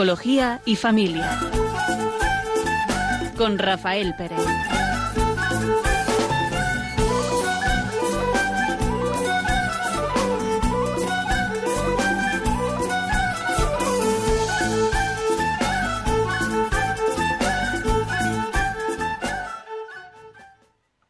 Psicología 0.00 0.62
y 0.64 0.76
Familia. 0.76 1.38
Con 3.36 3.58
Rafael 3.58 4.14
Pérez. 4.16 4.38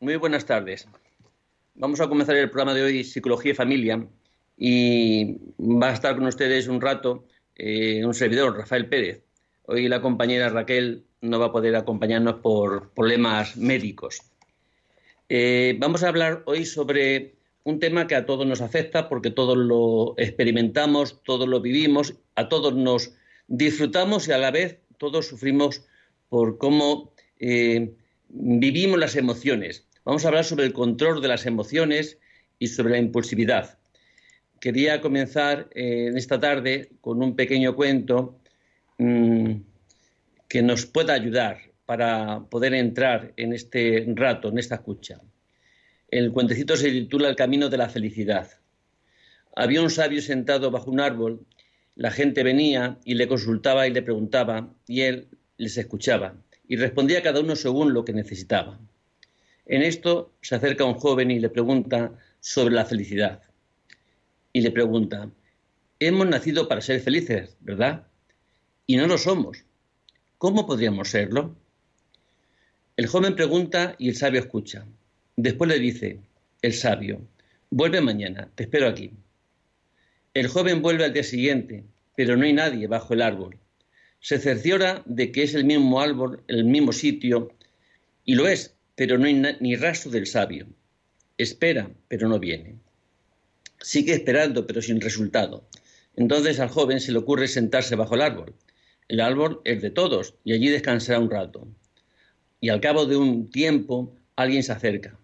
Muy 0.01 0.17
buenas 0.17 0.45
tardes. 0.45 0.89
Vamos 1.77 2.01
a 2.01 2.09
comenzar 2.09 2.34
el 2.34 2.51
programa 2.51 2.75
de 2.75 2.83
hoy, 2.83 3.05
Psicología 3.05 3.53
y 3.53 3.55
Familia, 3.55 4.05
y 4.57 5.37
va 5.61 5.91
a 5.91 5.93
estar 5.93 6.17
con 6.17 6.27
ustedes 6.27 6.67
un 6.67 6.81
rato 6.81 7.29
eh, 7.62 8.02
un 8.06 8.14
servidor, 8.14 8.56
Rafael 8.56 8.88
Pérez. 8.88 9.23
Hoy 9.66 9.87
la 9.87 10.00
compañera 10.00 10.48
Raquel 10.48 11.05
no 11.20 11.38
va 11.38 11.46
a 11.46 11.52
poder 11.52 11.77
acompañarnos 11.77 12.36
por 12.36 12.88
problemas 12.95 13.55
médicos. 13.59 14.23
Eh, 15.28 15.77
vamos 15.78 16.02
a 16.02 16.09
hablar 16.09 16.42
hoy 16.46 16.64
sobre 16.64 17.34
un 17.64 17.78
tema 17.78 18.06
que 18.06 18.14
a 18.14 18.24
todos 18.24 18.46
nos 18.46 18.62
afecta 18.62 19.10
porque 19.10 19.30
todos 19.30 19.59
lo 19.59 20.14
experimentamos, 20.16 21.22
todos 21.22 21.47
lo 21.47 21.61
vivimos, 21.61 22.14
a 22.34 22.48
todos 22.48 22.75
nos 22.75 23.12
disfrutamos 23.47 24.27
y 24.27 24.33
a 24.33 24.39
la 24.39 24.50
vez 24.50 24.78
todos 24.97 25.27
sufrimos 25.27 25.83
por 26.30 26.56
cómo 26.56 27.12
eh, 27.41 27.92
vivimos 28.30 28.98
las 28.98 29.17
emociones. 29.17 29.86
Vamos 30.06 30.24
a 30.24 30.28
hablar 30.28 30.45
sobre 30.45 30.64
el 30.64 30.72
control 30.72 31.20
de 31.20 31.28
las 31.28 31.45
emociones 31.45 32.17
y 32.58 32.69
sobre 32.69 32.92
la 32.92 32.98
impulsividad 32.98 33.80
quería 34.61 35.00
comenzar 35.00 35.69
eh, 35.75 36.08
en 36.08 36.16
esta 36.19 36.39
tarde 36.39 36.91
con 37.00 37.22
un 37.22 37.34
pequeño 37.34 37.75
cuento 37.75 38.39
mm, 38.98 39.55
que 40.48 40.62
nos 40.62 40.86
pueda 40.86 41.14
ayudar 41.14 41.58
para 41.86 42.44
poder 42.50 42.75
entrar 42.75 43.33
en 43.36 43.52
este 43.52 44.05
rato, 44.14 44.48
en 44.48 44.58
esta 44.58 44.77
escucha. 44.77 45.20
El 46.08 46.33
cuentecito 46.33 46.77
se 46.77 46.91
titula 46.91 47.28
El 47.28 47.36
camino 47.36 47.69
de 47.69 47.78
la 47.78 47.89
felicidad. 47.89 48.50
Había 49.56 49.83
un 49.83 49.91
sabio 49.91 50.20
sentado 50.22 50.70
bajo 50.70 50.91
un 50.91 51.00
árbol, 51.00 51.47
la 51.97 52.11
gente 52.11 52.45
venía 52.45 52.98
y 53.05 53.14
le 53.14 53.27
consultaba 53.27 53.89
y 53.89 53.92
le 53.92 54.02
preguntaba, 54.02 54.72
y 54.86 55.00
él 55.02 55.28
les 55.56 55.77
escuchaba, 55.78 56.36
y 56.69 56.77
respondía 56.77 57.22
cada 57.22 57.41
uno 57.41 57.56
según 57.56 57.92
lo 57.92 58.05
que 58.05 58.12
necesitaba. 58.12 58.78
En 59.67 59.83
esto 59.83 60.33
se 60.41 60.55
acerca 60.55 60.84
un 60.84 60.95
joven 60.95 61.30
y 61.30 61.39
le 61.39 61.48
pregunta 61.48 62.12
sobre 62.41 62.74
la 62.74 62.84
felicidad 62.84 63.42
y 64.53 64.61
le 64.61 64.70
pregunta, 64.70 65.31
hemos 65.98 66.27
nacido 66.27 66.69
para 66.69 66.81
ser 66.81 67.01
felices, 67.01 67.56
¿verdad? 67.61 68.06
Y 68.87 68.97
no 68.97 69.07
lo 69.07 69.19
somos. 69.19 69.65
¿Cómo 70.39 70.67
podríamos 70.67 71.11
serlo? 71.11 71.55
El 72.97 73.07
joven 73.07 73.37
pregunta 73.37 73.95
y 73.98 74.09
el 74.09 74.17
sabio 74.17 74.41
escucha. 74.41 74.87
Después 75.37 75.70
le 75.70 75.79
dice, 75.79 76.20
el 76.62 76.73
sabio, 76.73 77.20
vuelve 77.70 78.01
mañana, 78.01 78.51
te 78.55 78.65
espero 78.65 78.89
aquí. 78.89 79.12
El 80.34 80.48
joven 80.48 80.83
vuelve 80.83 81.05
al 81.05 81.12
día 81.12 81.23
siguiente, 81.23 81.85
pero 82.17 82.37
no 82.37 82.45
hay 82.45 82.53
nadie 82.53 82.87
bajo 82.87 83.14
el 83.14 83.23
árbol. 83.23 83.57
Se 84.20 84.39
cerciora 84.39 85.03
de 85.07 85.33
que 85.33 85.42
es 85.42 85.55
el 85.55 85.64
mismo 85.64 86.01
árbol, 86.01 86.42
el 86.48 86.64
mismo 86.64 86.92
sitio, 86.92 87.53
y 88.24 88.35
lo 88.35 88.47
es, 88.47 88.74
pero 88.97 89.17
no 89.17 89.27
hay 89.27 89.57
ni 89.61 89.77
rastro 89.77 90.11
del 90.11 90.27
sabio. 90.27 90.67
Espera, 91.39 91.91
pero 92.08 92.29
no 92.29 92.39
viene. 92.39 92.74
Sigue 93.80 94.13
esperando, 94.13 94.67
pero 94.67 94.83
sin 94.83 95.01
resultado. 95.01 95.64
Entonces 96.17 96.61
al 96.61 96.68
joven 96.68 97.01
se 97.01 97.13
le 97.13 97.18
ocurre 97.18 97.48
sentarse 97.48 97.96
bajo 97.96 98.14
el 98.14 98.23
árbol. 98.23 98.55
El 99.08 99.20
árbol 99.20 99.61
es 99.64 99.83
de 99.83 99.91
todos 99.91 100.35
y 100.45 100.52
allí 100.52 100.68
descansará 100.68 101.18
un 101.18 101.30
rato. 101.30 101.67
Y 102.61 102.68
al 102.68 102.80
cabo 102.80 103.07
de 103.07 103.17
un 103.17 103.51
tiempo 103.51 104.14
alguien 104.36 104.63
se 104.63 104.73
acerca. 104.73 105.18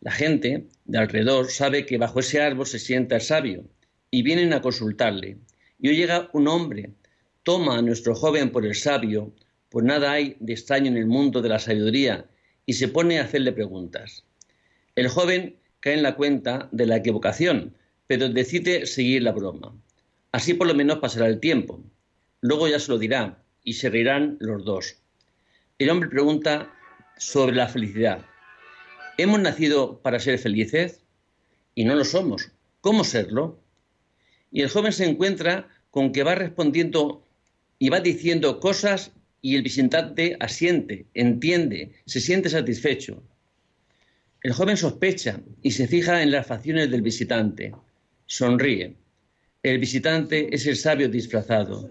La 0.00 0.12
gente 0.12 0.68
de 0.84 0.98
alrededor 0.98 1.50
sabe 1.50 1.86
que 1.86 1.98
bajo 1.98 2.20
ese 2.20 2.40
árbol 2.40 2.66
se 2.66 2.78
sienta 2.78 3.16
el 3.16 3.22
sabio 3.22 3.64
y 4.10 4.22
vienen 4.22 4.52
a 4.52 4.62
consultarle. 4.62 5.38
Y 5.80 5.88
hoy 5.88 5.96
llega 5.96 6.30
un 6.32 6.46
hombre, 6.46 6.92
toma 7.42 7.78
a 7.78 7.82
nuestro 7.82 8.14
joven 8.14 8.50
por 8.50 8.64
el 8.64 8.74
sabio, 8.74 9.34
pues 9.68 9.84
nada 9.84 10.12
hay 10.12 10.36
de 10.38 10.52
extraño 10.52 10.86
en 10.86 10.96
el 10.96 11.06
mundo 11.06 11.42
de 11.42 11.48
la 11.48 11.58
sabiduría, 11.58 12.26
y 12.66 12.74
se 12.74 12.88
pone 12.88 13.18
a 13.18 13.24
hacerle 13.24 13.52
preguntas. 13.52 14.24
El 14.94 15.08
joven 15.08 15.56
cae 15.84 15.92
en 15.92 16.02
la 16.02 16.16
cuenta 16.16 16.70
de 16.72 16.86
la 16.86 16.96
equivocación, 16.96 17.76
pero 18.06 18.30
decide 18.30 18.86
seguir 18.86 19.22
la 19.22 19.32
broma. 19.32 19.76
Así 20.32 20.54
por 20.54 20.66
lo 20.66 20.74
menos 20.74 20.98
pasará 20.98 21.26
el 21.26 21.40
tiempo. 21.40 21.84
Luego 22.40 22.68
ya 22.68 22.80
se 22.80 22.90
lo 22.90 22.96
dirá 22.96 23.44
y 23.62 23.74
se 23.74 23.90
reirán 23.90 24.38
los 24.40 24.64
dos. 24.64 24.96
El 25.78 25.90
hombre 25.90 26.08
pregunta 26.08 26.72
sobre 27.18 27.54
la 27.54 27.68
felicidad. 27.68 28.24
¿Hemos 29.18 29.40
nacido 29.40 30.00
para 30.00 30.20
ser 30.20 30.38
felices? 30.38 31.02
Y 31.74 31.84
no 31.84 31.94
lo 31.96 32.06
somos. 32.06 32.50
¿Cómo 32.80 33.04
serlo? 33.04 33.60
Y 34.50 34.62
el 34.62 34.70
joven 34.70 34.92
se 34.92 35.04
encuentra 35.04 35.68
con 35.90 36.12
que 36.12 36.22
va 36.22 36.34
respondiendo 36.34 37.28
y 37.78 37.90
va 37.90 38.00
diciendo 38.00 38.58
cosas 38.58 39.12
y 39.42 39.54
el 39.54 39.60
visitante 39.60 40.38
asiente, 40.40 41.04
entiende, 41.12 41.92
se 42.06 42.22
siente 42.22 42.48
satisfecho. 42.48 43.22
El 44.44 44.52
joven 44.52 44.76
sospecha 44.76 45.40
y 45.62 45.70
se 45.70 45.88
fija 45.88 46.22
en 46.22 46.30
las 46.30 46.46
facciones 46.46 46.90
del 46.90 47.00
visitante. 47.00 47.72
Sonríe. 48.26 48.94
El 49.62 49.78
visitante 49.78 50.54
es 50.54 50.66
el 50.66 50.76
sabio 50.76 51.08
disfrazado. 51.08 51.88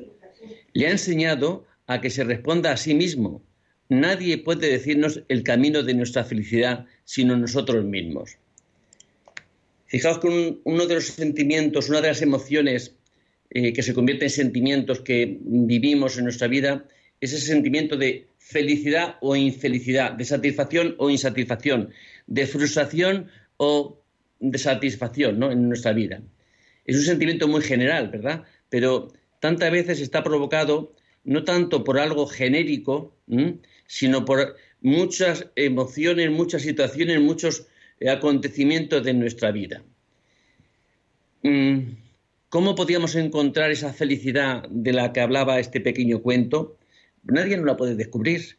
Le 0.73 0.85
ha 0.85 0.91
enseñado 0.91 1.65
a 1.87 1.99
que 1.99 2.11
se 2.11 2.23
responda 2.23 2.71
a 2.71 2.77
sí 2.77 2.93
mismo. 2.93 3.41
Nadie 3.89 4.37
puede 4.37 4.69
decirnos 4.69 5.23
el 5.29 5.41
camino 5.41 5.81
de 5.81 5.95
nuestra 5.95 6.23
felicidad 6.23 6.85
sino 7.05 7.35
nosotros 7.35 7.83
mismos. 7.85 8.37
Fijaos 9.87 10.19
que 10.19 10.59
uno 10.63 10.85
de 10.85 10.93
los 10.93 11.05
sentimientos, 11.05 11.89
una 11.89 12.01
de 12.01 12.09
las 12.09 12.21
emociones 12.21 12.93
eh, 13.49 13.73
que 13.73 13.81
se 13.81 13.95
convierte 13.95 14.25
en 14.25 14.31
sentimientos 14.31 15.01
que 15.01 15.39
vivimos 15.41 16.19
en 16.19 16.25
nuestra 16.25 16.47
vida 16.47 16.85
es 17.23 17.31
ese 17.31 17.47
sentimiento 17.47 17.95
de 17.95 18.27
felicidad 18.37 19.15
o 19.21 19.33
infelicidad, 19.37 20.11
de 20.11 20.25
satisfacción 20.25 20.95
o 20.97 21.09
insatisfacción, 21.09 21.89
de 22.27 22.45
frustración 22.45 23.29
o 23.55 23.97
de 24.41 24.57
satisfacción 24.57 25.39
¿no? 25.39 25.49
en 25.49 25.69
nuestra 25.69 25.93
vida. 25.93 26.21
Es 26.83 26.97
un 26.97 27.03
sentimiento 27.03 27.47
muy 27.47 27.61
general, 27.61 28.09
¿verdad? 28.09 28.43
Pero 28.69 29.13
tantas 29.39 29.71
veces 29.71 30.01
está 30.01 30.21
provocado 30.21 30.93
no 31.23 31.45
tanto 31.45 31.85
por 31.85 31.97
algo 31.97 32.27
genérico, 32.27 33.15
sino 33.87 34.25
por 34.25 34.57
muchas 34.81 35.47
emociones, 35.55 36.29
muchas 36.29 36.63
situaciones, 36.63 37.21
muchos 37.21 37.67
eh, 38.01 38.09
acontecimientos 38.09 39.01
de 39.01 39.13
nuestra 39.13 39.51
vida. 39.51 39.81
Mm, 41.43 41.79
¿Cómo 42.49 42.75
podíamos 42.75 43.15
encontrar 43.15 43.71
esa 43.71 43.93
felicidad 43.93 44.67
de 44.67 44.91
la 44.91 45.13
que 45.13 45.21
hablaba 45.21 45.59
este 45.59 45.79
pequeño 45.79 46.21
cuento? 46.21 46.77
Nadie 47.23 47.57
nos 47.57 47.65
la 47.65 47.77
puede 47.77 47.95
descubrir. 47.95 48.57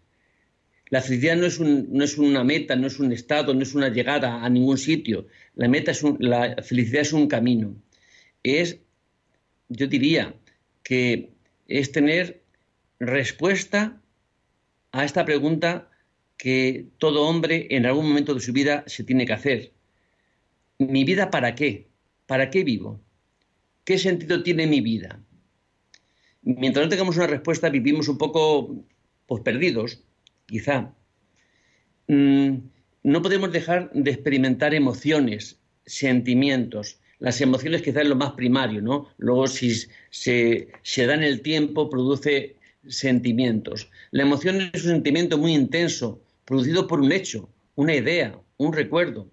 La 0.90 1.00
felicidad 1.00 1.36
no 1.36 1.46
es, 1.46 1.60
no 1.60 2.04
es, 2.04 2.18
una 2.18 2.44
meta, 2.44 2.76
no 2.76 2.86
es 2.86 2.98
un 2.98 3.12
estado, 3.12 3.54
no 3.54 3.62
es 3.62 3.74
una 3.74 3.88
llegada 3.88 4.44
a 4.44 4.48
ningún 4.48 4.78
sitio. 4.78 5.26
La 5.54 5.68
meta 5.68 5.90
es 5.90 6.02
la 6.18 6.56
felicidad 6.62 7.02
es 7.02 7.12
un 7.12 7.26
camino. 7.26 7.74
Es, 8.42 8.78
yo 9.68 9.86
diría, 9.86 10.34
que 10.82 11.32
es 11.66 11.90
tener 11.90 12.42
respuesta 13.00 14.00
a 14.92 15.04
esta 15.04 15.24
pregunta 15.24 15.90
que 16.36 16.86
todo 16.98 17.26
hombre 17.26 17.66
en 17.70 17.86
algún 17.86 18.06
momento 18.08 18.34
de 18.34 18.40
su 18.40 18.52
vida 18.52 18.84
se 18.86 19.02
tiene 19.02 19.26
que 19.26 19.32
hacer. 19.32 19.72
¿Mi 20.78 21.04
vida 21.04 21.30
para 21.30 21.54
qué? 21.54 21.88
¿Para 22.26 22.50
qué 22.50 22.62
vivo? 22.62 23.00
¿Qué 23.84 23.98
sentido 23.98 24.42
tiene 24.42 24.66
mi 24.66 24.80
vida? 24.80 25.23
Mientras 26.44 26.84
no 26.84 26.90
tengamos 26.90 27.16
una 27.16 27.26
respuesta, 27.26 27.70
vivimos 27.70 28.08
un 28.08 28.18
poco 28.18 28.84
pues, 29.26 29.42
perdidos, 29.42 30.02
quizá, 30.46 30.94
mm, 32.06 32.56
no 33.02 33.22
podemos 33.22 33.50
dejar 33.50 33.90
de 33.92 34.10
experimentar 34.10 34.74
emociones, 34.74 35.58
sentimientos. 35.86 37.00
Las 37.18 37.40
emociones 37.40 37.82
quizás 37.82 38.02
es 38.02 38.08
lo 38.08 38.16
más 38.16 38.32
primario, 38.32 38.82
¿no? 38.82 39.08
Luego 39.16 39.46
si 39.46 39.74
se, 40.10 40.68
se 40.82 41.06
da 41.06 41.14
en 41.14 41.22
el 41.22 41.40
tiempo, 41.40 41.88
produce 41.88 42.56
sentimientos. 42.86 43.90
La 44.10 44.22
emoción 44.22 44.60
es 44.60 44.84
un 44.84 44.90
sentimiento 44.92 45.38
muy 45.38 45.54
intenso, 45.54 46.20
producido 46.44 46.86
por 46.86 47.00
un 47.00 47.12
hecho, 47.12 47.48
una 47.74 47.94
idea, 47.94 48.38
un 48.58 48.72
recuerdo. 48.72 49.30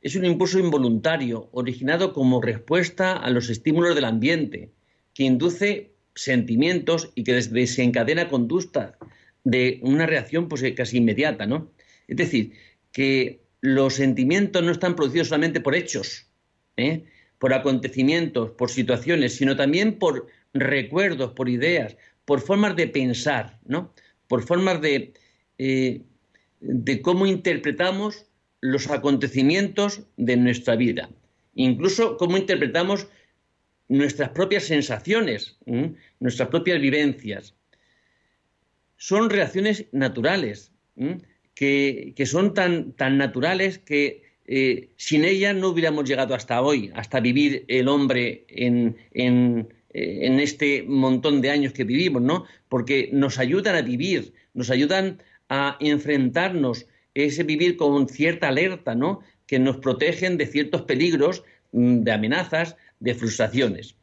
Es 0.00 0.16
un 0.16 0.24
impulso 0.24 0.58
involuntario, 0.58 1.50
originado 1.52 2.14
como 2.14 2.40
respuesta 2.40 3.12
a 3.12 3.28
los 3.28 3.50
estímulos 3.50 3.94
del 3.94 4.06
ambiente, 4.06 4.70
que 5.12 5.24
induce 5.24 5.92
sentimientos 6.22 7.10
y 7.14 7.24
que 7.24 7.32
desencadena 7.32 8.28
conductas 8.28 8.92
de 9.44 9.80
una 9.82 10.06
reacción 10.06 10.48
pues, 10.48 10.62
eh, 10.62 10.74
casi 10.74 10.98
inmediata, 10.98 11.46
¿no? 11.46 11.70
Es 12.08 12.16
decir, 12.16 12.52
que 12.92 13.40
los 13.60 13.94
sentimientos 13.94 14.62
no 14.62 14.70
están 14.70 14.96
producidos 14.96 15.28
solamente 15.28 15.60
por 15.60 15.74
hechos, 15.74 16.26
¿eh? 16.76 17.04
por 17.38 17.54
acontecimientos, 17.54 18.50
por 18.50 18.70
situaciones, 18.70 19.36
sino 19.36 19.56
también 19.56 19.98
por 19.98 20.26
recuerdos, 20.52 21.32
por 21.32 21.48
ideas, 21.48 21.96
por 22.26 22.40
formas 22.40 22.76
de 22.76 22.88
pensar, 22.88 23.58
¿no? 23.64 23.94
Por 24.28 24.42
formas 24.42 24.80
de, 24.82 25.14
eh, 25.56 26.02
de 26.60 27.00
cómo 27.00 27.26
interpretamos 27.26 28.26
los 28.60 28.90
acontecimientos 28.90 30.02
de 30.18 30.36
nuestra 30.36 30.76
vida, 30.76 31.08
incluso 31.54 32.18
cómo 32.18 32.36
interpretamos 32.36 33.08
nuestras 33.90 34.30
propias 34.30 34.64
sensaciones, 34.64 35.58
nuestras 36.20 36.48
propias 36.48 36.80
vivencias. 36.80 37.54
Son 38.96 39.28
reacciones 39.28 39.86
naturales, 39.90 40.70
que, 41.54 42.14
son 42.24 42.54
tan, 42.54 42.92
tan, 42.92 43.18
naturales 43.18 43.78
que 43.78 44.22
eh, 44.46 44.90
sin 44.96 45.24
ellas 45.24 45.56
no 45.56 45.68
hubiéramos 45.68 46.08
llegado 46.08 46.34
hasta 46.34 46.62
hoy, 46.62 46.90
hasta 46.94 47.18
vivir 47.20 47.64
el 47.66 47.88
hombre 47.88 48.44
en, 48.48 48.96
en, 49.10 49.68
eh, 49.92 50.20
en, 50.22 50.38
este 50.38 50.84
montón 50.84 51.40
de 51.40 51.50
años 51.50 51.72
que 51.72 51.84
vivimos, 51.84 52.22
¿no? 52.22 52.44
Porque 52.68 53.10
nos 53.12 53.38
ayudan 53.38 53.74
a 53.74 53.82
vivir, 53.82 54.32
nos 54.54 54.70
ayudan 54.70 55.20
a 55.48 55.76
enfrentarnos, 55.80 56.86
ese 57.14 57.42
vivir 57.42 57.76
con 57.76 58.08
cierta 58.08 58.48
alerta, 58.48 58.94
¿no? 58.94 59.20
Que 59.46 59.58
nos 59.58 59.78
protegen 59.78 60.36
de 60.36 60.46
ciertos 60.46 60.82
peligros, 60.82 61.42
mm, 61.72 62.02
de 62.02 62.12
amenazas, 62.12 62.76
de 63.00 63.14
frustraciones. 63.14 63.96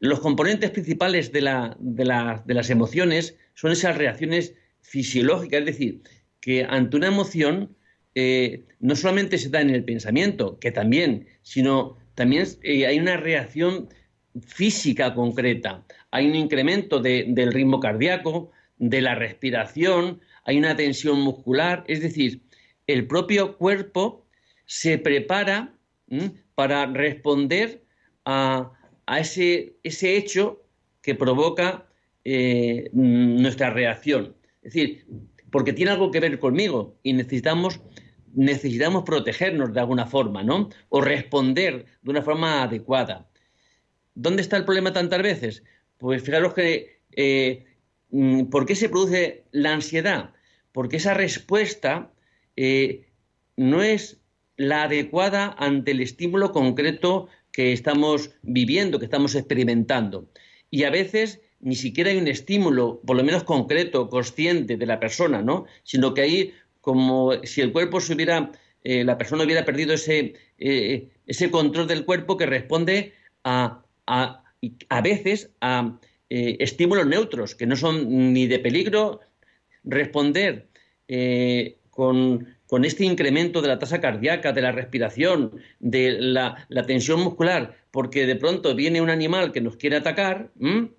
Los 0.00 0.20
componentes 0.20 0.70
principales 0.70 1.30
de, 1.30 1.42
las 1.42 2.70
emociones 2.70 3.36
son 3.54 3.72
esas 3.72 3.96
reacciones 3.96 4.54
fisiológicas, 4.80 5.60
es 5.60 5.66
decir, 5.66 6.02
que 6.40 6.64
ante 6.64 6.96
una 6.96 7.06
emoción 7.06 7.76
eh, 8.14 8.64
no 8.80 8.96
solamente 8.96 9.38
se 9.38 9.48
da 9.48 9.60
en 9.60 9.70
el 9.70 9.84
pensamiento, 9.84 10.58
que 10.58 10.72
también, 10.72 11.28
sino 11.42 11.96
también 12.14 12.46
eh, 12.62 12.86
hay 12.86 12.98
una 12.98 13.16
reacción 13.16 13.88
física 14.40 15.14
concreta. 15.14 15.84
Hay 16.10 16.26
un 16.26 16.34
incremento 16.34 17.00
del 17.00 17.52
ritmo 17.52 17.80
cardíaco, 17.80 18.50
de 18.78 19.00
la 19.00 19.14
respiración, 19.14 20.20
hay 20.44 20.58
una 20.58 20.74
tensión 20.74 21.20
muscular, 21.20 21.84
es 21.86 22.00
decir, 22.00 22.40
el 22.86 23.06
propio 23.06 23.56
cuerpo 23.56 24.26
se 24.66 24.98
prepara 24.98 25.74
para 26.62 26.86
responder 26.86 27.82
a, 28.24 28.72
ese, 29.18 29.74
hecho 29.82 30.62
que 31.02 31.14
provoca 31.14 31.86
eh, 32.24 32.88
nuestra 32.92 33.70
reacción. 33.70 34.36
Es 34.62 34.72
decir, 34.72 35.04
porque 35.50 35.72
tiene 35.72 35.90
algo 35.90 36.10
que 36.10 36.20
ver 36.20 36.38
conmigo 36.38 36.96
y 37.02 37.14
necesitamos, 37.14 37.80
necesitamos 38.32 39.02
protegernos 39.02 39.72
de 39.72 39.80
alguna 39.80 40.06
forma, 40.06 40.44
¿no? 40.44 40.70
O 40.88 41.00
responder 41.00 41.86
de 42.02 42.10
una 42.10 42.22
forma 42.22 42.62
adecuada. 42.62 43.28
¿Dónde 44.14 44.42
está 44.42 44.56
el 44.56 44.64
problema 44.64 44.92
tantas 44.92 45.20
veces? 45.20 45.64
Pues 45.98 46.22
fijaros 46.22 46.54
que 46.54 47.00
eh, 47.16 47.66
Mm, 48.12 48.44
¿Por 48.50 48.66
qué 48.66 48.76
se 48.76 48.88
produce 48.90 49.44
la 49.52 49.72
ansiedad? 49.72 50.34
Porque 50.70 50.98
esa 50.98 51.14
respuesta 51.14 52.12
eh, 52.56 53.08
no 53.56 53.82
es 53.82 54.20
la 54.62 54.84
adecuada 54.84 55.56
ante 55.58 55.90
el 55.90 56.00
estímulo 56.00 56.52
concreto 56.52 57.28
que 57.50 57.72
estamos 57.72 58.30
viviendo, 58.42 59.00
que 59.00 59.06
estamos 59.06 59.34
experimentando. 59.34 60.28
Y 60.70 60.84
a 60.84 60.90
veces 60.90 61.40
ni 61.58 61.74
siquiera 61.74 62.10
hay 62.10 62.18
un 62.18 62.28
estímulo, 62.28 63.00
por 63.04 63.16
lo 63.16 63.24
menos 63.24 63.42
concreto, 63.42 64.08
consciente 64.08 64.76
de 64.76 64.86
la 64.86 65.00
persona, 65.00 65.42
¿no? 65.42 65.64
Sino 65.82 66.14
que 66.14 66.22
hay 66.22 66.54
como 66.80 67.32
si 67.44 67.60
el 67.60 67.72
cuerpo 67.72 68.00
se 68.00 68.14
hubiera, 68.14 68.52
eh, 68.84 69.02
la 69.04 69.18
persona 69.18 69.44
hubiera 69.44 69.64
perdido 69.64 69.94
ese, 69.94 70.34
eh, 70.58 71.08
ese 71.26 71.50
control 71.50 71.88
del 71.88 72.04
cuerpo 72.04 72.36
que 72.36 72.46
responde 72.46 73.14
a, 73.42 73.82
a, 74.06 74.44
a 74.88 75.00
veces 75.00 75.50
a 75.60 75.98
eh, 76.30 76.56
estímulos 76.60 77.06
neutros, 77.06 77.56
que 77.56 77.66
no 77.66 77.74
son 77.74 78.32
ni 78.32 78.46
de 78.46 78.60
peligro, 78.60 79.20
responder 79.82 80.68
eh, 81.08 81.78
con, 82.72 82.84
este 82.86 83.04
incremento 83.04 83.60
de 83.60 83.68
la 83.68 83.78
tasa 83.78 84.00
cardíaca, 84.00 84.52
de 84.52 84.62
la 84.62 84.72
respiración, 84.72 85.52
de 85.78 86.16
la, 86.18 86.66
tensión 86.86 87.20
muscular, 87.20 87.76
porque 87.90 88.24
de 88.26 88.36
pronto 88.36 88.74
viene 88.74 89.02
un 89.02 89.10
animal 89.10 89.52
que 89.52 89.60
nos 89.60 89.76
quiere 89.76 89.96
atacar, 89.96 90.50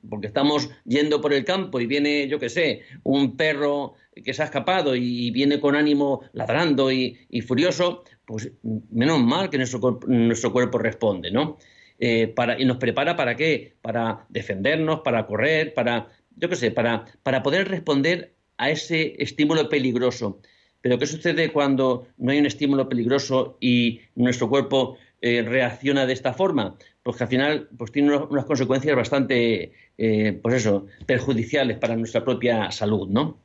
porque 0.08 0.28
estamos 0.28 0.70
yendo 0.86 1.20
por 1.20 1.34
el 1.34 1.44
campo 1.44 1.80
y 1.80 1.88
viene, 1.88 2.28
yo 2.28 2.40
qué 2.40 2.50
sé, 2.50 2.82
un 3.02 3.36
perro 3.36 3.96
que 4.24 4.34
se 4.34 4.44
ha 4.44 4.46
escapado 4.46 4.96
y 4.96 5.32
viene 5.32 5.60
con 5.60 5.76
ánimo 5.76 6.22
ladrando 6.34 6.92
y, 6.92 7.18
furioso, 7.48 8.04
pues 8.26 8.52
menos 8.92 9.20
mal 9.22 9.50
que 9.50 9.58
nuestro, 9.58 10.00
nuestro 10.08 10.52
cuerpo 10.52 10.78
responde, 10.78 11.32
¿no? 11.32 11.58
Eh, 12.00 12.34
y 12.60 12.66
nos 12.66 12.78
prepara 12.78 13.16
para 13.16 13.36
qué? 13.36 13.74
Para 13.82 14.26
defendernos, 14.30 15.02
para 15.02 15.26
correr, 15.26 15.74
para, 15.74 16.10
yo 16.36 16.50
qué 16.50 16.56
sé, 16.56 16.72
para, 16.72 17.06
para 17.24 17.42
poder 17.42 17.68
responder 17.68 18.34
a 18.58 18.70
ese 18.70 19.16
estímulo 19.18 19.70
peligroso. 19.70 20.40
Pero 20.84 21.00
¿qué 21.00 21.08
sucede 21.08 21.50
cuando 21.54 22.10
no 22.18 22.34
hay 22.34 22.40
un 22.40 22.46
estímulo 22.46 22.90
peligroso 22.90 23.58
y 23.62 24.02
nuestro 24.16 24.50
cuerpo 24.50 24.98
eh, 25.22 25.42
reacciona 25.42 26.06
de 26.06 26.12
esta 26.12 26.34
forma? 26.34 26.78
Pues 27.04 27.16
que 27.16 27.24
al 27.24 27.30
final 27.30 27.70
pues 27.78 27.94
tiene 27.94 28.14
unas, 28.14 28.44
consecuencias 28.44 28.94
bastante, 28.94 29.72
eh, 29.98 30.40
pues 30.44 30.56
eso, 30.56 30.88
perjudiciales 31.06 31.78
para 31.78 31.96
nuestra 31.96 32.26
propia 32.26 32.70
salud, 32.70 33.08
¿no? 33.08 33.40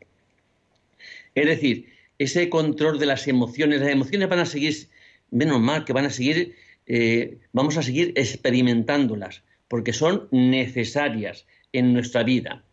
Es 1.32 1.46
decir, 1.46 1.92
ese 2.18 2.50
control 2.50 2.98
de 2.98 3.06
las 3.06 3.28
emociones, 3.28 3.82
las 3.82 3.90
emociones 3.90 4.28
van 4.28 4.40
a 4.40 4.44
seguir, 4.44 4.88
menos 5.30 5.60
mal 5.60 5.84
que 5.84 5.92
van 5.92 6.06
a 6.06 6.10
seguir 6.10 6.56
eh, 6.88 7.38
vamos 7.52 7.76
a 7.76 7.82
seguir 7.82 8.14
experimentándolas, 8.16 9.44
porque 9.68 9.92
son 9.92 10.26
necesarias 10.32 11.46
en 11.72 11.92
nuestra 11.92 12.24
vida. 12.24 12.64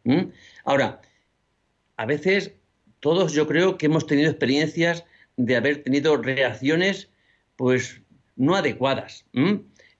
Ahora, 0.63 1.01
a 1.97 2.05
veces 2.07 2.53
todos 3.05 3.33
yo 3.33 3.45
creo 3.45 3.77
que 3.77 3.85
hemos 3.85 4.07
tenido 4.07 4.31
experiencias 4.31 5.05
de 5.37 5.55
haber 5.55 5.83
tenido 5.83 6.17
reacciones 6.17 7.07
pues 7.55 8.01
no 8.35 8.55
adecuadas 8.55 9.27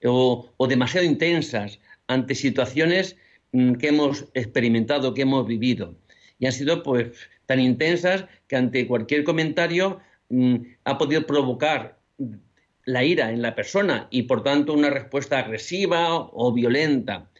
o, 0.04 0.66
demasiado 0.68 1.06
intensas 1.06 1.78
ante 2.08 2.34
situaciones 2.34 3.16
mm, 3.52 3.74
que 3.74 3.88
hemos 3.90 4.24
experimentado, 4.34 5.14
que 5.14 5.22
hemos 5.22 5.46
vivido. 5.46 5.94
Y 6.40 6.46
han 6.46 6.52
sido 6.52 6.82
pues 6.82 7.12
tan 7.46 7.60
intensas 7.60 8.24
que 8.48 8.56
ante 8.56 8.88
cualquier 8.88 9.22
comentario 9.22 10.00
mm, 10.28 10.56
ha 10.82 10.98
podido 10.98 11.24
provocar 11.28 12.00
la 12.86 13.04
ira 13.04 13.30
en 13.30 13.40
la 13.40 13.54
persona 13.54 14.08
y 14.10 14.22
por 14.24 14.42
tanto 14.42 14.72
una 14.72 14.90
respuesta 14.90 15.38
agresiva 15.38 16.12
o 16.12 16.52
violenta. 16.52 17.30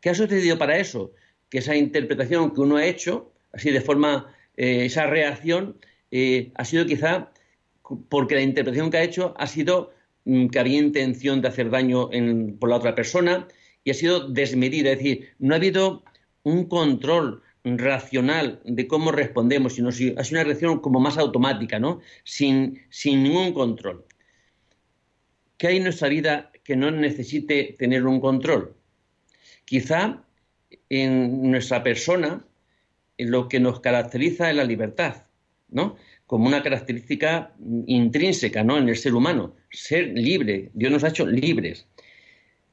¿Qué 0.00 0.10
ha 0.10 0.14
sucedido 0.16 0.58
para 0.58 0.78
eso? 0.78 1.12
Que 1.48 1.58
esa 1.58 1.76
interpretación 1.76 2.52
que 2.52 2.60
uno 2.60 2.76
ha 2.76 2.84
hecho, 2.84 3.32
así 3.52 3.70
de 3.70 3.80
forma, 3.80 4.32
eh, 4.56 4.86
esa 4.86 5.06
reacción, 5.06 5.76
eh, 6.10 6.52
ha 6.54 6.64
sido 6.64 6.86
quizá 6.86 7.30
porque 8.08 8.34
la 8.34 8.42
interpretación 8.42 8.90
que 8.90 8.98
ha 8.98 9.02
hecho 9.02 9.34
ha 9.38 9.46
sido 9.46 9.92
mm, 10.24 10.48
que 10.48 10.58
había 10.58 10.78
intención 10.78 11.42
de 11.42 11.48
hacer 11.48 11.70
daño 11.70 12.10
por 12.58 12.70
la 12.70 12.76
otra 12.76 12.94
persona 12.94 13.48
y 13.84 13.90
ha 13.90 13.94
sido 13.94 14.28
desmedida, 14.28 14.90
es 14.90 14.98
decir, 14.98 15.28
no 15.38 15.54
ha 15.54 15.58
habido 15.58 16.02
un 16.42 16.64
control 16.66 17.42
racional 17.64 18.60
de 18.64 18.86
cómo 18.86 19.10
respondemos, 19.10 19.74
sino 19.74 19.88
ha 19.88 19.92
sido 19.92 20.14
una 20.30 20.44
reacción 20.44 20.80
como 20.80 21.00
más 21.00 21.18
automática, 21.18 21.78
¿no? 21.78 22.00
Sin, 22.24 22.82
sin 22.90 23.24
ningún 23.24 23.52
control. 23.52 24.04
¿Qué 25.58 25.68
hay 25.68 25.76
en 25.78 25.84
nuestra 25.84 26.08
vida 26.08 26.52
que 26.62 26.76
no 26.76 26.90
necesite 26.90 27.74
tener 27.78 28.06
un 28.06 28.20
control? 28.20 28.74
Quizá 29.64 30.22
en 30.88 31.50
nuestra 31.50 31.82
persona 31.82 32.44
lo 33.18 33.48
que 33.48 33.60
nos 33.60 33.80
caracteriza 33.80 34.50
es 34.50 34.56
la 34.56 34.64
libertad, 34.64 35.24
¿no? 35.68 35.96
Como 36.26 36.46
una 36.46 36.62
característica 36.62 37.54
intrínseca, 37.86 38.64
¿no? 38.64 38.78
En 38.78 38.88
el 38.88 38.96
ser 38.96 39.14
humano, 39.14 39.54
ser 39.70 40.08
libre. 40.08 40.70
Dios 40.74 40.92
nos 40.92 41.04
ha 41.04 41.08
hecho 41.08 41.26
libres. 41.26 41.86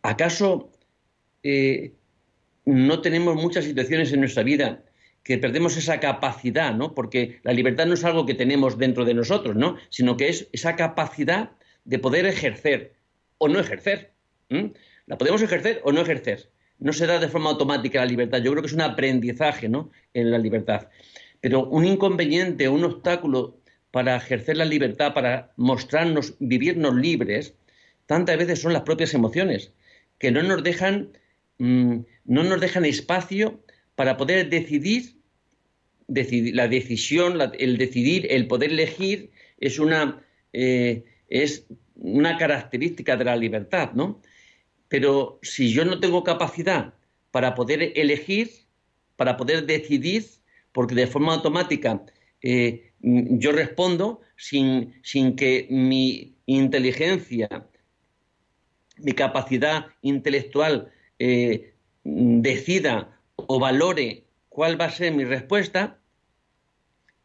¿Acaso 0.02 0.72
eh, 1.44 1.94
no 2.66 3.02
tenemos 3.02 3.36
muchas 3.36 3.66
situaciones 3.66 4.12
en 4.12 4.22
nuestra 4.22 4.44
vida 4.44 4.84
que 5.24 5.38
perdemos 5.38 5.78
esa 5.78 6.00
capacidad, 6.00 6.76
¿no? 6.76 6.94
Porque 6.94 7.40
la 7.44 7.54
libertad 7.54 7.86
no 7.86 7.94
es 7.94 8.04
algo 8.04 8.26
que 8.26 8.34
tenemos 8.34 8.78
dentro 8.78 9.06
de 9.06 9.14
nosotros, 9.14 9.56
¿no? 9.56 9.78
Sino 9.90 10.18
que 10.18 10.30
es 10.30 10.50
esa 10.52 10.76
capacidad 10.76 11.52
de 11.86 12.00
poder 12.00 12.26
ejercer 12.26 12.94
o 13.38 13.48
no 13.48 13.60
ejercer. 13.60 14.12
La 15.06 15.18
podemos 15.18 15.42
ejercer 15.42 15.82
o 15.84 15.92
no 15.92 16.02
ejercer. 16.02 16.50
No 16.84 16.92
se 16.92 17.08
da 17.08 17.18
de 17.18 17.30
forma 17.30 17.50
automática 17.50 18.00
la 18.00 18.06
libertad. 18.06 18.42
Yo 18.42 18.52
creo 18.52 18.62
que 18.62 18.68
es 18.68 18.74
un 18.74 18.82
aprendizaje 18.82 19.70
¿no? 19.70 19.90
en 20.14 20.32
la 20.32 20.38
libertad. 20.38 20.90
Pero 21.40 21.66
un 21.66 21.86
inconveniente, 21.86 22.68
un 22.68 22.84
obstáculo 22.84 23.58
para 23.90 24.18
ejercer 24.18 24.58
la 24.58 24.66
libertad, 24.66 25.14
para 25.14 25.54
mostrarnos, 25.56 26.36
vivirnos 26.40 26.94
libres, 26.96 27.54
tantas 28.06 28.38
veces 28.38 28.60
son 28.60 28.74
las 28.74 28.82
propias 28.82 29.14
emociones, 29.14 29.72
que 30.18 30.32
no 30.32 30.44
nos 30.44 30.62
dejan, 30.62 31.10
mm, 31.58 32.00
no 32.26 32.44
nos 32.44 32.60
dejan 32.60 32.84
espacio 32.84 33.64
para 33.96 34.18
poder 34.18 34.50
decidir, 34.50 35.16
la 36.08 36.68
decisión, 36.68 37.40
el 37.58 37.78
decidir, 37.78 38.28
el 38.30 38.48
poder 38.48 38.72
elegir, 38.72 39.32
es 39.58 39.80
una, 39.80 40.22
eh, 40.52 41.06
es 41.30 41.66
una 41.96 42.38
característica 42.38 43.16
de 43.16 43.24
la 43.24 43.38
libertad, 43.38 43.92
¿no? 43.94 44.22
Pero 44.94 45.40
si 45.42 45.74
yo 45.74 45.86
no 45.86 46.00
tengo 46.00 46.24
capacidad 46.24 46.94
para 47.32 47.56
poder 47.56 47.94
elegir, 47.96 48.52
para 49.16 49.38
poder 49.38 49.66
decidir, 49.66 50.24
porque 50.72 50.94
de 50.94 51.08
forma 51.08 51.34
automática 51.34 52.06
eh, 52.44 52.92
yo 53.02 53.54
respondo 53.54 54.22
sin, 54.38 54.94
sin 55.02 55.36
que 55.36 55.66
mi 55.72 56.36
inteligencia, 56.46 57.50
mi 58.98 59.14
capacidad 59.14 59.88
intelectual 60.04 60.92
eh, 61.18 61.74
decida 62.04 63.20
o 63.36 63.60
valore 63.60 64.26
cuál 64.50 64.80
va 64.80 64.86
a 64.86 64.92
ser 64.92 65.12
mi 65.12 65.24
respuesta, 65.24 66.00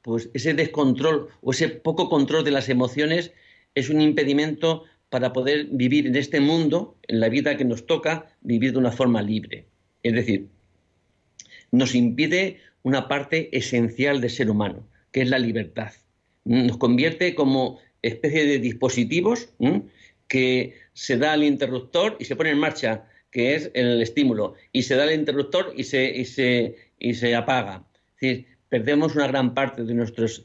pues 0.00 0.30
ese 0.32 0.54
descontrol 0.54 1.28
o 1.42 1.50
ese 1.50 1.68
poco 1.68 2.08
control 2.08 2.44
de 2.44 2.50
las 2.50 2.70
emociones 2.70 3.34
es 3.74 3.90
un 3.90 4.00
impedimento 4.00 4.84
para 5.10 5.32
poder 5.32 5.66
vivir 5.70 6.06
en 6.06 6.16
este 6.16 6.40
mundo, 6.40 6.96
en 7.08 7.20
la 7.20 7.28
vida 7.28 7.56
que 7.56 7.64
nos 7.64 7.86
toca, 7.86 8.26
vivir 8.40 8.72
de 8.72 8.78
una 8.78 8.92
forma 8.92 9.22
libre. 9.22 9.66
Es 10.02 10.14
decir, 10.14 10.48
nos 11.70 11.94
impide 11.94 12.58
una 12.82 13.08
parte 13.08 13.56
esencial 13.56 14.20
del 14.20 14.30
ser 14.30 14.50
humano, 14.50 14.86
que 15.12 15.22
es 15.22 15.28
la 15.28 15.38
libertad. 15.38 15.92
Nos 16.44 16.76
convierte 16.76 17.34
como 17.34 17.78
especie 18.02 18.46
de 18.46 18.58
dispositivos 18.58 19.50
que 20.28 20.74
se 20.92 21.16
da 21.16 21.32
al 21.32 21.44
interruptor 21.44 22.16
y 22.20 22.24
se 22.24 22.36
pone 22.36 22.50
en 22.50 22.58
marcha, 22.58 23.06
que 23.30 23.54
es 23.54 23.70
el 23.74 24.00
estímulo, 24.00 24.54
y 24.72 24.82
se 24.82 24.94
da 24.94 25.04
al 25.04 25.12
interruptor 25.12 25.72
y 25.76 25.84
se, 25.84 26.04
y 26.16 26.24
se, 26.24 26.76
y 26.98 27.14
se 27.14 27.34
apaga. 27.34 27.84
Es 28.16 28.20
decir, 28.20 28.46
perdemos 28.68 29.14
una 29.14 29.26
gran 29.26 29.54
parte 29.54 29.84
de, 29.84 29.94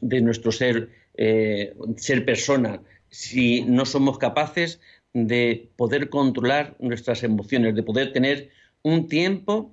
de 0.00 0.20
nuestro 0.20 0.52
ser, 0.52 0.90
eh, 1.16 1.74
ser 1.96 2.24
persona 2.24 2.80
si 3.14 3.62
no 3.62 3.86
somos 3.86 4.18
capaces 4.18 4.80
de 5.12 5.70
poder 5.76 6.10
controlar 6.10 6.76
nuestras 6.80 7.22
emociones, 7.22 7.76
de 7.76 7.84
poder 7.84 8.12
tener 8.12 8.50
un 8.82 9.06
tiempo, 9.06 9.72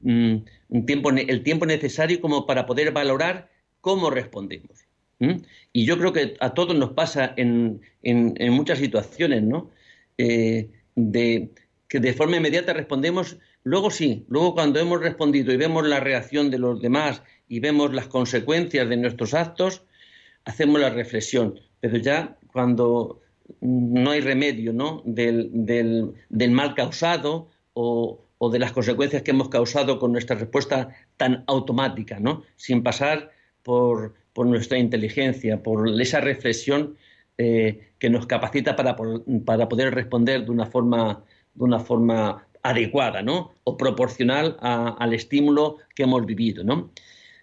mm, 0.00 0.36
un 0.68 0.86
tiempo 0.86 1.10
el 1.10 1.42
tiempo 1.42 1.64
necesario 1.64 2.20
como 2.20 2.44
para 2.44 2.66
poder 2.66 2.92
valorar 2.92 3.50
cómo 3.80 4.10
respondemos. 4.10 4.84
Y 5.72 5.86
yo 5.86 5.96
creo 5.96 6.12
que 6.12 6.34
a 6.40 6.52
todos 6.52 6.76
nos 6.76 6.90
pasa 6.90 7.32
en, 7.38 7.80
en, 8.02 8.52
muchas 8.52 8.78
situaciones, 8.78 9.42
¿no? 9.42 9.70
Eh, 10.18 10.68
de 10.94 11.52
que 11.88 12.00
de 12.00 12.12
forma 12.12 12.36
inmediata 12.36 12.74
respondemos, 12.74 13.38
luego 13.62 13.90
sí, 13.90 14.26
luego 14.28 14.52
cuando 14.52 14.78
hemos 14.78 15.00
respondido 15.00 15.50
y 15.54 15.56
vemos 15.56 15.86
la 15.86 16.00
reacción 16.00 16.50
de 16.50 16.58
los 16.58 16.82
demás 16.82 17.22
y 17.48 17.60
vemos 17.60 17.94
las 17.94 18.08
consecuencias 18.08 18.86
de 18.90 18.98
nuestros 18.98 19.32
actos, 19.32 19.84
hacemos 20.44 20.78
la 20.78 20.90
reflexión. 20.90 21.58
Pero 21.80 21.96
ya 21.96 22.36
cuando 22.56 23.20
no 23.60 24.12
hay 24.12 24.22
remedio 24.22 24.72
¿no? 24.72 25.02
Del, 25.04 26.14
mal 26.48 26.74
causado 26.74 27.48
o, 27.74 28.18
de 28.50 28.58
las 28.58 28.72
consecuencias 28.72 29.20
que 29.20 29.32
hemos 29.32 29.50
causado 29.50 29.98
con 29.98 30.10
nuestra 30.10 30.36
respuesta 30.36 30.88
tan 31.18 31.44
automática, 31.48 32.18
¿no? 32.18 32.44
sin 32.56 32.82
pasar 32.82 33.30
por, 33.62 34.14
nuestra 34.36 34.78
inteligencia, 34.78 35.62
por 35.62 36.00
esa 36.00 36.20
reflexión 36.20 36.96
eh, 37.36 37.90
que 37.98 38.08
nos 38.08 38.26
capacita 38.26 38.74
para, 38.74 38.96
poder 38.96 39.94
responder 39.94 40.46
de 40.46 40.50
una 40.50 40.64
forma, 40.64 41.22
de 41.52 41.64
una 41.64 41.80
forma 41.80 42.46
adecuada 42.62 43.20
¿no? 43.20 43.52
o 43.64 43.76
proporcional 43.76 44.56
al 44.62 45.12
estímulo 45.12 45.76
que 45.94 46.04
hemos 46.04 46.24
vivido. 46.24 46.64
¿no? 46.64 46.90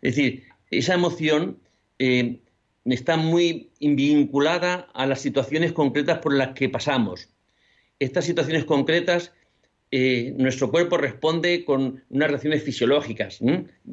Es 0.02 0.16
decir, 0.16 0.46
esa 0.72 0.96
emoción 0.96 1.60
eh, 2.00 2.40
está 2.86 3.16
muy 3.18 3.72
vinculada 3.80 4.90
a 4.94 5.06
las 5.06 5.22
situaciones 5.22 5.72
concretas 5.72 6.20
por 6.20 6.34
las 6.34 6.50
que 6.50 6.70
pasamos. 6.70 7.30
Estas 8.00 8.26
situaciones 8.26 8.66
concretas, 8.66 9.32
eh, 9.92 10.34
nuestro 10.38 10.70
cuerpo 10.70 10.98
responde 10.98 11.64
con 11.64 12.04
unas 12.10 12.30
reacciones 12.30 12.64
fisiológicas 12.64 13.40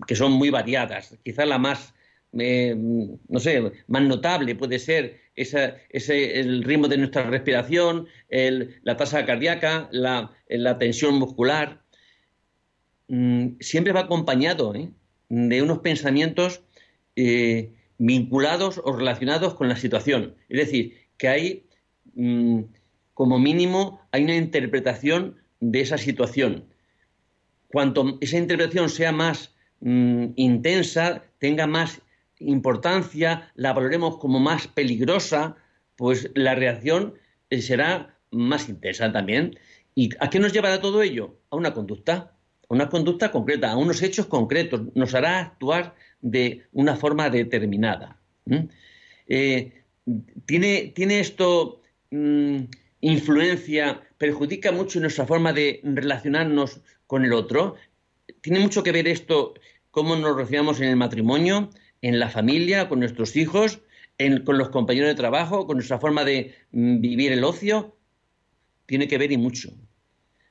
que 0.07 0.17
son 0.17 0.33
muy 0.33 0.51
variadas. 0.51 1.17
Quizá 1.23 1.47
la 1.47 1.59
más, 1.59 1.95
eh, 2.39 2.75
no 2.77 3.39
sé, 3.39 3.73
más 3.87 4.03
notable 4.03 4.55
puede 4.57 4.79
ser 4.79 5.21
ese, 5.37 6.41
el 6.41 6.65
ritmo 6.65 6.89
de 6.89 6.99
nuestra 6.99 7.23
respiración, 7.25 8.09
la 8.29 8.97
tasa 8.97 9.25
cardíaca, 9.25 9.89
la, 9.93 10.33
tensión 10.79 11.15
muscular. 11.15 11.83
Mm, 13.09 13.59
siempre 13.61 13.93
va 13.93 14.01
acompañado 14.01 14.75
¿eh? 14.75 14.89
de 15.29 15.63
unos 15.63 15.79
pensamientos 15.79 16.63
vinculados 18.00 18.80
o 18.83 18.92
relacionados 18.92 19.52
con 19.54 19.69
la 19.69 19.76
situación. 19.76 20.35
Es 20.49 20.59
decir, 20.59 20.97
que 21.19 21.28
hay, 21.28 21.66
mm, 22.14 22.61
como 23.12 23.38
mínimo, 23.38 24.00
hay 24.11 24.25
una 24.25 24.37
interpretación 24.37 25.37
de 25.61 25.83
esa 25.83 25.99
situación. 25.99 26.64
Cuanto 27.69 28.16
esa 28.23 28.38
interpretación 28.38 28.88
sea 28.88 29.12
más 29.12 29.54
mm, 29.80 30.28
intensa, 30.37 31.23
tenga 31.38 31.66
más 31.66 32.00
importancia, 32.38 33.52
la 33.54 33.75
valoremos 33.75 34.16
como 34.16 34.40
más 34.40 34.66
peligrosa, 34.66 35.57
pues 35.97 36.30
la 36.35 36.54
reacción 36.54 37.14
eh, 37.50 37.61
será 37.61 38.16
más 38.30 38.71
intensa 38.71 39.12
también. 39.12 39.59
¿Y 39.95 40.09
a 40.21 40.30
qué 40.30 40.38
nos 40.38 40.54
llevará 40.54 40.80
todo 40.80 41.02
ello? 41.02 41.38
A 41.50 41.57
una 41.57 41.75
conducta 41.75 42.33
una 42.71 42.88
conducta 42.88 43.33
concreta, 43.33 43.73
a 43.73 43.76
unos 43.76 44.00
hechos 44.00 44.26
concretos, 44.26 44.83
nos 44.95 45.12
hará 45.14 45.40
actuar 45.40 45.97
de 46.21 46.67
una 46.73 46.97
forma 46.97 47.31
determinada. 47.31 48.21
Eh, 49.27 49.85
¿tiene, 50.47 50.93
¿tiene, 50.95 51.21
esto 51.21 51.81
mm, 52.11 52.59
influencia, 53.00 54.03
perjudica 54.19 54.73
mucho 54.73 55.00
nuestra 55.00 55.27
forma 55.27 55.53
de 55.53 55.81
relacionarnos 55.85 56.81
con 57.07 57.25
el 57.25 57.33
otro? 57.33 57.77
¿Tiene 58.41 58.61
mucho 58.61 58.83
que 58.83 58.93
ver 58.93 59.09
esto 59.09 59.55
cómo 59.91 60.17
nos 60.17 60.37
relacionamos 60.37 60.81
en 60.81 60.89
el 60.89 60.97
matrimonio, 60.97 61.71
en 62.03 62.19
la 62.19 62.29
familia, 62.29 62.89
con 62.89 63.00
nuestros 63.00 63.37
hijos, 63.37 63.81
con 64.45 64.59
los 64.59 64.69
compañeros 64.69 65.09
de 65.09 65.15
trabajo, 65.15 65.67
con 65.67 65.77
nuestra 65.77 65.99
forma 65.99 66.25
de 66.25 66.55
mm, 66.73 67.00
vivir 67.00 67.33
el 67.33 67.45
ocio? 67.45 67.97
Tiene 68.87 69.09
que 69.09 69.19
ver 69.19 69.33
y 69.33 69.37
mucho. 69.37 69.71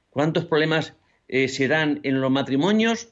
¿Cuántos 0.10 0.46
problemas 0.46 0.94
eh, 1.28 1.48
se 1.48 1.68
dan 1.68 2.00
en 2.04 2.22
los 2.22 2.32
matrimonios 2.32 3.10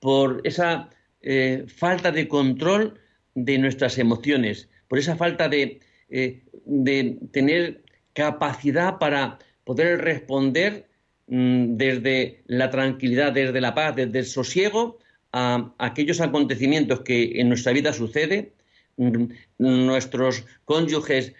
por 0.00 0.40
esa 0.44 0.88
eh, 1.22 1.64
falta 1.68 2.10
de 2.12 2.28
control 2.28 3.00
de 3.34 3.58
nuestras 3.58 3.98
emociones, 3.98 4.68
por 4.88 4.98
esa 4.98 5.16
falta 5.16 5.48
de, 5.48 5.80
eh, 6.10 6.42
de 6.64 7.18
tener 7.32 7.82
capacidad 8.12 8.98
para 8.98 9.38
poder 9.64 10.00
responder 10.02 10.88
mm, 11.26 11.76
desde 11.76 12.42
la 12.46 12.70
tranquilidad, 12.70 13.32
desde 13.32 13.60
la 13.60 13.74
paz, 13.74 13.96
desde 13.96 14.18
el 14.20 14.26
sosiego 14.26 14.98
a, 15.32 15.74
aquellos 15.78 16.20
acontecimientos 16.20 17.00
que 17.00 17.40
en 17.40 17.48
nuestra 17.48 17.72
vida 17.72 17.92
sucede, 17.92 18.52
mm, 18.96 19.24
nuestros 19.58 20.44
cónyuges, 20.64 21.34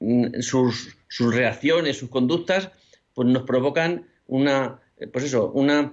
mm, 0.00 0.40
sus, 0.40 0.96
sus 1.08 1.34
reacciones, 1.34 1.98
sus 1.98 2.10
conductas, 2.10 2.70
pues 3.14 3.28
nos 3.28 3.42
provocan 3.44 4.06
una 4.26 4.80
eh, 4.98 5.06
pues 5.06 5.24
eso, 5.24 5.50
una 5.52 5.92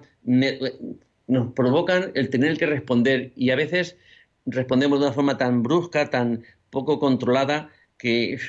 nos 1.27 1.53
provocan 1.53 2.12
el 2.15 2.30
tener 2.30 2.58
que 2.58 2.65
responder 2.65 3.32
y 3.36 3.51
a 3.51 3.56
veces 3.56 3.98
respondemos 4.46 5.00
de 5.00 5.06
una 5.06 5.13
forma 5.13 5.38
tan 5.38 5.63
brusca, 5.63 6.10
tan 6.10 6.44
poco 6.70 7.00
controlada 7.00 7.70
que, 7.98 8.39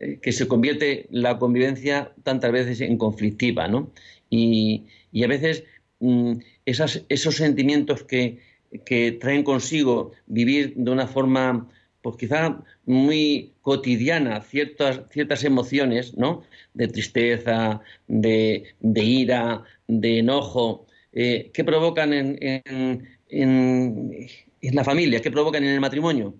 eh, 0.00 0.18
que 0.20 0.32
se 0.32 0.48
convierte 0.48 1.06
la 1.10 1.38
convivencia 1.38 2.12
tantas 2.22 2.52
veces 2.52 2.80
en 2.80 2.96
conflictiva, 2.96 3.68
¿no? 3.68 3.90
Y, 4.30 4.86
a 5.22 5.26
veces 5.28 5.64
mm, 6.00 6.34
esos 6.66 7.36
sentimientos 7.36 8.02
que, 8.02 8.38
que 8.84 9.12
traen 9.12 9.44
consigo 9.44 10.12
vivir 10.26 10.74
de 10.76 10.90
una 10.90 11.06
forma 11.06 11.68
pues 12.04 12.16
quizá 12.16 12.62
muy 12.84 13.54
cotidiana 13.62 14.42
ciertas, 14.42 15.00
ciertas 15.10 15.42
emociones, 15.42 16.14
¿no? 16.18 16.42
De 16.74 16.86
tristeza, 16.86 17.80
de, 18.06 18.74
ira, 18.82 19.62
de 19.88 20.18
enojo, 20.18 20.86
eh, 21.14 21.50
¿qué 21.54 21.64
provocan 21.64 22.12
en, 22.12 23.08
la 24.60 24.84
familia? 24.84 25.22
¿Qué 25.22 25.30
provocan 25.30 25.62
en 25.62 25.70
el 25.70 25.80
matrimonio? 25.80 26.34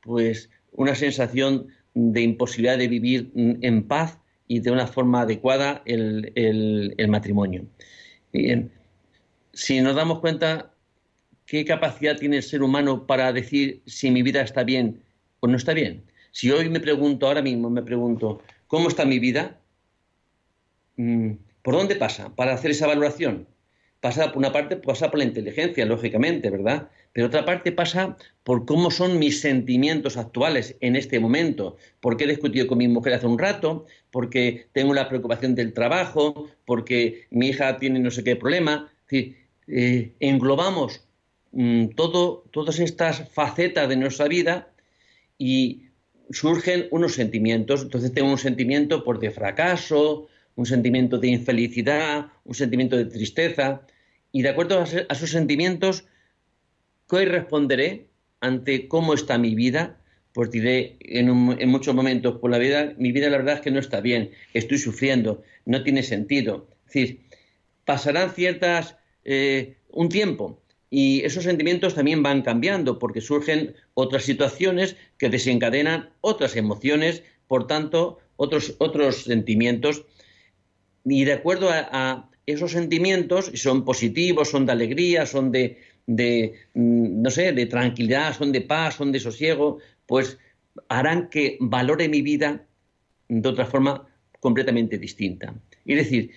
Pues 0.00 0.50
una 0.72 0.94
sensación 0.94 1.66
de 1.94 2.20
imposibilidad 2.22 2.78
de 2.78 2.88
vivir 2.88 3.30
en 3.34 3.82
paz 3.86 4.18
y 4.46 4.60
de 4.60 4.70
una 4.70 4.86
forma 4.86 5.22
adecuada 5.22 5.82
el, 5.84 6.32
el 6.34 7.08
matrimonio. 7.08 7.66
Si 9.52 9.80
nos 9.80 9.96
damos 9.96 10.20
cuenta, 10.20 10.72
¿qué 11.46 11.64
capacidad 11.64 12.16
tiene 12.16 12.38
el 12.38 12.42
ser 12.42 12.62
humano 12.62 13.06
para 13.06 13.32
decir 13.32 13.82
si 13.86 14.10
mi 14.10 14.22
vida 14.22 14.42
está 14.42 14.64
bien 14.64 15.02
o 15.40 15.46
no 15.46 15.56
está 15.56 15.74
bien? 15.74 16.04
Si 16.32 16.50
hoy 16.50 16.68
me 16.68 16.80
pregunto, 16.80 17.26
ahora 17.26 17.42
mismo 17.42 17.70
me 17.70 17.82
pregunto, 17.82 18.42
¿cómo 18.66 18.88
está 18.88 19.04
mi 19.04 19.20
vida? 19.20 19.60
Mm, 20.96 21.32
¿Por 21.62 21.74
dónde 21.74 21.94
pasa 21.96 22.34
para 22.34 22.54
hacer 22.54 22.72
esa 22.72 22.88
valoración? 22.88 23.46
Pasa 24.04 24.32
por 24.32 24.36
una 24.36 24.52
parte, 24.52 24.76
pasa 24.76 25.10
por 25.10 25.16
la 25.18 25.24
inteligencia, 25.24 25.86
lógicamente, 25.86 26.50
¿verdad? 26.50 26.90
Pero 27.14 27.28
otra 27.28 27.46
parte 27.46 27.72
pasa 27.72 28.18
por 28.42 28.66
cómo 28.66 28.90
son 28.90 29.18
mis 29.18 29.40
sentimientos 29.40 30.18
actuales 30.18 30.76
en 30.82 30.94
este 30.94 31.18
momento. 31.18 31.78
Porque 32.00 32.24
he 32.24 32.26
discutido 32.26 32.66
con 32.66 32.76
mi 32.76 32.86
mujer 32.86 33.14
hace 33.14 33.26
un 33.26 33.38
rato, 33.38 33.86
porque 34.10 34.66
tengo 34.74 34.92
la 34.92 35.08
preocupación 35.08 35.54
del 35.54 35.72
trabajo, 35.72 36.50
porque 36.66 37.28
mi 37.30 37.48
hija 37.48 37.78
tiene 37.78 37.98
no 37.98 38.10
sé 38.10 38.22
qué 38.24 38.36
problema. 38.36 38.92
Eh, 39.10 40.12
englobamos 40.20 41.06
mm, 41.52 41.94
todo, 41.96 42.44
todas 42.50 42.80
estas 42.80 43.26
facetas 43.30 43.88
de 43.88 43.96
nuestra 43.96 44.28
vida 44.28 44.68
y 45.38 45.84
surgen 46.28 46.88
unos 46.90 47.14
sentimientos. 47.14 47.80
Entonces 47.80 48.12
tengo 48.12 48.30
un 48.30 48.36
sentimiento 48.36 49.02
por 49.02 49.18
de 49.18 49.30
fracaso, 49.30 50.28
un 50.56 50.66
sentimiento 50.66 51.16
de 51.16 51.28
infelicidad, 51.28 52.26
un 52.44 52.54
sentimiento 52.54 52.98
de 52.98 53.06
tristeza. 53.06 53.80
Y 54.34 54.42
de 54.42 54.48
acuerdo 54.48 54.80
a, 54.80 54.82
esos 54.82 55.30
sentimientos, 55.30 56.06
¿qué 57.08 57.24
responderé 57.24 58.08
ante 58.40 58.88
cómo 58.88 59.14
está 59.14 59.38
mi 59.38 59.54
vida? 59.54 60.00
Pues 60.32 60.50
diré 60.50 60.96
en, 60.98 61.30
muchos 61.68 61.94
momentos, 61.94 62.40
por 62.40 62.50
la 62.50 62.58
vida, 62.58 62.94
mi 62.98 63.12
vida 63.12 63.30
la 63.30 63.36
verdad 63.36 63.54
es 63.54 63.60
que 63.60 63.70
no 63.70 63.78
está 63.78 64.00
bien, 64.00 64.32
estoy 64.52 64.78
sufriendo, 64.78 65.44
no 65.66 65.84
tiene 65.84 66.02
sentido. 66.02 66.66
Es 66.88 66.94
decir, 66.94 67.20
pasarán 67.84 68.34
ciertas, 68.34 68.96
eh, 69.24 69.76
un 69.90 70.08
tiempo, 70.08 70.60
y 70.90 71.20
esos 71.24 71.44
sentimientos 71.44 71.94
también 71.94 72.24
van 72.24 72.42
cambiando 72.42 72.98
porque 72.98 73.20
surgen 73.20 73.76
otras 73.94 74.24
situaciones 74.24 74.96
que 75.16 75.28
desencadenan 75.28 76.10
otras 76.22 76.56
emociones, 76.56 77.22
por 77.46 77.68
tanto, 77.68 78.18
otros, 78.34 78.74
otros 78.78 79.22
sentimientos. 79.22 80.06
Y 81.04 81.22
de 81.22 81.34
acuerdo 81.34 81.70
a, 81.70 82.30
esos 82.46 82.72
sentimientos, 82.72 83.50
son 83.54 83.84
positivos, 83.84 84.50
son 84.50 84.66
de 84.66 84.72
alegría, 84.72 85.26
son 85.26 85.50
de, 85.50 85.78
de, 86.06 86.54
mm, 86.74 87.22
no 87.22 87.30
sé, 87.30 87.52
de 87.52 87.66
tranquilidad, 87.66 88.36
son 88.36 88.52
de 88.52 88.60
paz, 88.60 88.96
son 88.96 89.12
de 89.12 89.20
sosiego, 89.20 89.78
pues 90.06 90.38
harán 90.88 91.28
que 91.28 91.56
valore 91.60 92.08
mi 92.08 92.22
vida 92.22 92.66
de 93.28 93.48
otra 93.48 93.66
forma 93.66 94.06
completamente 94.40 94.98
distinta. 94.98 95.54
Es 95.86 95.96
decir, 95.96 96.30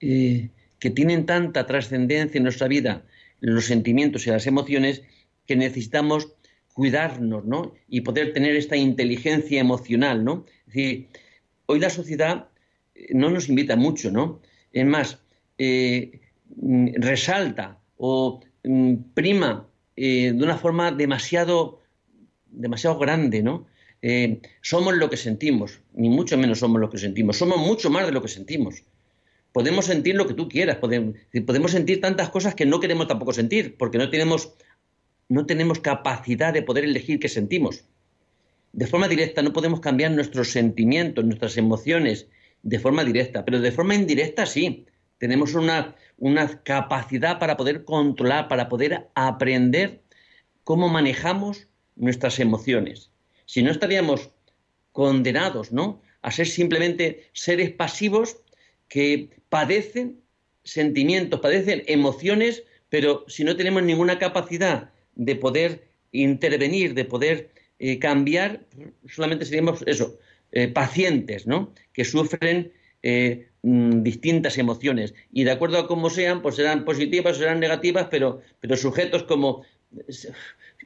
eh, 0.00 0.50
que 0.78 0.90
tienen 0.90 1.26
tanta 1.26 1.66
trascendencia 1.66 2.38
en 2.38 2.44
nuestra 2.44 2.68
vida 2.68 3.04
los 3.40 3.66
sentimientos 3.66 4.26
y 4.26 4.30
las 4.30 4.46
emociones 4.46 5.02
que 5.46 5.56
necesitamos 5.56 6.34
cuidarnos, 6.72 7.44
¿no? 7.44 7.74
Y 7.88 8.02
poder 8.02 8.32
tener 8.32 8.56
esta 8.56 8.76
inteligencia 8.76 9.60
emocional, 9.60 10.24
¿no? 10.24 10.44
Es 10.66 10.74
decir, 10.74 11.08
hoy 11.66 11.80
la 11.80 11.90
sociedad 11.90 12.48
eh, 12.94 13.08
no 13.14 13.30
nos 13.30 13.48
invita 13.48 13.76
mucho, 13.76 14.10
¿no? 14.10 14.40
Es 14.76 14.86
más, 14.86 15.18
eh, 15.58 16.20
mm, 16.56 16.88
resalta 16.96 17.78
o 17.96 18.40
mm, 18.64 18.94
prima 19.14 19.66
de 19.96 20.38
una 20.38 20.58
forma 20.58 20.92
demasiado 20.92 21.80
demasiado 22.56 22.98
grande, 22.98 23.42
¿no? 23.42 23.66
Eh, 24.02 24.40
somos 24.60 24.96
lo 24.96 25.08
que 25.08 25.16
sentimos, 25.16 25.80
ni 25.94 26.08
mucho 26.08 26.36
menos 26.36 26.58
somos 26.58 26.80
lo 26.80 26.90
que 26.90 26.98
sentimos, 26.98 27.36
somos 27.36 27.58
mucho 27.58 27.90
más 27.90 28.06
de 28.06 28.12
lo 28.12 28.22
que 28.22 28.28
sentimos. 28.28 28.84
Podemos 29.52 29.86
sentir 29.86 30.16
lo 30.16 30.26
que 30.26 30.34
tú 30.34 30.48
quieras, 30.48 30.76
podemos, 30.76 31.14
podemos 31.46 31.70
sentir 31.70 32.00
tantas 32.00 32.28
cosas 32.30 32.54
que 32.54 32.66
no 32.66 32.78
queremos 32.78 33.08
tampoco 33.08 33.32
sentir, 33.32 33.76
porque 33.78 33.98
no 33.98 34.10
tenemos, 34.10 34.52
no 35.28 35.46
tenemos 35.46 35.80
capacidad 35.80 36.52
de 36.52 36.62
poder 36.62 36.84
elegir 36.84 37.18
qué 37.18 37.28
sentimos. 37.28 37.84
De 38.72 38.86
forma 38.86 39.08
directa 39.08 39.40
no 39.40 39.54
podemos 39.54 39.80
cambiar 39.80 40.10
nuestros 40.10 40.50
sentimientos, 40.50 41.24
nuestras 41.24 41.56
emociones, 41.56 42.26
de 42.62 42.78
forma 42.78 43.04
directa, 43.04 43.44
pero 43.44 43.60
de 43.60 43.72
forma 43.72 43.94
indirecta 43.94 44.46
sí. 44.46 44.86
Tenemos 45.18 45.54
una, 45.54 45.96
una 46.18 46.62
capacidad 46.62 47.38
para 47.38 47.56
poder 47.56 47.84
controlar, 47.84 48.48
para 48.48 48.68
poder 48.68 49.08
aprender 49.14 50.02
cómo 50.64 50.88
manejamos 50.88 51.68
nuestras 51.94 52.38
emociones. 52.38 53.10
Si 53.46 53.62
no 53.62 53.70
estaríamos 53.70 54.30
condenados, 54.92 55.72
¿no? 55.72 56.02
A 56.22 56.30
ser 56.30 56.46
simplemente 56.46 57.28
seres 57.32 57.70
pasivos 57.70 58.38
que 58.88 59.30
padecen 59.48 60.20
sentimientos, 60.64 61.40
padecen 61.40 61.84
emociones, 61.86 62.64
pero 62.88 63.24
si 63.28 63.44
no 63.44 63.56
tenemos 63.56 63.82
ninguna 63.82 64.18
capacidad 64.18 64.90
de 65.14 65.36
poder 65.36 65.88
intervenir, 66.12 66.94
de 66.94 67.04
poder 67.04 67.50
eh, 67.78 67.98
cambiar, 67.98 68.66
solamente 69.06 69.44
seríamos 69.44 69.82
eso, 69.86 70.18
eh, 70.56 70.68
pacientes, 70.68 71.46
¿no? 71.46 71.74
Que 71.92 72.02
sufren 72.06 72.72
eh, 73.02 73.50
mm, 73.60 74.02
distintas 74.02 74.56
emociones 74.56 75.12
y 75.30 75.44
de 75.44 75.50
acuerdo 75.50 75.76
a 75.76 75.86
cómo 75.86 76.08
sean, 76.08 76.40
pues 76.40 76.56
serán 76.56 76.86
positivas, 76.86 77.36
serán 77.36 77.60
negativas, 77.60 78.06
pero, 78.10 78.40
pero 78.58 78.74
sujetos 78.74 79.24
como 79.24 79.66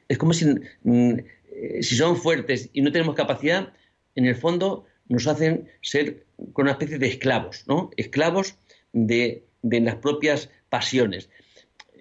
es 0.09 0.17
como 0.17 0.33
si, 0.33 0.45
mm, 0.83 1.19
eh, 1.53 1.83
si 1.83 1.95
son 1.95 2.17
fuertes 2.17 2.69
y 2.73 2.81
no 2.81 2.91
tenemos 2.91 3.15
capacidad, 3.15 3.71
en 4.15 4.25
el 4.25 4.35
fondo 4.35 4.83
nos 5.07 5.25
hacen 5.25 5.69
ser 5.81 6.25
con 6.51 6.63
una 6.63 6.71
especie 6.71 6.97
de 6.97 7.07
esclavos, 7.07 7.63
¿no? 7.65 7.91
Esclavos 7.95 8.55
de, 8.91 9.45
las 9.63 9.95
propias 9.95 10.49
pasiones. 10.67 11.29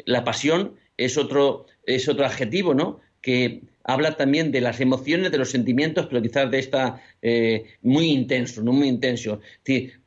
La 0.06 0.24
pasión 0.24 0.74
es 0.96 1.16
otro, 1.16 1.66
es 1.86 2.08
otro 2.08 2.26
adjetivo, 2.26 2.74
¿no? 2.74 2.98
Que 3.20 3.62
habla 3.84 4.16
también 4.16 4.52
de 4.52 4.60
las 4.60 4.80
emociones, 4.80 5.30
de 5.30 5.38
los 5.38 5.50
sentimientos, 5.50 6.06
pero 6.06 6.22
quizás 6.22 6.50
de 6.50 6.58
esta 6.58 7.02
eh, 7.22 7.64
muy 7.82 8.10
intenso, 8.10 8.62
no 8.62 8.72
muy 8.72 8.88
intenso. 8.88 9.40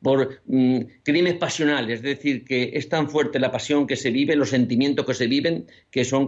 por 0.02 0.42
mm, 0.46 0.78
crímenes 1.02 1.34
pasionales, 1.34 1.96
es 1.96 2.02
decir, 2.02 2.44
que 2.44 2.72
es 2.74 2.88
tan 2.88 3.08
fuerte 3.08 3.38
la 3.38 3.52
pasión 3.52 3.86
que 3.86 3.96
se 3.96 4.10
vive, 4.10 4.36
los 4.36 4.50
sentimientos 4.50 5.06
que 5.06 5.14
se 5.14 5.26
viven, 5.26 5.66
que 5.90 6.04
son 6.04 6.26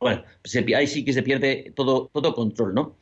bueno, 0.00 0.24
ahí 0.74 0.86
sí 0.86 1.04
que 1.04 1.12
se 1.12 1.22
pierde 1.22 1.72
todo, 1.76 2.10
todo 2.12 2.34
control, 2.34 2.74
¿no? 2.74 2.96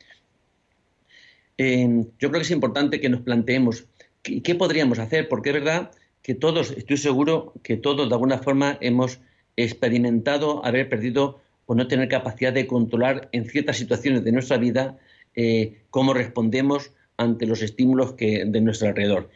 Em, 1.57 2.05
yo 2.19 2.29
creo 2.29 2.39
que 2.39 2.41
es 2.41 2.51
importante 2.51 2.99
que 2.99 3.09
nos 3.09 3.21
planteemos 3.21 3.85
qué, 4.21 4.55
podríamos 4.55 4.99
hacer, 4.99 5.27
porque 5.29 5.49
es 5.49 5.55
verdad 5.55 5.91
que 6.21 6.35
todos, 6.35 6.71
estoy 6.71 6.97
seguro 6.97 7.53
que 7.63 7.77
todos 7.77 8.09
de 8.09 8.15
alguna 8.15 8.37
forma 8.39 8.77
hemos 8.81 9.19
experimentado 9.55 10.65
haber 10.65 10.89
perdido 10.89 11.41
o 11.69 11.75
no 11.75 11.87
tener 11.87 12.09
capacidad 12.09 12.51
de 12.51 12.65
controlar 12.65 13.29
en 13.31 13.45
ciertas 13.45 13.77
situaciones 13.77 14.23
de 14.23 14.31
nuestra 14.31 14.57
vida 14.57 14.97
eh, 15.35 15.83
cómo 15.91 16.13
respondemos 16.13 16.91
ante 17.17 17.45
los 17.45 17.61
estímulos 17.61 18.13
que, 18.13 18.43
de 18.45 18.61
nuestro 18.61 18.87
alrededor. 18.87 19.29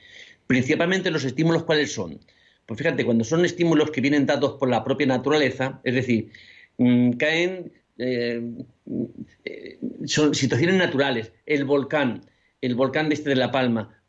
Principalmente 0.48 1.12
los 1.12 1.26
estímulos, 1.26 1.64
¿cuáles 1.64 1.94
son? 1.94 2.20
Pues 2.66 2.78
fíjate, 2.80 3.06
cuando 3.06 3.24
son 3.24 3.46
estímulos 3.46 3.92
que 3.92 4.02
vienen 4.02 4.26
dados 4.26 4.54
por 4.54 4.70
la 4.70 4.84
propia 4.84 5.06
naturaleza, 5.06 5.80
es 5.84 5.94
decir, 5.94 6.32
Mm, 6.78 7.12
caen 7.14 7.72
eh, 7.98 8.42
son 10.06 10.34
situaciones 10.34 10.76
naturales. 10.76 11.32
El 11.46 11.66
volcán, 11.66 12.26
el 12.62 12.76
volcán 12.76 13.10
de 13.10 13.16
este 13.16 13.30
de 13.30 13.36
La 13.36 13.52
Palma, 13.52 14.02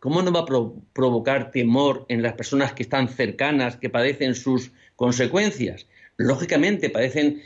¿cómo 0.00 0.22
no 0.22 0.32
va 0.32 0.40
a 0.40 0.46
provocar 0.92 1.50
temor 1.50 2.06
en 2.08 2.22
las 2.22 2.34
personas 2.34 2.72
que 2.72 2.82
están 2.82 3.08
cercanas, 3.08 3.76
que 3.76 3.90
padecen 3.90 4.34
sus 4.34 4.72
consecuencias? 4.96 5.86
Lógicamente 6.20 6.90
padecen, 6.90 7.40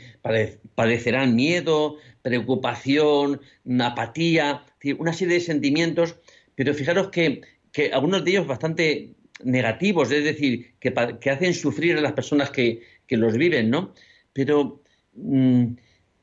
padecerán 0.75 1.33
miedo, 1.33 1.95
preocupación, 2.21 3.39
apatía, 3.79 4.65
una 4.97 5.13
serie 5.13 5.35
de 5.35 5.39
sentimientos, 5.39 6.17
pero 6.55 6.73
fijaros 6.73 7.07
que, 7.07 7.41
algunos 7.93 8.25
de 8.25 8.31
ellos 8.31 8.47
bastante 8.47 9.13
negativos, 9.41 10.11
es 10.11 10.25
decir, 10.25 10.73
que, 10.81 10.89
hacen 11.29 11.53
sufrir 11.53 11.97
a 11.97 12.01
las 12.01 12.11
personas 12.11 12.51
que, 12.51 12.81
los 13.07 13.37
viven, 13.37 13.69
¿no? 13.69 13.93
Pero 14.33 14.81
mm, 15.13 15.67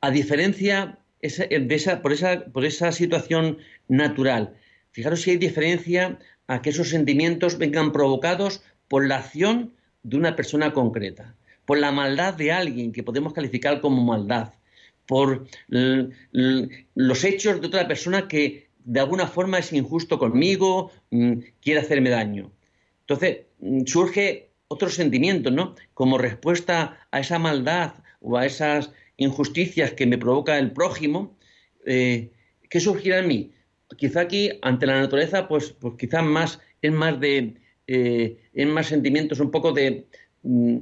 a 0.01 0.11
diferencia 0.11 0.99
de 1.21 1.75
esa, 1.75 2.03
por, 2.03 2.13
esa, 2.13 2.45
por 2.53 2.65
esa 2.65 2.91
situación 2.91 3.57
natural, 3.87 4.53
fijaros 4.91 5.21
si 5.21 5.31
hay 5.31 5.37
diferencia 5.37 6.19
a 6.45 6.61
que 6.61 6.69
esos 6.69 6.89
sentimientos 6.89 7.57
vengan 7.57 7.91
provocados 7.91 8.61
por 8.87 9.07
la 9.07 9.17
acción 9.17 9.73
de 10.03 10.17
una 10.17 10.35
persona 10.35 10.71
concreta, 10.71 11.35
por 11.65 11.77
la 11.77 11.91
maldad 11.91 12.33
de 12.33 12.51
alguien 12.51 12.91
que 12.91 13.03
podemos 13.03 13.33
calificar 13.33 13.81
como 13.81 14.03
maldad, 14.03 14.53
por 15.05 15.47
los 15.67 17.23
hechos 17.23 17.61
de 17.61 17.67
otra 17.67 17.87
persona 17.87 18.27
que 18.27 18.69
de 18.83 18.99
alguna 18.99 19.27
forma 19.27 19.59
es 19.59 19.71
injusto 19.73 20.19
conmigo, 20.19 20.91
mm, 21.11 21.33
quiere 21.61 21.79
hacerme 21.79 22.09
daño. 22.09 22.51
Entonces 23.01 23.45
mm, 23.59 23.85
surge 23.85 24.49
otro 24.67 24.89
sentimiento, 24.89 25.51
¿no? 25.51 25.75
Como 25.93 26.17
respuesta 26.17 26.97
a 27.11 27.19
esa 27.19 27.39
maldad, 27.39 27.93
o 28.23 28.37
a 28.37 28.45
esas 28.45 28.91
injusticias 29.17 29.93
que 29.93 30.07
me 30.07 30.17
provoca 30.17 30.57
el 30.57 30.71
prójimo, 30.71 31.37
eh, 31.85 32.31
¿qué 32.69 32.79
surgirá 32.79 33.19
en 33.19 33.27
mí? 33.27 33.51
Quizá 33.97 34.21
aquí, 34.21 34.49
ante 34.63 34.87
la 34.87 34.99
naturaleza, 34.99 35.47
pues, 35.47 35.71
pues 35.73 35.95
quizás 35.99 36.23
más, 36.23 36.59
es 36.81 36.91
más 36.91 37.19
de, 37.19 37.55
eh, 37.85 38.37
más 38.65 38.87
sentimientos 38.87 39.39
un 39.39 39.51
poco 39.51 39.71
de, 39.73 40.07
mm, 40.41 40.77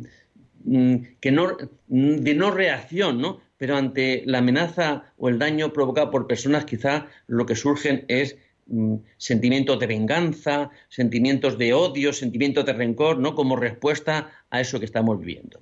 que 1.19 1.31
no, 1.31 1.57
de 1.87 2.35
no 2.35 2.51
reacción, 2.51 3.21
¿no? 3.21 3.41
Pero 3.57 3.77
ante 3.77 4.23
la 4.25 4.39
amenaza 4.39 5.13
o 5.17 5.29
el 5.29 5.37
daño 5.37 5.71
provocado 5.73 6.11
por 6.11 6.27
personas, 6.27 6.65
quizá 6.65 7.07
lo 7.27 7.45
que 7.45 7.55
surgen 7.55 8.05
es 8.07 8.37
mm, 8.67 8.95
sentimientos 9.17 9.79
de 9.79 9.87
venganza, 9.87 10.71
sentimientos 10.89 11.57
de 11.57 11.73
odio, 11.73 12.13
sentimientos 12.13 12.65
de 12.65 12.73
rencor, 12.73 13.19
¿no? 13.19 13.35
Como 13.35 13.55
respuesta 13.55 14.31
a 14.49 14.61
eso 14.61 14.79
que 14.79 14.85
estamos 14.85 15.19
viviendo. 15.19 15.59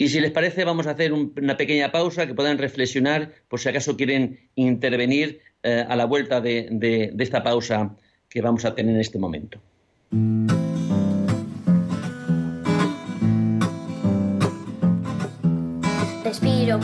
Y 0.00 0.08
si 0.08 0.20
les 0.20 0.30
parece, 0.30 0.64
vamos 0.64 0.86
a 0.86 0.92
hacer 0.92 1.12
una 1.12 1.56
pequeña 1.56 1.90
pausa 1.90 2.26
que 2.26 2.34
puedan 2.34 2.56
reflexionar 2.56 3.32
por 3.48 3.58
si 3.58 3.68
acaso 3.68 3.96
quieren 3.96 4.38
intervenir 4.54 5.40
eh, 5.64 5.84
a 5.86 5.96
la 5.96 6.04
vuelta 6.04 6.40
de, 6.40 7.12
esta 7.18 7.42
pausa 7.42 7.96
que 8.28 8.40
vamos 8.40 8.64
a 8.64 8.76
tener 8.76 8.94
en 8.94 9.00
este 9.00 9.18
momento. 9.18 9.60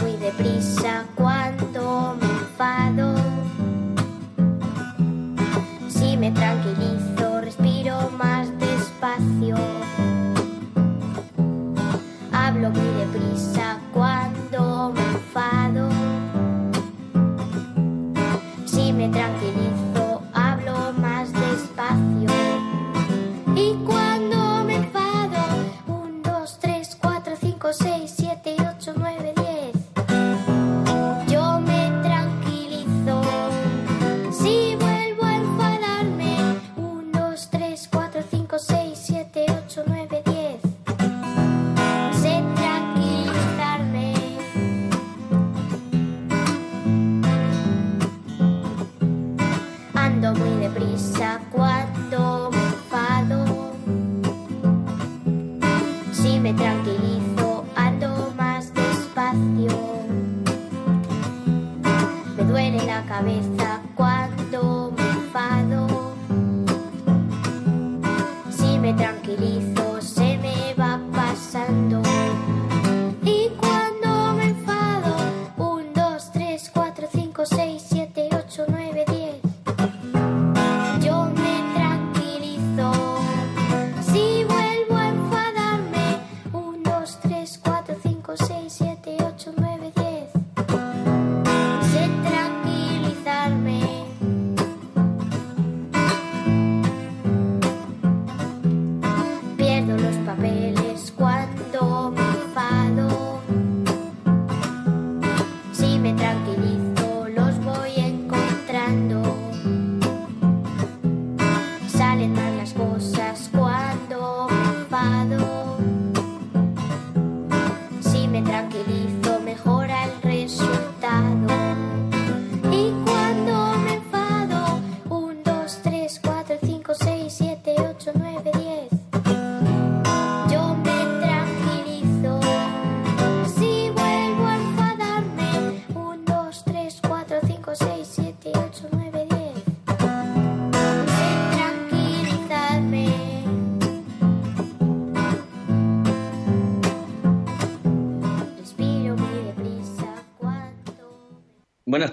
we 0.02 0.23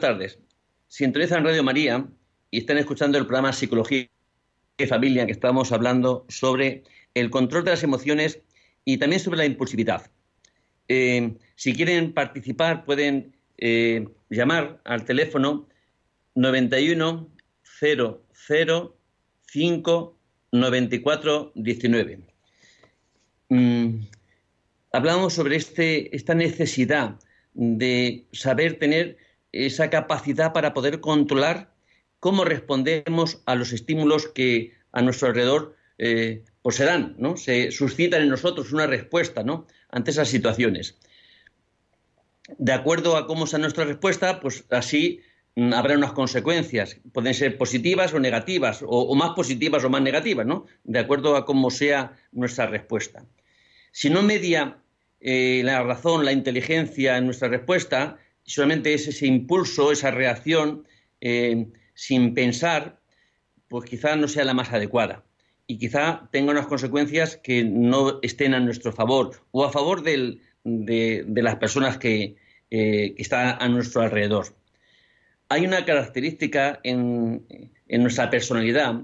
tardes. 0.01 0.39
Sintonizan 0.89 1.45
Radio 1.45 1.63
María 1.63 2.05
y 2.49 2.57
están 2.57 2.77
escuchando 2.77 3.17
el 3.17 3.25
programa 3.25 3.53
Psicología 3.53 4.09
y 4.77 4.85
Familia, 4.85 5.25
que 5.25 5.31
estamos 5.31 5.71
hablando 5.71 6.25
sobre 6.27 6.83
el 7.13 7.29
control 7.29 7.63
de 7.63 7.71
las 7.71 7.83
emociones 7.83 8.41
y 8.83 8.97
también 8.97 9.21
sobre 9.21 9.37
la 9.37 9.45
impulsividad. 9.45 10.11
Eh, 10.89 11.37
si 11.55 11.73
quieren 11.73 12.13
participar, 12.13 12.83
pueden 12.83 13.37
eh, 13.57 14.09
llamar 14.29 14.81
al 14.83 15.05
teléfono 15.05 15.69
91 16.35 17.29
00 17.79 18.97
5 19.45 20.17
94 20.51 21.51
19. 21.55 22.19
Mm, 23.49 24.01
hablamos 24.91 25.33
sobre 25.33 25.55
este, 25.55 26.13
esta 26.15 26.33
necesidad 26.33 27.17
de 27.53 28.25
saber 28.31 28.79
tener 28.79 29.17
esa 29.51 29.89
capacidad 29.89 30.53
para 30.53 30.73
poder 30.73 30.99
controlar 30.99 31.71
cómo 32.19 32.45
respondemos 32.45 33.41
a 33.45 33.55
los 33.55 33.73
estímulos 33.73 34.27
que 34.27 34.73
a 34.91 35.01
nuestro 35.01 35.29
alrededor 35.29 35.75
eh, 35.97 36.43
pues 36.61 36.75
se 36.75 36.85
dan, 36.85 37.15
¿no? 37.17 37.37
Se 37.37 37.71
suscitan 37.71 38.21
en 38.21 38.29
nosotros 38.29 38.71
una 38.71 38.87
respuesta, 38.87 39.43
¿no? 39.43 39.67
Ante 39.89 40.11
esas 40.11 40.29
situaciones. 40.29 40.97
De 42.57 42.73
acuerdo 42.73 43.17
a 43.17 43.27
cómo 43.27 43.47
sea 43.47 43.59
nuestra 43.59 43.85
respuesta, 43.85 44.39
pues 44.39 44.65
así 44.69 45.21
mm, 45.55 45.73
habrá 45.73 45.95
unas 45.95 46.13
consecuencias. 46.13 46.97
Pueden 47.13 47.33
ser 47.33 47.57
positivas 47.57 48.13
o 48.13 48.19
negativas, 48.19 48.83
o, 48.85 49.13
más 49.15 49.31
positivas 49.31 49.83
o 49.83 49.89
más 49.89 50.01
negativas, 50.01 50.45
¿no? 50.45 50.65
De 50.83 50.99
acuerdo 50.99 51.35
a 51.35 51.45
cómo 51.45 51.71
sea 51.71 52.17
nuestra 52.31 52.67
respuesta. 52.67 53.25
Si 53.91 54.09
no 54.09 54.21
media 54.21 54.77
eh, 55.19 55.61
la 55.63 55.83
razón, 55.83 56.25
la 56.25 56.31
inteligencia 56.31 57.17
en 57.17 57.25
nuestra 57.25 57.47
respuesta, 57.47 58.17
solamente 58.45 58.93
es 58.93 59.07
ese 59.07 59.27
impulso, 59.27 59.91
esa 59.91 60.11
reacción, 60.11 60.85
eh, 61.21 61.67
sin 61.93 62.33
pensar, 62.33 62.99
pues 63.67 63.89
quizá 63.89 64.15
no 64.15 64.27
sea 64.27 64.45
la 64.45 64.53
más 64.53 64.71
adecuada. 64.71 65.23
Y 65.67 65.77
quizá 65.77 66.27
tenga 66.31 66.51
unas 66.51 66.67
consecuencias 66.67 67.37
que 67.37 67.63
no 67.63 68.19
estén 68.21 68.53
a 68.53 68.59
nuestro 68.59 68.91
favor 68.91 69.43
o 69.51 69.63
a 69.63 69.71
favor 69.71 70.03
de, 70.03 70.39
las 70.63 71.55
personas 71.55 71.97
que, 71.97 72.35
eh, 72.69 73.13
que, 73.15 73.21
están 73.21 73.57
a 73.59 73.69
nuestro 73.69 74.01
alrededor. 74.01 74.47
Hay 75.47 75.65
una 75.65 75.85
característica 75.85 76.79
en, 76.83 77.45
nuestra 77.87 78.29
personalidad 78.29 79.01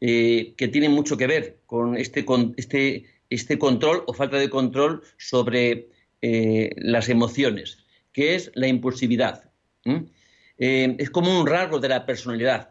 eh, 0.00 0.54
que 0.56 0.68
tiene 0.68 0.88
mucho 0.88 1.16
que 1.16 1.26
ver 1.26 1.58
con 1.66 1.96
este, 1.96 2.24
con 2.24 2.54
este, 2.56 3.04
este 3.30 3.58
control 3.58 4.04
o 4.06 4.12
falta 4.12 4.38
de 4.38 4.50
control 4.50 5.02
sobre 5.18 5.88
las 6.22 7.08
emociones, 7.08 7.85
que 8.16 8.34
es 8.34 8.50
la 8.54 8.66
impulsividad. 8.66 9.52
es 10.56 11.10
como 11.10 11.38
un 11.38 11.46
rasgo 11.46 11.78
de 11.80 11.88
la 11.90 12.06
personalidad. 12.06 12.70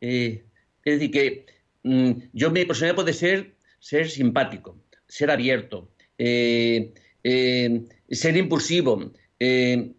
es 0.00 0.40
decir, 0.82 1.10
que 1.10 1.46
mm, 1.82 2.12
yo 2.32 2.50
mi 2.50 2.64
personalidad 2.64 2.96
puede 2.96 3.12
ser 3.12 3.58
ser 3.78 4.08
simpático, 4.08 4.78
ser 5.06 5.30
abierto, 5.30 5.90
eh, 6.16 6.94
eh, 7.24 7.84
ser 8.10 8.38
impulsivo. 8.38 9.12
Eh, 9.38 9.92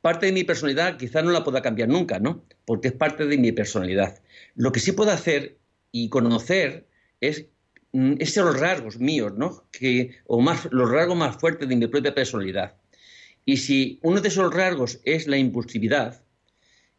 parte 0.00 0.26
de 0.26 0.32
mi 0.32 0.42
personalidad 0.42 0.96
quizá 0.96 1.22
no 1.22 1.30
la 1.30 1.44
pueda 1.44 1.62
cambiar 1.62 1.88
nunca, 1.88 2.18
¿no? 2.18 2.44
Porque 2.64 2.88
es 2.88 2.94
parte 2.94 3.26
de 3.26 3.38
mi 3.38 3.52
personalidad. 3.52 4.20
Lo 4.56 4.72
que 4.72 4.80
sí 4.80 4.90
puedo 4.90 5.12
hacer 5.12 5.56
y 5.92 6.08
conocer 6.08 6.88
es 7.20 7.46
mm, 7.92 8.14
esos 8.18 8.58
rasgos 8.58 8.98
míos, 8.98 9.34
¿no? 9.36 9.68
Que, 9.70 10.16
o 10.26 10.40
más, 10.40 10.66
los 10.72 10.90
rasgos 10.90 11.16
más 11.16 11.36
fuertes 11.36 11.68
de 11.68 11.76
mi 11.76 11.86
propia 11.86 12.12
personalidad. 12.12 12.74
Y 13.46 13.58
si 13.58 14.00
uno 14.02 14.20
de 14.20 14.28
esos 14.28 14.52
rasgos 14.52 15.00
es 15.04 15.28
la 15.28 15.38
impulsividad, 15.38 16.22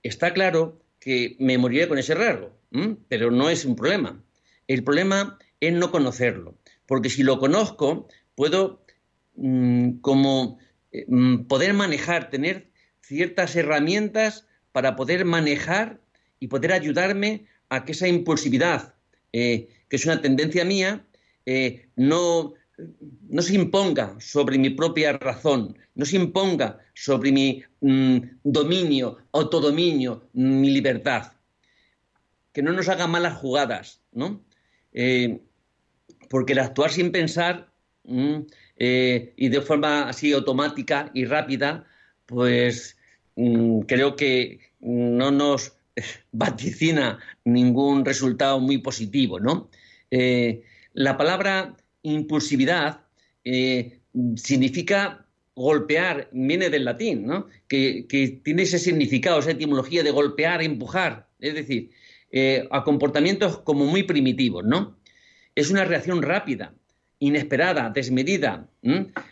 está 0.01 0.33
claro 0.33 0.81
que 0.99 1.36
me 1.39 1.57
moriré 1.57 1.88
con 1.89 1.99
ese 1.99 2.15
rasgo, 2.15 2.57
pero 3.10 3.29
no 3.29 3.49
es 3.49 3.65
un 3.65 3.75
problema. 3.75 4.23
El 4.67 4.83
problema 4.83 5.38
es 5.60 5.73
no 5.73 5.91
conocerlo, 5.91 6.57
porque 6.86 7.10
si 7.10 7.21
lo 7.21 7.39
conozco, 7.39 8.07
puedo 8.33 8.86
mmm, 9.36 9.99
como 9.99 10.57
eh, 10.93 11.05
poder 11.49 11.73
manejar, 11.73 12.29
tener 12.29 12.71
ciertas 13.01 13.55
herramientas 13.55 14.47
para 14.71 14.95
poder 14.95 15.25
manejar 15.25 15.99
y 16.39 16.47
poder 16.47 16.71
ayudarme 16.71 17.45
a 17.69 17.83
que 17.83 17.91
esa 17.91 18.07
impulsividad, 18.07 18.95
eh, 19.33 19.67
que 19.89 19.97
es 19.97 20.05
una 20.05 20.21
tendencia 20.21 20.63
mía, 20.63 21.05
eh, 21.45 21.89
no, 21.97 22.53
no 23.29 23.41
se 23.41 23.55
imponga 23.55 24.15
sobre 24.19 24.57
mi 24.57 24.69
propia 24.69 25.13
razón, 25.13 25.77
no 25.95 26.05
se 26.05 26.17
imponga 26.17 26.79
sobre 26.93 27.31
mi 27.31 27.63
mm, 27.81 28.17
dominio, 28.43 29.17
autodominio, 29.31 30.29
mi 30.33 30.69
libertad. 30.69 31.33
Que 32.53 32.61
no 32.61 32.71
nos 32.71 32.89
haga 32.89 33.07
malas 33.07 33.37
jugadas, 33.37 34.01
¿no? 34.11 34.43
Eh, 34.93 35.39
porque 36.29 36.53
el 36.53 36.59
actuar 36.59 36.91
sin 36.91 37.11
pensar 37.11 37.71
mm, 38.03 38.39
eh, 38.77 39.33
y 39.35 39.49
de 39.49 39.61
forma 39.61 40.09
así 40.09 40.33
automática 40.33 41.11
y 41.13 41.25
rápida, 41.25 41.85
pues 42.25 42.97
mm, 43.35 43.81
creo 43.81 44.15
que 44.15 44.59
no 44.79 45.31
nos 45.31 45.73
vaticina 46.31 47.19
ningún 47.43 48.05
resultado 48.05 48.59
muy 48.59 48.77
positivo, 48.79 49.39
¿no? 49.39 49.69
Eh, 50.11 50.63
la 50.93 51.17
palabra 51.17 51.76
impulsividad 52.03 53.01
eh, 53.43 54.01
significa 54.36 55.25
golpear, 55.55 56.29
viene 56.31 56.69
del 56.69 56.86
latín, 56.86 57.25
¿no? 57.25 57.47
Que, 57.67 58.05
tiene 58.43 58.63
ese 58.63 58.77
significado, 58.77 59.39
esa 59.39 59.51
etimología 59.51 60.03
de 60.03 60.12
golpear, 60.12 60.62
empujar, 60.62 61.29
es 61.39 61.55
decir, 61.55 61.91
eh, 62.31 62.67
a 62.71 62.83
comportamientos 62.83 63.60
como 63.60 63.86
muy 63.86 64.03
primitivos, 64.03 64.65
¿no? 64.65 64.97
Es 65.55 65.71
una 65.71 65.86
reacción 65.86 66.21
rápida, 66.21 66.73
inesperada, 67.19 67.89
desmedida, 67.89 68.69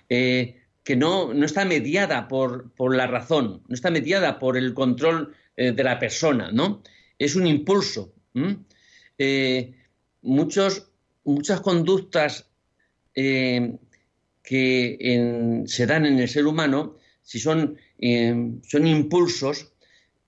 que 0.09 0.95
no, 0.95 1.33
no, 1.33 1.45
está 1.45 1.65
mediada 1.65 2.27
por, 2.27 2.71
por, 2.71 2.95
la 2.95 3.05
razón, 3.05 3.61
no 3.67 3.75
está 3.75 3.91
mediada 3.91 4.39
por 4.39 4.57
el 4.57 4.73
control 4.73 5.35
de 5.55 5.83
la 5.83 5.99
persona, 5.99 6.51
¿no? 6.51 6.81
Es 7.19 7.35
un 7.35 7.45
impulso. 7.45 8.13
muchos, 10.23 10.89
muchas 11.23 11.61
conductas 11.61 12.49
eh, 13.15 13.77
que 14.43 15.63
se 15.65 15.85
dan 15.87 16.05
en 16.05 16.19
el 16.19 16.29
ser 16.29 16.45
humano, 16.45 16.97
si 17.21 17.39
son, 17.39 17.77
eh, 17.97 18.51
son 18.63 18.87
impulsos, 18.87 19.73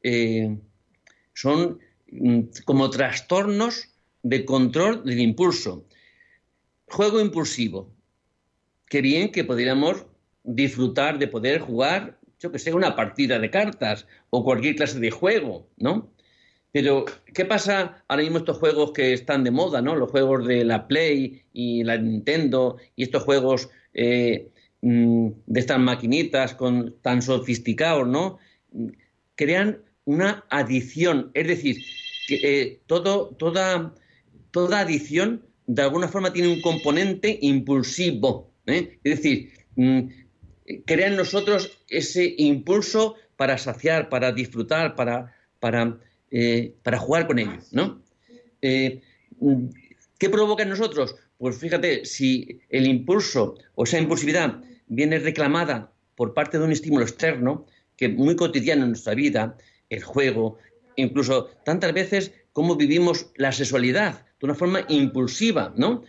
eh, 0.01 0.57
son 1.33 1.79
mm, 2.11 2.39
como 2.65 2.89
trastornos 2.89 3.89
de 4.23 4.43
control 4.45 5.03
del 5.05 5.19
impulso. 5.19 5.85
Juego 6.87 7.19
impulsivo. 7.19 7.93
Qué 8.89 9.01
bien 9.01 9.31
que 9.31 9.43
podríamos 9.43 10.05
disfrutar 10.43 11.19
de 11.19 11.27
poder 11.27 11.59
jugar, 11.59 12.19
yo 12.39 12.51
que 12.51 12.59
sé, 12.59 12.73
una 12.73 12.95
partida 12.95 13.37
de 13.37 13.51
cartas 13.51 14.07
o 14.29 14.43
cualquier 14.43 14.75
clase 14.75 14.99
de 14.99 15.11
juego, 15.11 15.69
¿no? 15.77 16.09
Pero, 16.71 17.05
¿qué 17.33 17.45
pasa 17.45 18.03
ahora 18.07 18.23
mismo 18.23 18.39
estos 18.39 18.57
juegos 18.57 18.91
que 18.91 19.13
están 19.13 19.43
de 19.43 19.51
moda, 19.51 19.81
¿no? 19.81 19.95
Los 19.95 20.11
juegos 20.11 20.45
de 20.45 20.63
la 20.65 20.87
Play 20.87 21.43
y 21.53 21.83
la 21.83 21.97
Nintendo 21.97 22.77
y 22.95 23.03
estos 23.03 23.23
juegos 23.23 23.69
eh, 23.93 24.49
mm, 24.81 25.29
de 25.45 25.59
estas 25.59 25.79
maquinitas 25.79 26.53
con, 26.53 26.95
tan 27.01 27.21
sofisticados, 27.21 28.07
¿no? 28.07 28.37
Crean 29.35 29.79
una 30.05 30.45
adicción. 30.49 31.31
Es 31.33 31.47
decir, 31.47 31.77
que 32.27 32.35
eh, 32.43 32.81
todo, 32.85 33.29
toda, 33.37 33.93
toda 34.51 34.79
adicción 34.81 35.47
de 35.67 35.81
alguna 35.81 36.07
forma 36.07 36.33
tiene 36.33 36.49
un 36.49 36.61
componente 36.61 37.37
impulsivo. 37.41 38.51
¿eh? 38.65 38.99
Es 39.03 39.17
decir, 39.17 39.51
mm, 39.75 40.01
crea 40.85 41.07
en 41.07 41.15
nosotros 41.15 41.79
ese 41.89 42.35
impulso 42.37 43.15
para 43.35 43.57
saciar, 43.57 44.09
para 44.09 44.31
disfrutar, 44.31 44.95
para, 44.95 45.35
para 45.59 45.99
eh, 46.31 46.73
para 46.83 46.97
jugar 46.97 47.27
con 47.27 47.39
ellos, 47.39 47.71
¿no? 47.71 48.01
Eh, 48.61 49.01
¿Qué 50.17 50.29
provoca 50.29 50.63
en 50.63 50.69
nosotros? 50.69 51.15
Pues 51.37 51.57
fíjate, 51.57 52.05
si 52.05 52.59
el 52.69 52.87
impulso 52.87 53.55
o 53.75 53.83
esa 53.83 53.99
impulsividad 53.99 54.61
viene 54.87 55.19
reclamada 55.19 55.91
por 56.15 56.33
parte 56.33 56.57
de 56.57 56.65
un 56.65 56.71
estímulo 56.71 57.03
externo, 57.03 57.65
que 57.95 58.09
muy 58.09 58.35
cotidiano 58.35 58.83
en 58.83 58.89
nuestra 58.89 59.13
vida, 59.13 59.57
el 59.89 60.03
juego, 60.03 60.57
incluso 60.95 61.45
tantas 61.63 61.93
veces 61.93 62.31
como 62.53 62.75
vivimos 62.75 63.27
la 63.35 63.51
sexualidad 63.51 64.25
de 64.39 64.45
una 64.45 64.55
forma 64.55 64.85
impulsiva, 64.89 65.73
¿no? 65.77 66.03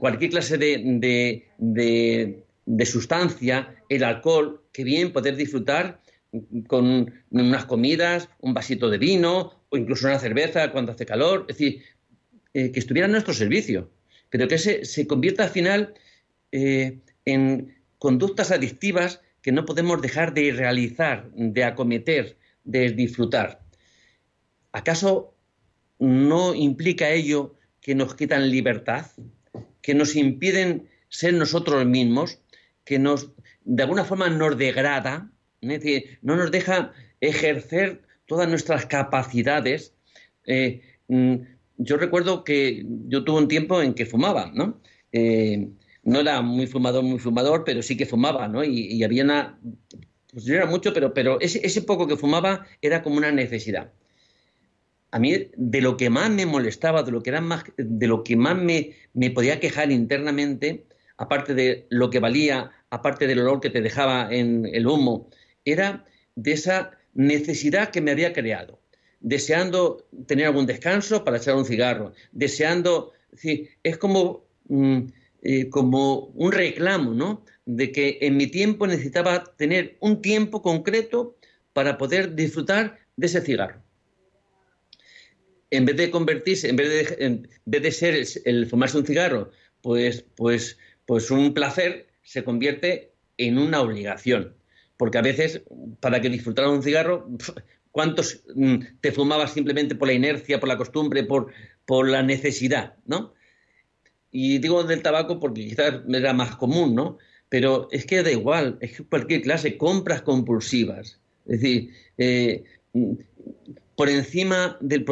cualquier 0.00 0.30
clase 0.30 0.58
de, 0.58 1.44
de, 1.58 2.86
sustancia, 2.86 3.74
el 3.88 4.04
alcohol, 4.04 4.62
que 4.72 4.84
bien 4.84 5.12
poder 5.12 5.36
disfrutar 5.36 6.00
con 6.66 7.12
unas 7.30 7.64
comidas, 7.64 8.28
un 8.40 8.54
vasito 8.54 8.90
de 8.90 8.98
vino 8.98 9.64
o 9.70 9.76
incluso 9.76 10.06
una 10.06 10.18
cerveza 10.18 10.70
cuando 10.72 10.92
hace 10.92 11.06
calor, 11.06 11.46
es 11.48 11.56
decir, 11.58 11.82
eh, 12.54 12.70
que 12.70 12.80
estuviera 12.80 13.06
a 13.06 13.10
nuestro 13.10 13.34
servicio, 13.34 13.90
pero 14.30 14.48
que 14.48 14.58
se, 14.58 15.06
convierta 15.06 15.44
al 15.44 15.50
final 15.50 15.94
eh, 16.52 16.98
en 17.24 17.76
conductas 17.98 18.50
adictivas 18.50 19.20
que 19.42 19.52
no 19.52 19.64
podemos 19.64 20.00
dejar 20.02 20.34
de 20.34 20.52
realizar, 20.52 21.30
de 21.32 21.64
acometer, 21.64 22.36
de 22.64 22.90
disfrutar. 22.92 23.62
¿Acaso 24.72 25.34
no 25.98 26.54
implica 26.54 27.10
ello 27.10 27.56
que 27.80 27.94
nos 27.94 28.14
quitan 28.14 28.50
libertad, 28.50 29.06
que 29.80 29.94
nos 29.94 30.16
impiden 30.16 30.88
ser 31.08 31.34
nosotros 31.34 31.84
mismos, 31.86 32.40
que 32.84 32.98
nos 32.98 33.30
de 33.64 33.82
alguna 33.82 34.04
forma 34.04 34.30
nos 34.30 34.56
degrada, 34.56 35.30
no 35.60 36.36
nos 36.36 36.50
deja 36.50 36.92
ejercer 37.20 38.02
todas 38.26 38.48
nuestras 38.48 38.86
capacidades. 38.86 39.94
Eh, 40.46 40.82
mm, 41.08 41.34
yo 41.78 41.96
recuerdo 41.96 42.44
que 42.44 42.84
yo 43.06 43.24
tuve 43.24 43.38
un 43.38 43.48
tiempo 43.48 43.82
en 43.82 43.94
que 43.94 44.06
fumaba, 44.06 44.50
¿no? 44.54 44.80
Eh, 45.12 45.68
no 46.02 46.20
era 46.20 46.42
muy 46.42 46.66
fumador, 46.66 47.02
muy 47.02 47.18
fumador, 47.18 47.64
pero 47.64 47.82
sí 47.82 47.96
que 47.96 48.06
fumaba, 48.06 48.48
¿no? 48.48 48.64
Y, 48.64 49.02
había 49.02 49.24
una... 49.24 49.58
Pues 50.32 50.44
yo 50.44 50.54
era 50.54 50.66
mucho, 50.66 50.92
pero, 50.92 51.14
pero 51.14 51.40
ese, 51.40 51.82
poco 51.82 52.06
que 52.06 52.16
fumaba 52.16 52.66
era 52.82 53.02
como 53.02 53.16
una 53.16 53.32
necesidad. 53.32 53.92
A 55.10 55.18
mí, 55.18 55.50
de 55.56 55.80
lo 55.80 55.96
que 55.96 56.10
más 56.10 56.30
me 56.30 56.44
molestaba, 56.44 57.02
de 57.02 57.12
lo 57.12 57.22
que, 57.22 57.30
era 57.30 57.40
más, 57.40 57.64
de 57.76 58.06
lo 58.06 58.24
que 58.24 58.36
más 58.36 58.56
me, 58.56 58.92
me 59.14 59.30
podía 59.30 59.58
quejar 59.58 59.90
internamente, 59.90 60.84
aparte 61.16 61.54
de 61.54 61.86
lo 61.88 62.10
que 62.10 62.20
valía, 62.20 62.70
aparte 62.90 63.26
del 63.26 63.40
olor 63.40 63.60
que 63.60 63.70
te 63.70 63.80
dejaba 63.80 64.28
en 64.30 64.66
el 64.66 64.86
humo, 64.86 65.30
era 65.72 66.04
de 66.34 66.52
esa 66.52 66.98
necesidad 67.14 67.90
que 67.90 68.00
me 68.00 68.12
había 68.12 68.32
creado, 68.32 68.80
deseando 69.20 70.06
tener 70.26 70.46
algún 70.46 70.66
descanso 70.66 71.24
para 71.24 71.38
echar 71.38 71.56
un 71.56 71.64
cigarro, 71.64 72.12
deseando, 72.32 73.12
es, 73.82 73.98
como, 73.98 74.46
mm, 74.68 75.00
eh, 75.42 75.68
como 75.68 76.26
un 76.34 76.52
reclamo, 76.52 77.14
¿no? 77.14 77.44
De 77.66 77.90
que 77.90 78.18
en 78.20 78.36
mi 78.36 78.46
tiempo 78.46 78.86
necesitaba 78.86 79.44
tener 79.56 79.96
un 80.00 80.22
tiempo 80.22 80.62
concreto 80.62 81.36
para 81.72 81.98
poder 81.98 82.34
disfrutar 82.34 82.98
de 83.16 83.26
ese 83.26 83.40
cigarro. 83.40 83.82
En 85.70 85.84
vez 85.84 85.96
de 85.96 86.10
convertirse, 86.10 86.68
en 86.68 86.76
vez 86.76 86.88
de, 86.88 87.24
en 87.24 87.48
vez 87.66 87.82
de 87.82 87.92
ser 87.92 88.14
el, 88.44 88.66
fumarse 88.66 88.96
un 88.96 89.06
cigarro, 89.06 89.50
pues, 89.82 90.24
pues, 90.36 90.78
pues 91.04 91.30
un 91.30 91.52
placer, 91.52 92.06
se 92.22 92.44
convierte 92.44 93.12
en 93.36 93.58
una 93.58 93.80
obligación 93.80 94.57
porque 94.98 95.16
a 95.16 95.22
veces, 95.22 95.62
para 96.00 96.20
que 96.20 96.28
disfrutaran 96.28 96.72
un 96.72 96.82
cigarro, 96.82 97.26
¿cuántos 97.90 98.42
mm, 98.54 98.76
te 99.00 99.12
fumabas 99.12 99.54
simplemente 99.54 99.94
por 99.94 100.08
la 100.08 100.14
inercia, 100.14 100.60
por 100.60 100.68
la 100.68 100.76
costumbre, 100.76 101.24
por, 101.24 101.46
por 101.86 102.06
la 102.06 102.22
necesidad, 102.22 102.96
¿no? 103.06 103.32
Y 104.30 104.58
digo 104.58 104.84
del 104.84 105.00
tabaco 105.00 105.40
porque 105.40 105.66
quizás 105.66 106.02
era 106.06 106.34
más 106.34 106.56
común, 106.56 106.94
¿no? 106.94 107.16
Pero 107.48 107.88
es 107.90 108.04
que 108.04 108.22
da 108.22 108.30
igual, 108.30 108.76
es 108.80 109.02
cualquier 109.08 109.40
clase, 109.40 109.78
compras 109.78 110.20
compulsivas. 110.20 111.18
Es 111.46 111.60
decir, 111.62 111.90
eh, 112.18 112.64
mm, 112.92 113.12
por 113.96 114.10
encima 114.10 114.76
del 114.80 115.04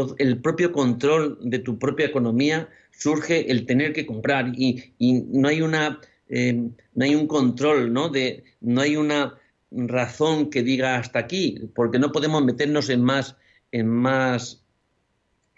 propio 0.43 0.71
control 0.73 1.39
de 1.43 1.61
tu 1.61 1.79
propia 1.79 2.07
economía 2.07 2.69
surge 2.91 3.51
el 3.51 3.67
tener 3.67 3.93
que 3.93 4.07
comprar 4.07 4.53
y, 4.55 4.93
no 4.99 5.49
hay 5.49 5.63
una 5.63 6.01
eh, 6.29 6.53
no 6.95 7.05
hay 7.05 7.15
un 7.15 7.27
control, 7.27 7.93
¿no? 7.93 8.09
De, 8.09 8.45
no 8.61 8.81
hay 8.81 8.97
una 8.97 9.35
razón 9.77 10.51
que 10.51 10.63
diga 10.63 10.97
hasta 10.97 11.19
aquí, 11.19 11.71
porque 11.75 11.99
no 11.99 12.13
podemos 12.13 12.45
meternos 12.45 12.89
en 12.89 13.03
más, 13.03 13.37
en 13.73 13.89
más, 13.89 14.65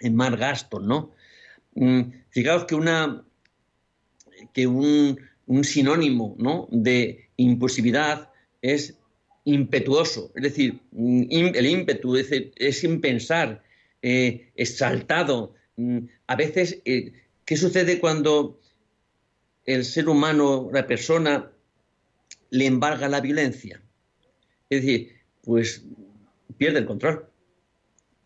en 0.00 0.16
más 0.16 0.37
gastos, 0.37 0.83
¿no? 0.83 1.12
Mm, 1.74 2.02
fijaos 2.31 2.64
que 2.64 2.74
una 2.74 3.24
que 4.52 4.66
un, 4.66 5.18
sinónimo 5.62 6.37
¿no? 6.38 6.68
de 6.70 7.28
impulsividad 7.37 8.31
es 8.61 8.98
impetuoso, 9.44 10.31
es 10.35 10.42
decir, 10.42 10.81
mm, 10.92 11.54
el 11.54 11.66
ímpetu 11.66 12.16
es, 12.16 12.28
es 12.31 12.81
sin 12.81 13.00
pensar, 13.00 13.62
eh, 14.02 14.50
exaltado. 14.57 15.54
Mm, 15.76 15.98
a 16.26 16.37
veces, 16.37 16.81
eh, 16.85 17.12
¿qué 17.44 17.57
sucede 17.57 17.98
cuando 17.98 18.61
el 19.64 19.85
ser 19.85 20.09
humano, 20.09 20.68
la 20.72 20.87
persona, 20.87 21.50
le 22.50 22.66
embarga 22.66 23.09
la 23.09 23.20
violencia? 23.20 23.81
Es 24.70 24.83
decir, 24.83 25.16
pues 25.42 25.85
pierde 26.57 26.81
el 26.81 26.87
control. 26.87 27.26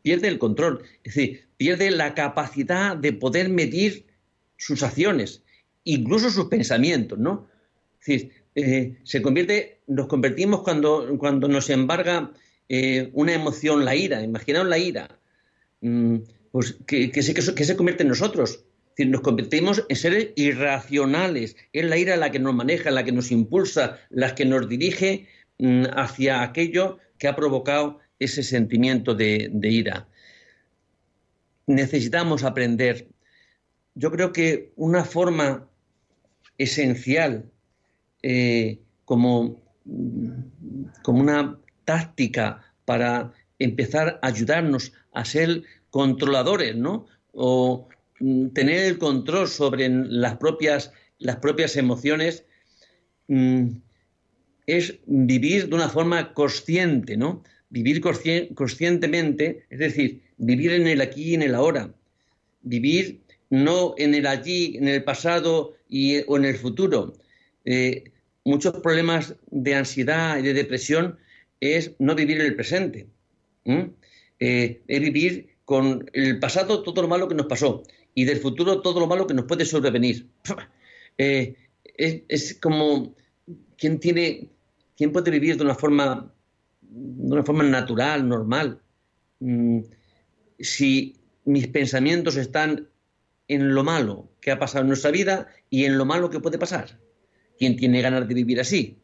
Pierde 0.03 0.29
el 0.29 0.39
control. 0.39 0.83
Es 1.05 1.15
decir, 1.15 1.47
pierde 1.57 1.91
la 1.91 2.15
capacidad 2.15 2.97
de 2.97 3.13
poder 3.13 3.49
medir 3.49 4.07
sus 4.57 4.83
acciones 4.83 5.43
incluso 5.85 6.31
sus 6.31 6.47
pensamientos, 6.47 7.19
¿no? 7.19 7.49
Es 8.01 8.07
decir, 8.07 8.33
eh, 8.55 8.99
se 9.05 9.23
convierte, 9.23 9.81
nos 9.87 10.07
convertimos 10.07 10.63
cuando, 10.63 11.17
cuando 11.19 11.49
nos 11.49 11.71
embarga 11.71 12.33
eh, 12.69 13.11
una 13.13 13.35
emoción, 13.35 13.85
la 13.85 13.95
ira. 13.95 14.23
Imaginaos 14.23 14.67
la 14.67 14.79
ira, 14.79 15.19
mm, 15.81 16.17
pues 16.51 16.77
que, 16.87 17.11
se, 17.23 17.35
que, 17.35 17.65
se 17.65 17.77
convierte 17.77 18.03
en 18.03 18.11
nosotros. 18.11 18.51
Es 18.91 18.97
decir, 18.97 19.11
nos 19.11 19.23
convertimos 19.23 19.85
en 19.89 19.97
seres 19.97 20.29
irracionales. 20.37 21.57
Es 21.73 21.85
la 21.85 21.97
ira 21.97 22.17
la 22.17 22.31
que 22.31 22.39
nos 22.39 22.55
maneja, 22.55 22.91
la 22.91 23.05
que 23.05 23.13
nos 23.13 23.31
impulsa, 23.31 23.99
la 24.11 24.35
que 24.35 24.45
nos 24.45 24.69
dirige 24.69 25.29
hacia 25.95 26.43
aquello 26.43 26.99
que 27.19 27.29
ha 27.29 27.37
provocado 27.37 28.01
ese 28.19 28.43
sentimiento 28.43 29.15
de, 29.15 29.51
ira. 29.63 30.09
Necesitamos 31.67 32.43
aprender. 32.43 33.09
Yo 33.95 34.11
creo 34.11 34.33
que 34.33 34.73
una 34.77 35.05
forma 35.05 35.69
esencial 36.59 37.51
eh, 38.23 38.81
como, 39.05 39.63
como 41.03 41.21
una 41.21 41.59
táctica 41.85 42.63
para 42.85 43.33
empezar 43.59 44.19
a 44.23 44.27
ayudarnos 44.27 44.93
a 45.13 45.25
ser 45.25 45.63
controladores, 45.91 46.75
¿no? 46.77 47.07
O 47.33 47.89
mm, 48.21 48.49
tener 48.49 48.85
el 48.85 48.99
control 48.99 49.49
sobre 49.49 49.89
las 49.89 50.37
propias, 50.39 50.93
las 51.19 51.37
propias 51.37 51.77
emociones 51.77 52.45
mm, 53.29 53.69
es 54.67 54.95
vivir 55.07 55.69
de 55.69 55.75
una 55.75 55.89
forma 55.89 56.33
consciente, 56.35 57.17
¿no? 57.17 57.43
Vivir 57.71 58.01
conscientemente, 58.01 59.65
es 59.71 59.79
decir, 59.79 60.21
vivir 60.37 60.73
en 60.73 60.87
el 60.87 61.01
aquí 61.01 61.31
y 61.31 61.35
en 61.35 61.43
el 61.43 61.55
ahora. 61.55 61.93
Vivir 62.63 63.21
no 63.51 63.95
en 63.99 64.15
el 64.15 64.27
allí, 64.27 64.77
en 64.77 64.89
el 64.89 65.05
pasado 65.05 65.75
y, 65.89 66.19
o 66.27 66.37
en 66.37 66.45
el 66.45 66.57
futuro. 66.57 67.15
Eh, 67.65 68.05
muchos 68.45 68.75
problemas 68.81 69.35
de 69.51 69.75
ansiedad 69.75 70.39
y 70.39 70.43
de 70.43 70.55
depresión 70.55 71.19
es 71.61 71.93
no 71.99 72.15
vivir 72.15 72.41
en 72.41 72.47
el 72.47 72.57
presente. 72.57 73.07
Eh, 74.41 74.81
es 74.87 75.01
vivir 75.01 75.49
con 75.65 76.11
el 76.13 76.39
pasado 76.41 76.83
todo 76.83 77.03
lo 77.03 77.09
malo 77.09 77.29
que 77.29 77.35
nos 77.35 77.47
pasó 77.47 77.83
y 78.15 78.25
del 78.25 78.39
futuro 78.39 78.83
todo 78.83 79.01
lo 79.01 79.07
malo 79.07 79.27
que 79.27 79.35
nos 79.35 79.47
puede 79.47 79.65
sobrevenir. 79.65 80.27
Eh, 81.19 81.57
es, 81.99 82.55
como 82.55 83.15
quien 83.77 83.99
tiene, 83.99 84.51
quién 84.97 85.13
puede 85.13 85.31
vivir 85.31 85.57
de 85.57 85.65
una 85.65 85.75
forma, 85.75 86.33
de 86.81 87.33
una 87.33 87.43
forma 87.43 87.65
natural, 87.65 88.29
normal. 88.29 88.81
Mm, 89.41 89.81
si 90.59 91.17
mis 91.45 91.67
pensamientos 91.69 92.37
están 92.37 92.89
en 93.49 93.75
lo 93.75 93.85
malo 93.85 94.31
que 94.41 94.51
ha 94.51 94.59
pasado 94.59 94.83
en 94.83 94.89
nuestra 94.89 95.11
vida 95.11 95.49
y 95.69 95.85
en 95.85 95.99
lo 95.99 96.05
malo 96.05 96.31
que 96.31 96.41
puede 96.41 96.59
pasar. 96.59 96.99
¿Quién 97.59 97.77
tiene 97.77 98.01
ganas 98.01 98.27
de 98.27 98.35
vivir 98.35 98.61
así? 98.61 98.99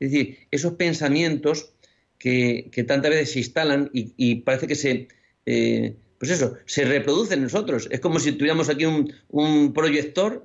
Es 0.00 0.10
decir, 0.10 0.38
esos 0.50 0.74
pensamientos 0.74 1.72
que, 2.18 2.70
tantas 2.86 3.10
veces 3.10 3.32
se 3.32 3.38
instalan 3.40 3.90
y, 3.92 4.36
parece 4.36 4.66
que 4.66 4.74
se, 4.74 5.08
eh, 5.46 5.96
pues 6.18 6.30
eso, 6.30 6.56
se 6.66 6.84
reproducen 6.84 7.38
en 7.38 7.44
nosotros. 7.44 7.88
Es 7.90 8.00
como 8.00 8.18
si 8.18 8.32
tuviéramos 8.32 8.68
aquí 8.68 8.84
un, 8.84 9.72
proyector 9.72 10.42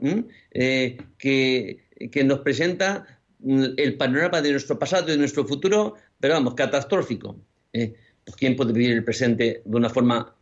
eh, 0.51 0.97
que, 1.17 2.23
nos 2.23 2.39
presenta 2.39 3.20
el 3.43 3.97
panorama 3.97 4.41
de 4.41 4.51
nuestro 4.51 4.77
pasado 4.77 5.07
y 5.07 5.11
de 5.11 5.17
nuestro 5.17 5.45
futuro, 5.45 5.95
pero 6.19 6.35
vamos, 6.35 6.53
catastrófico. 6.53 7.37
¿eh? 7.73 7.93
Pues, 8.23 8.35
¿Quién 8.35 8.55
puede 8.55 8.73
vivir 8.73 8.91
el 8.91 9.03
presente 9.03 9.61
de 9.65 9.77
una 9.77 9.89
forma 9.89 10.35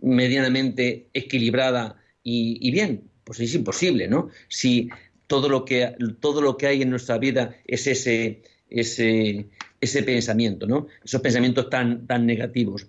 medianamente 0.00 1.08
equilibrada 1.12 1.96
y, 2.22 2.70
bien? 2.70 3.08
Pues 3.24 3.40
es 3.40 3.54
imposible, 3.54 4.08
¿no? 4.08 4.30
Si 4.48 4.88
todo 5.26 5.48
lo 5.48 5.64
que, 5.64 5.94
todo 6.20 6.42
lo 6.42 6.56
que 6.56 6.66
hay 6.66 6.82
en 6.82 6.90
nuestra 6.90 7.18
vida 7.18 7.56
es 7.66 7.86
ese, 7.86 8.42
ese, 8.68 9.48
ese 9.80 10.02
pensamiento, 10.02 10.66
¿no? 10.66 10.88
Esos 11.04 11.20
pensamientos 11.20 11.70
tan, 11.70 12.06
tan 12.06 12.26
negativos. 12.26 12.86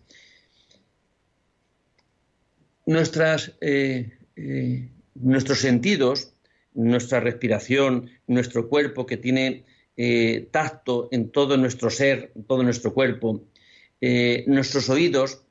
Nuestras, 2.86 3.54
eh, 3.62 4.18
eh, 4.36 4.90
nuestros 5.16 5.60
sentidos, 5.60 6.35
nuestra 6.76 7.20
respiración, 7.20 8.10
nuestro 8.28 8.70
cuerpo 8.70 9.06
que 9.06 9.18
tiene 9.18 9.66
eh, 9.98 10.48
tacto 10.52 11.10
en 11.12 11.30
todo 11.30 11.58
nuestro 11.58 11.90
ser, 11.90 12.32
en 12.36 12.44
todo 12.44 12.64
nuestro 12.64 12.94
cuerpo, 12.94 13.42
nuestros 14.46 14.88
oídos, 14.90 15.46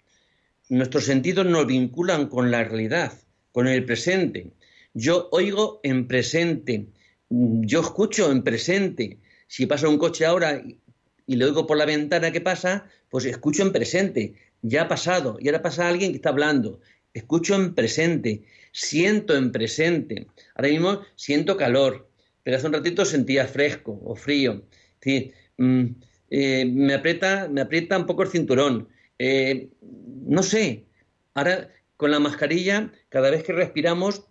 nuestros 0.68 1.04
sentidos 1.04 1.44
nos 1.44 1.66
vinculan 1.66 2.28
con 2.28 2.50
la 2.50 2.62
realidad, 2.62 3.12
con 3.52 3.66
el 3.66 3.84
presente. 3.84 4.52
Yo 4.92 5.28
oigo 5.32 5.80
en 5.82 6.06
presente, 6.06 6.87
yo 7.28 7.80
escucho 7.80 8.30
en 8.30 8.42
presente. 8.42 9.18
Si 9.46 9.66
pasa 9.66 9.88
un 9.88 9.98
coche 9.98 10.24
ahora 10.24 10.62
y 11.26 11.37
le 11.37 11.44
oigo 11.44 11.66
por 11.66 11.76
la 11.76 11.84
ventana 11.84 12.30
que 12.30 12.40
pasa, 12.40 12.87
pues 13.10 13.24
escucho 13.24 13.62
en 13.62 13.72
presente. 13.72 14.34
Ya 14.62 14.82
ha 14.82 14.88
pasado 14.88 15.37
y 15.40 15.48
ahora 15.48 15.62
pasa 15.62 15.88
alguien 15.88 16.12
que 16.12 16.16
está 16.16 16.30
hablando. 16.30 16.80
Escucho 17.12 17.54
en 17.54 17.74
presente, 17.74 18.44
siento 18.74 19.37
en 19.37 19.52
presente. 19.52 20.26
Ahora 20.56 20.68
mismo 20.68 21.00
siento 21.14 21.56
calor, 21.56 22.10
pero 22.42 22.56
hace 22.56 22.66
un 22.66 22.72
ratito 22.72 23.04
sentía 23.04 23.46
fresco 23.46 24.00
o 24.04 24.16
frío. 24.16 24.64
Mm, 25.56 25.84
eh, 26.30 26.64
me, 26.66 26.94
aprieta, 26.94 27.48
me 27.48 27.60
aprieta 27.60 27.96
un 27.96 28.06
poco 28.06 28.24
el 28.24 28.30
cinturón. 28.30 28.88
Eh, 29.18 29.70
no 30.26 30.42
sé. 30.42 30.87
Ahora 31.34 31.70
con 31.96 32.10
la 32.10 32.18
mascarilla, 32.18 32.92
cada 33.08 33.30
vez 33.30 33.44
que 33.44 33.52
respiramos, 33.52 34.24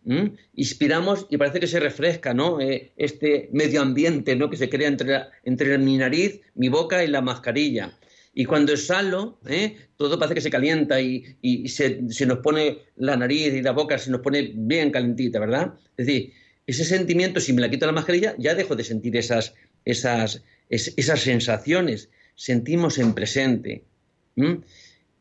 inspiramos 0.54 1.26
y 1.30 1.38
parece 1.38 1.62
que 1.62 1.68
se 1.68 1.80
refresca, 1.80 2.34
¿no? 2.34 2.60
Eh, 2.60 2.92
este 2.98 3.50
medio 3.54 3.82
ambiente, 3.82 4.36
¿no? 4.36 4.50
Que 4.50 4.58
se 4.58 4.70
crea 4.70 4.90
entre, 4.90 5.22
entre 5.44 5.78
mi 5.78 5.98
nariz, 5.98 6.42
mi 6.56 6.68
boca 6.68 7.04
y 7.04 7.08
la 7.08 7.22
mascarilla. 7.22 7.98
Y 8.34 8.46
cuando 8.46 8.74
exhalo, 8.74 9.40
¿eh? 9.46 9.78
todo 9.96 10.18
parece 10.18 10.36
que 10.36 10.42
se 10.42 10.50
calienta 10.50 11.00
y, 11.00 11.38
se, 11.68 12.02
nos 12.26 12.40
pone 12.40 12.80
la 12.96 13.16
nariz 13.16 13.54
y 13.54 13.62
la 13.62 13.72
boca, 13.72 13.98
se 13.98 14.10
nos 14.10 14.22
pone 14.22 14.54
bien 14.56 14.92
calentita, 14.92 15.40
¿verdad? 15.40 15.76
Es 15.98 16.08
decir, 16.08 16.34
ese 16.66 16.84
sentimiento, 16.84 17.40
si 17.40 17.54
me 17.54 17.62
la 17.62 17.70
quito 17.70 17.86
la 17.86 17.92
mascarilla, 17.92 18.36
ya 18.40 18.56
dejo 18.56 18.76
de 18.76 18.84
sentir 18.84 19.16
esas, 19.18 19.54
esas, 19.86 20.44
esas 20.70 21.22
sensaciones. 21.22 22.10
Sentimos 22.36 22.98
en 22.98 23.14
presente. 23.14 23.84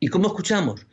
¿Y 0.00 0.08
cómo 0.08 0.28
escuchamos? 0.28 0.86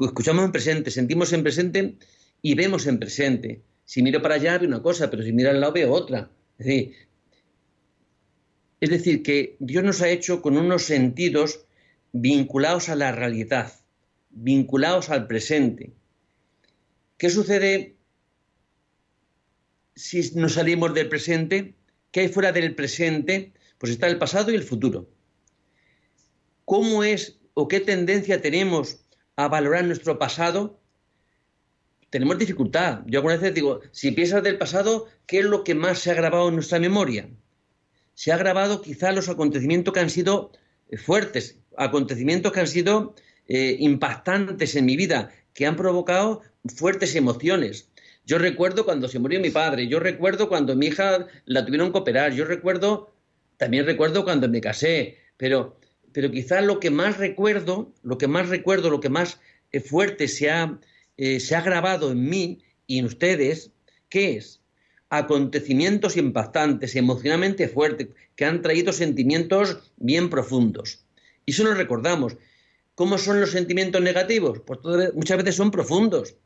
escuchamos 0.00 0.44
en 0.44 0.52
presente, 0.52 0.90
sentimos 0.90 1.32
en 1.32 1.42
presente 1.42 1.94
y 2.40 2.54
vemos 2.54 2.86
en 2.86 2.98
presente. 2.98 3.60
Si 3.84 4.02
miro 4.02 4.22
para 4.22 4.36
allá 4.36 4.58
veo 4.58 4.68
una 4.68 4.82
cosa, 4.82 5.10
pero 5.10 5.22
si 5.22 5.32
miro 5.32 5.50
al 5.50 5.60
lado 5.60 5.72
veo 5.72 5.92
otra. 5.92 6.30
Es 6.58 6.66
decir, 6.66 6.92
es 8.82 8.90
decir, 8.90 9.22
que 9.22 9.56
Dios 9.60 9.84
nos 9.84 10.02
ha 10.02 10.08
hecho 10.08 10.42
con 10.42 10.56
unos 10.56 10.82
sentidos 10.82 11.64
vinculados 12.10 12.88
a 12.88 12.96
la 12.96 13.12
realidad, 13.12 13.72
vinculados 14.30 15.08
al 15.08 15.28
presente. 15.28 15.92
¿Qué 17.16 17.30
sucede 17.30 17.94
si 19.94 20.32
nos 20.34 20.54
salimos 20.54 20.92
del 20.94 21.08
presente? 21.08 21.76
¿Qué 22.10 22.22
hay 22.22 22.28
fuera 22.28 22.50
del 22.50 22.74
presente? 22.74 23.52
Pues 23.78 23.92
está 23.92 24.08
el 24.08 24.18
pasado 24.18 24.50
y 24.50 24.56
el 24.56 24.64
futuro. 24.64 25.08
¿Cómo 26.64 27.04
es 27.04 27.38
o 27.54 27.68
qué 27.68 27.78
tendencia 27.78 28.42
tenemos 28.42 29.04
a 29.36 29.46
valorar 29.46 29.84
nuestro 29.84 30.18
pasado, 30.18 30.80
tenemos 32.10 32.36
dificultad. 32.36 33.02
Yo 33.06 33.20
algunas 33.20 33.40
veces 33.40 33.54
digo, 33.54 33.80
si 33.92 34.10
piensas 34.10 34.42
del 34.42 34.58
pasado, 34.58 35.06
¿qué 35.26 35.38
es 35.38 35.44
lo 35.44 35.62
que 35.62 35.76
más 35.76 36.00
se 36.00 36.10
ha 36.10 36.14
grabado 36.14 36.48
en 36.48 36.56
nuestra 36.56 36.80
memoria? 36.80 37.30
Se 38.14 38.32
ha 38.32 38.36
grabado 38.36 38.82
quizá 38.82 39.12
los 39.12 39.28
acontecimientos 39.28 39.92
que 39.92 40.00
han 40.00 40.10
sido 40.10 40.52
eh, 40.88 40.96
fuertes, 40.96 41.58
acontecimientos 41.76 42.52
que 42.52 42.60
han 42.60 42.68
sido 42.68 43.14
eh, 43.48 43.76
impactantes 43.80 44.76
en 44.76 44.84
mi 44.84 44.96
vida, 44.96 45.30
que 45.54 45.66
han 45.66 45.76
provocado 45.76 46.42
fuertes 46.76 47.14
emociones. 47.14 47.90
Yo 48.24 48.38
recuerdo 48.38 48.84
cuando 48.84 49.08
se 49.08 49.18
murió 49.18 49.40
mi 49.40 49.50
padre, 49.50 49.88
yo 49.88 49.98
recuerdo 49.98 50.48
cuando 50.48 50.76
mi 50.76 50.86
hija 50.86 51.26
la 51.44 51.64
tuvieron 51.64 51.92
que 51.92 51.98
operar, 51.98 52.32
yo 52.32 52.44
recuerdo, 52.44 53.12
también 53.56 53.84
recuerdo 53.84 54.24
cuando 54.24 54.48
me 54.48 54.60
casé, 54.60 55.18
pero 55.36 55.78
pero 56.12 56.30
quizás 56.30 56.62
lo 56.62 56.78
que 56.78 56.90
más 56.90 57.16
recuerdo, 57.16 57.94
lo 58.02 58.18
que 58.18 58.28
más 58.28 58.50
recuerdo, 58.50 58.90
lo 58.90 59.00
que 59.00 59.08
más 59.08 59.40
eh, 59.72 59.80
fuerte 59.80 60.28
se 60.28 60.50
ha, 60.50 60.78
se 61.16 61.56
ha 61.56 61.62
grabado 61.62 62.12
en 62.12 62.28
mí 62.28 62.62
y 62.86 62.98
en 62.98 63.06
ustedes, 63.06 63.70
¿qué 64.10 64.36
es? 64.36 64.61
Acontecimientos 65.20 66.16
impactantes, 66.16 66.96
emocionalmente 66.96 67.68
fuertes, 67.68 68.08
que 68.34 68.46
han 68.46 68.62
traído 68.62 68.92
sentimientos 68.92 69.92
bien 69.98 70.30
profundos. 70.30 71.04
Y 71.44 71.50
eso 71.52 71.64
lo 71.64 71.74
recordamos. 71.74 72.36
¿Cómo 72.94 73.18
son 73.18 73.38
los 73.40 73.50
sentimientos 73.50 74.00
negativos? 74.00 74.60
Pues 74.66 74.80
muchas 75.14 75.36
veces 75.36 75.54
son 75.54 75.70
profundos. 75.70 76.36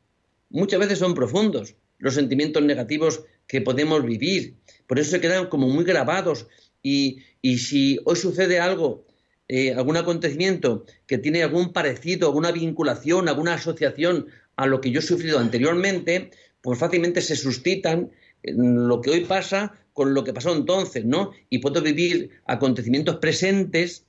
Muchas 0.51 0.81
veces 0.81 0.99
son 0.99 1.15
profundos 1.15 1.77
los 1.99 2.15
sentimientos 2.15 2.63
negativos 2.63 3.23
que 3.47 3.61
podemos 3.61 4.05
vivir. 4.05 4.57
Por 4.89 4.99
eso 4.99 5.13
se 5.13 5.21
quedan 5.21 5.47
como 5.47 5.69
muy 5.69 5.85
grabados. 5.85 6.49
Y, 6.83 7.19
y 7.43 7.59
si 7.59 8.01
hoy 8.05 8.17
sucede 8.17 8.59
algo 8.59 9.07
eh, 9.49 9.75
algún 9.75 9.97
acontecimiento 9.97 10.85
que 11.07 11.19
tiene 11.19 11.45
algún 11.45 11.73
parecido, 11.73 12.27
alguna 12.27 12.51
vinculación, 12.51 13.29
alguna 13.29 13.55
asociación 13.55 14.27
a 14.57 14.67
lo 14.67 14.81
que 14.81 14.91
yo 14.91 14.99
he 14.99 15.03
sufrido 15.03 15.39
anteriormente, 15.39 16.31
pues 16.61 16.81
fácilmente 16.81 17.21
se 17.21 17.37
suscitan 17.37 18.11
lo 18.55 19.01
que 19.01 19.11
hoy 19.11 19.21
pasa 19.25 19.75
con 19.93 20.15
lo 20.15 20.25
que 20.25 20.33
pasó 20.33 20.55
entonces, 20.55 21.05
¿no? 21.05 21.33
Y 21.49 21.59
puedo 21.59 21.81
vivir 21.81 22.31
acontecimientos 22.47 23.17
presentes, 23.17 24.05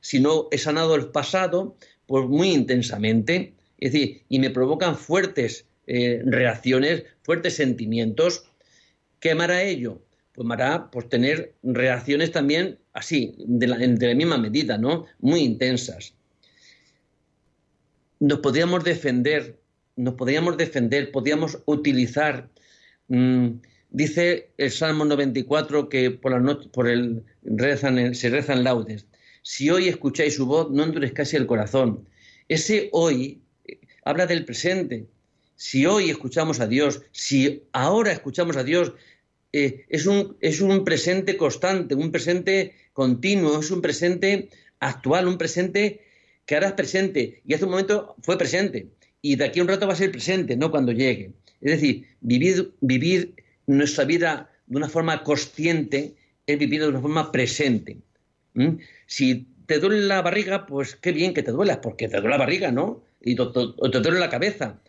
si 0.00 0.20
no 0.20 0.48
he 0.50 0.58
sanado 0.58 0.94
el 0.94 1.08
pasado, 1.08 1.76
pues 2.06 2.26
muy 2.26 2.52
intensamente. 2.52 3.54
Es 3.78 3.92
decir, 3.92 4.22
y 4.28 4.38
me 4.38 4.50
provocan 4.50 4.96
fuertes 4.96 5.66
eh, 5.86 6.22
reacciones, 6.24 7.04
fuertes 7.22 7.54
sentimientos. 7.54 8.44
¿Qué 9.20 9.34
me 9.34 9.44
hará 9.44 9.62
ello? 9.62 10.02
Pues 10.32 10.46
me 10.46 10.54
hará 10.54 10.90
pues, 10.90 11.08
tener 11.08 11.54
reacciones 11.62 12.32
también 12.32 12.78
así, 12.92 13.34
de 13.38 13.66
la, 13.66 14.14
misma 14.14 14.38
medida, 14.38 14.78
¿no? 14.78 15.06
Muy 15.20 15.40
intensas. 15.40 16.14
Nos 18.18 18.38
podríamos 18.38 18.84
defender, 18.84 19.58
nos 19.96 20.14
podríamos 20.14 20.56
defender, 20.56 21.10
podríamos 21.12 21.58
utilizar. 21.66 22.48
Mmm, 23.08 23.50
dice 23.90 24.50
el 24.58 24.70
Salmo 24.70 25.04
94 25.04 25.88
que 25.88 26.10
por 26.10 26.88
el 26.88 27.24
se 28.14 28.30
rezan 28.30 28.64
laudes. 28.64 29.06
Si 29.42 29.70
hoy 29.70 29.88
escucháis 29.88 30.34
su 30.34 30.46
voz, 30.46 30.70
no 30.70 30.82
endurezcáis 30.82 31.34
el 31.34 31.46
corazón. 31.46 32.08
Ese 32.48 32.88
hoy 32.92 33.42
eh, 33.64 33.78
habla 34.04 34.26
del 34.26 34.44
presente. 34.44 35.06
Si 35.54 35.86
hoy 35.86 36.10
escuchamos 36.10 36.60
a 36.60 36.66
Dios, 36.66 37.02
si 37.12 37.62
ahora 37.72 38.12
escuchamos 38.12 38.56
a 38.56 38.64
Dios, 38.64 38.92
eh, 39.52 39.86
es, 39.88 40.06
un, 40.06 40.36
es 40.40 40.60
un 40.60 40.84
presente 40.84 41.36
constante, 41.36 41.94
un 41.94 42.10
presente 42.10 42.74
continuo, 42.92 43.60
es 43.60 43.70
un 43.70 43.80
presente 43.80 44.50
actual, 44.80 45.28
un 45.28 45.38
presente 45.38 46.02
que 46.44 46.54
ahora 46.54 46.68
es 46.68 46.74
presente 46.74 47.40
y 47.46 47.54
hace 47.54 47.64
un 47.64 47.70
momento 47.70 48.16
fue 48.22 48.36
presente 48.36 48.88
y 49.22 49.36
de 49.36 49.44
aquí 49.44 49.60
a 49.60 49.62
un 49.62 49.68
rato 49.68 49.86
va 49.86 49.92
a 49.92 49.96
ser 49.96 50.10
presente, 50.12 50.56
no 50.56 50.70
cuando 50.70 50.92
llegue. 50.92 51.32
Es 51.60 51.72
decir, 51.72 52.06
vivir, 52.20 52.72
vivir 52.80 53.34
nuestra 53.66 54.04
vida 54.04 54.50
de 54.66 54.76
una 54.76 54.88
forma 54.88 55.22
consciente 55.22 56.16
es 56.46 56.58
vivir 56.58 56.82
de 56.82 56.88
una 56.88 57.00
forma 57.00 57.32
presente. 57.32 57.98
Si 59.06 59.46
te 59.66 59.78
duele 59.78 60.06
la 60.06 60.22
barriga, 60.22 60.66
pues 60.66 60.96
qué 60.96 61.12
bien 61.12 61.34
que 61.34 61.42
te 61.42 61.50
duela, 61.50 61.80
porque 61.80 62.08
te 62.08 62.16
duele 62.16 62.30
la 62.30 62.38
barriga, 62.38 62.72
¿no? 62.72 63.02
Y 63.20 63.36
te, 63.36 63.44
duele 63.44 64.18
la 64.18 64.30
cabeza. 64.30 64.80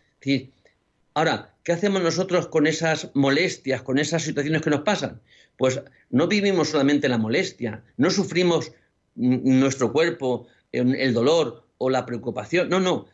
ahora, 1.14 1.54
¿qué 1.64 1.72
hacemos 1.72 2.02
nosotros 2.02 2.46
con 2.48 2.66
esas 2.66 3.10
molestias, 3.14 3.82
con 3.82 3.98
esas 3.98 4.22
situaciones 4.22 4.62
que 4.62 4.70
nos 4.70 4.82
pasan? 4.82 5.20
Pues 5.56 5.82
no 6.10 6.28
vivimos 6.28 6.70
solamente 6.70 7.08
la 7.08 7.18
molestia, 7.18 7.82
no 7.96 8.10
sufrimos 8.10 8.72
nuestro 9.16 9.92
cuerpo, 9.92 10.46
el 10.72 11.12
dolor 11.12 11.66
o 11.78 11.90
la 11.90 12.06
preocupación, 12.06 12.68
no, 12.68 12.80
no. 12.80 13.06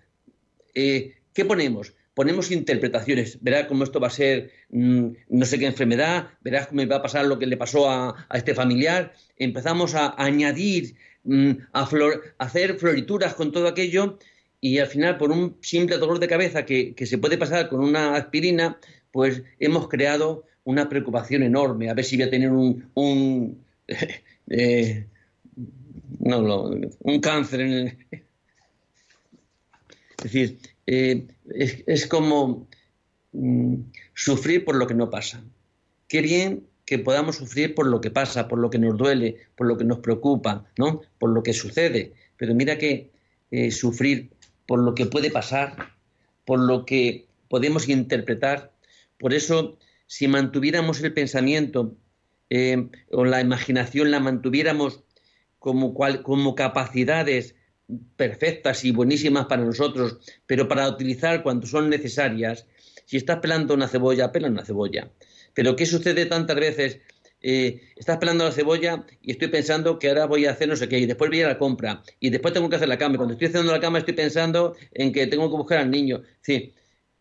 Eh, 0.75 1.15
¿Qué 1.33 1.45
ponemos? 1.45 1.95
Ponemos 2.15 2.51
interpretaciones. 2.51 3.39
Verás 3.43 3.67
cómo 3.67 3.85
esto 3.85 4.01
va 4.01 4.07
a 4.07 4.11
ser 4.11 4.51
mm, 4.71 5.09
no 5.29 5.45
sé 5.45 5.59
qué 5.59 5.67
enfermedad, 5.67 6.29
verás 6.41 6.69
cómo 6.69 6.87
va 6.87 6.97
a 6.97 7.03
pasar 7.03 7.27
lo 7.27 7.39
que 7.39 7.47
le 7.47 7.57
pasó 7.57 7.91
a, 7.91 8.27
este 8.33 8.55
familiar. 8.55 9.13
Empezamos 9.37 9.95
a, 9.95 10.15
añadir, 10.17 10.97
mm, 11.25 11.51
a, 11.73 11.89
hacer 12.39 12.79
florituras 12.79 13.35
con 13.35 13.53
todo 13.53 13.69
aquello 13.69 14.19
y 14.61 14.79
al 14.79 14.87
final, 14.87 15.19
por 15.19 15.31
un 15.31 15.57
simple 15.61 15.99
dolor 15.99 16.19
de 16.19 16.29
cabeza 16.29 16.65
que, 16.65 16.95
se 17.05 17.19
puede 17.19 17.37
pasar 17.37 17.69
con 17.69 17.81
una 17.81 18.17
aspirina, 18.17 18.79
pues 19.13 19.43
hemos 19.59 19.89
creado 19.89 20.45
una 20.65 20.89
preocupación 20.89 21.43
enorme. 21.43 21.91
A 21.91 21.95
ver 21.95 22.05
si 22.05 22.17
voy 22.17 22.27
a 22.27 22.31
tener 22.31 22.51
un, 22.51 22.89
un 22.95 23.63
eh, 24.49 25.07
no, 26.21 26.71
un 27.01 27.21
cáncer 27.21 27.61
en 27.61 27.73
el... 27.73 27.99
Es 30.17 30.33
decir, 30.33 30.59
eh, 30.87 31.27
es, 31.87 32.07
como 32.07 32.69
mm, 33.33 33.77
sufrir 34.15 34.65
por 34.65 34.77
lo 34.77 34.87
que 34.87 34.95
no 34.95 35.11
pasa. 35.11 35.43
Qué 36.09 36.21
bien 36.21 36.67
que 36.85 36.99
podamos 36.99 37.37
sufrir 37.37 37.75
por 37.75 37.87
lo 37.87 38.01
que 38.01 38.11
pasa, 38.11 38.49
por 38.49 38.59
lo 38.59 38.71
que 38.71 38.79
nos 38.79 38.97
duele, 38.97 39.37
por 39.57 39.67
lo 39.67 39.79
que 39.79 39.85
nos 39.85 40.01
preocupa, 40.01 40.67
¿no? 40.77 41.01
Por 41.19 41.31
lo 41.31 41.43
que 41.43 41.55
sucede. 41.55 42.13
Pero 42.37 42.55
mira 42.55 42.77
que 42.77 43.11
eh, 43.51 43.71
sufrir 43.71 44.31
por 44.67 44.81
lo 44.81 44.95
que 44.95 45.07
puede 45.07 45.31
pasar, 45.31 45.95
por 46.45 46.59
lo 46.59 46.85
que 46.85 47.27
podemos 47.49 47.89
interpretar. 47.89 48.73
Por 49.19 49.33
eso, 49.33 49.79
si 50.07 50.29
mantuviéramos 50.29 51.01
el 51.01 51.15
pensamiento 51.15 51.97
eh, 52.51 52.89
o 53.11 53.25
la 53.25 53.41
imaginación, 53.41 54.11
la 54.11 54.21
mantuviéramos 54.21 55.05
como, 55.59 55.95
como 56.23 56.55
capacidades 56.55 57.55
perfectas 58.17 58.85
y 58.85 58.91
buenísimas 58.93 59.47
para 59.47 59.65
nosotros, 59.65 60.19
pero 60.47 60.69
para 60.69 60.89
utilizar 60.89 61.43
cuando 61.43 61.67
son 61.67 61.91
necesarias, 61.91 62.67
si 63.05 63.17
estás 63.17 63.39
pelando 63.41 63.75
una 63.75 63.89
cebolla, 63.89 64.33
pela 64.33 64.49
una 64.49 64.65
cebolla. 64.65 65.11
Pero 65.53 65.77
¿qué 65.77 65.87
sucede 65.87 66.27
tantas 66.27 66.57
veces? 66.57 67.01
Eh, 67.47 67.83
estás 67.97 68.17
pelando 68.17 68.45
la 68.45 68.53
cebolla 68.53 69.05
y 69.21 69.33
estoy 69.33 69.49
pensando 69.49 69.99
que 69.99 70.09
ahora 70.09 70.25
voy 70.25 70.47
a 70.47 70.53
hacer 70.53 70.67
no 70.67 70.77
sé 70.77 70.89
qué, 70.89 70.99
y 70.99 71.07
después 71.07 71.31
voy 71.31 71.43
a 71.43 71.49
la 71.49 71.59
compra, 71.59 72.03
y 72.19 72.31
después 72.31 72.55
tengo 72.55 72.71
que 72.71 72.77
hacer 72.77 72.89
la 72.89 72.97
cama. 72.97 73.15
Y 73.15 73.17
cuando 73.19 73.35
estoy 73.35 73.49
haciendo 73.49 73.71
la 73.71 73.81
cama 73.81 73.99
estoy 73.99 74.15
pensando 74.15 74.75
en 74.93 75.13
que 75.13 75.27
tengo 75.27 75.51
que 75.51 75.57
buscar 75.57 75.79
al 75.79 75.91
niño. 75.91 76.23
Sí, 76.41 76.73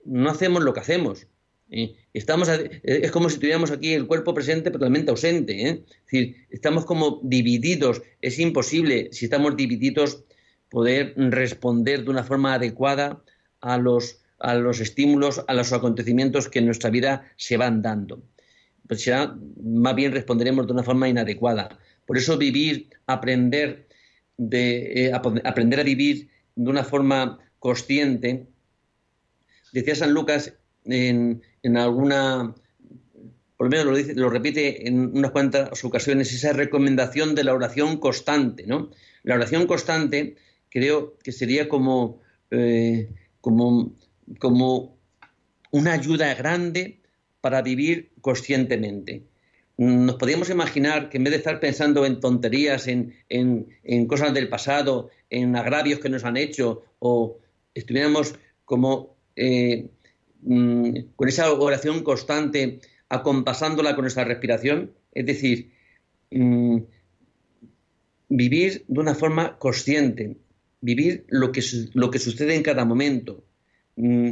no 0.05 0.29
hacemos 0.29 0.63
lo 0.63 0.73
que 0.73 0.79
hacemos. 0.79 1.27
¿eh? 1.69 1.93
Estamos, 2.13 2.49
es 2.49 3.11
como 3.11 3.29
si 3.29 3.37
tuviéramos 3.37 3.71
aquí 3.71 3.93
el 3.93 4.07
cuerpo 4.07 4.33
presente 4.33 4.71
pero 4.71 4.79
totalmente 4.79 5.11
ausente. 5.11 5.83
¿eh? 6.11 6.35
Estamos 6.49 6.85
como 6.85 7.19
divididos. 7.23 8.01
Es 8.21 8.39
imposible 8.39 9.09
si 9.11 9.25
estamos 9.25 9.57
divididos 9.57 10.23
poder 10.73 11.13
responder 11.15 12.03
de 12.03 12.09
una 12.09 12.23
forma 12.23 12.55
adecuada 12.55 13.21
a 13.61 13.77
los, 13.77 14.21
a 14.39 14.55
los 14.55 14.79
estímulos, 14.79 15.45
a 15.47 15.53
los 15.53 15.71
acontecimientos 15.71 16.49
que 16.49 16.59
en 16.59 16.65
nuestra 16.65 16.89
vida 16.89 17.31
se 17.37 17.57
van 17.57 17.83
dando. 17.83 18.23
Pues 18.87 19.03
será, 19.03 19.37
más 19.63 19.95
bien 19.95 20.11
responderemos 20.11 20.65
de 20.65 20.73
una 20.73 20.81
forma 20.81 21.07
inadecuada. 21.07 21.77
Por 22.07 22.17
eso 22.17 22.39
vivir, 22.39 22.89
aprender, 23.05 23.87
de, 24.37 25.05
eh, 25.05 25.11
aprender 25.13 25.79
a 25.79 25.83
vivir 25.83 26.29
de 26.55 26.69
una 26.71 26.83
forma 26.83 27.37
consciente. 27.59 28.47
Decía 29.73 29.93
San 29.93 30.11
Lucas 30.11 30.55
en, 30.85 31.43
en 31.61 31.77
alguna, 31.77 32.55
por 33.57 33.67
lo 33.67 33.69
menos 33.69 33.85
lo, 33.85 33.95
dice, 33.95 34.15
lo 34.15 34.31
repite 34.31 34.87
en 34.87 35.15
unas 35.15 35.29
cuantas 35.29 35.83
ocasiones, 35.83 36.33
esa 36.33 36.51
recomendación 36.51 37.35
de 37.35 37.43
la 37.43 37.53
oración 37.53 37.97
constante. 37.97 38.65
¿no? 38.65 38.89
La 39.21 39.35
oración 39.35 39.67
constante 39.67 40.35
creo 40.73 41.19
que 41.23 41.31
sería 41.31 41.69
como, 41.69 42.19
eh, 42.49 43.07
como, 43.41 43.93
como 44.39 44.97
una 45.69 45.93
ayuda 45.93 46.33
grande 46.33 46.99
para 47.41 47.61
vivir 47.61 48.11
conscientemente. 48.21 49.23
Nos 49.77 50.15
podríamos 50.15 50.49
imaginar 50.49 51.09
que 51.09 51.17
en 51.17 51.25
vez 51.25 51.31
de 51.31 51.37
estar 51.37 51.59
pensando 51.59 52.05
en 52.07 52.19
tonterías, 52.19 52.87
en, 52.87 53.13
en, 53.29 54.07
cosas 54.07 54.33
del 54.33 54.49
pasado, 54.49 55.11
en 55.29 55.55
agravios 55.55 55.99
que 55.99 56.09
nos 56.09 56.23
han 56.25 56.37
hecho, 56.37 56.83
o 56.97 57.37
estuviéramos 57.75 58.35
como 58.65 59.15
eh, 59.35 59.89
mm, 60.41 60.97
con 61.15 61.27
esa 61.27 61.51
oración 61.53 62.03
constante, 62.03 62.79
acompasándola 63.09 63.93
con 63.93 64.05
nuestra 64.05 64.23
respiración, 64.23 64.91
es 65.11 65.25
decir, 65.25 65.71
mm, 66.31 66.77
vivir 68.29 68.85
de 68.87 68.99
una 68.99 69.13
forma 69.13 69.57
consciente, 69.59 70.37
vivir 70.83 71.25
lo 71.29 71.51
que, 71.53 71.63
lo 71.93 72.11
que 72.11 72.19
sucede 72.19 72.55
en 72.55 72.61
cada 72.61 72.83
momento. 72.83 73.43
Mm, 73.95 74.31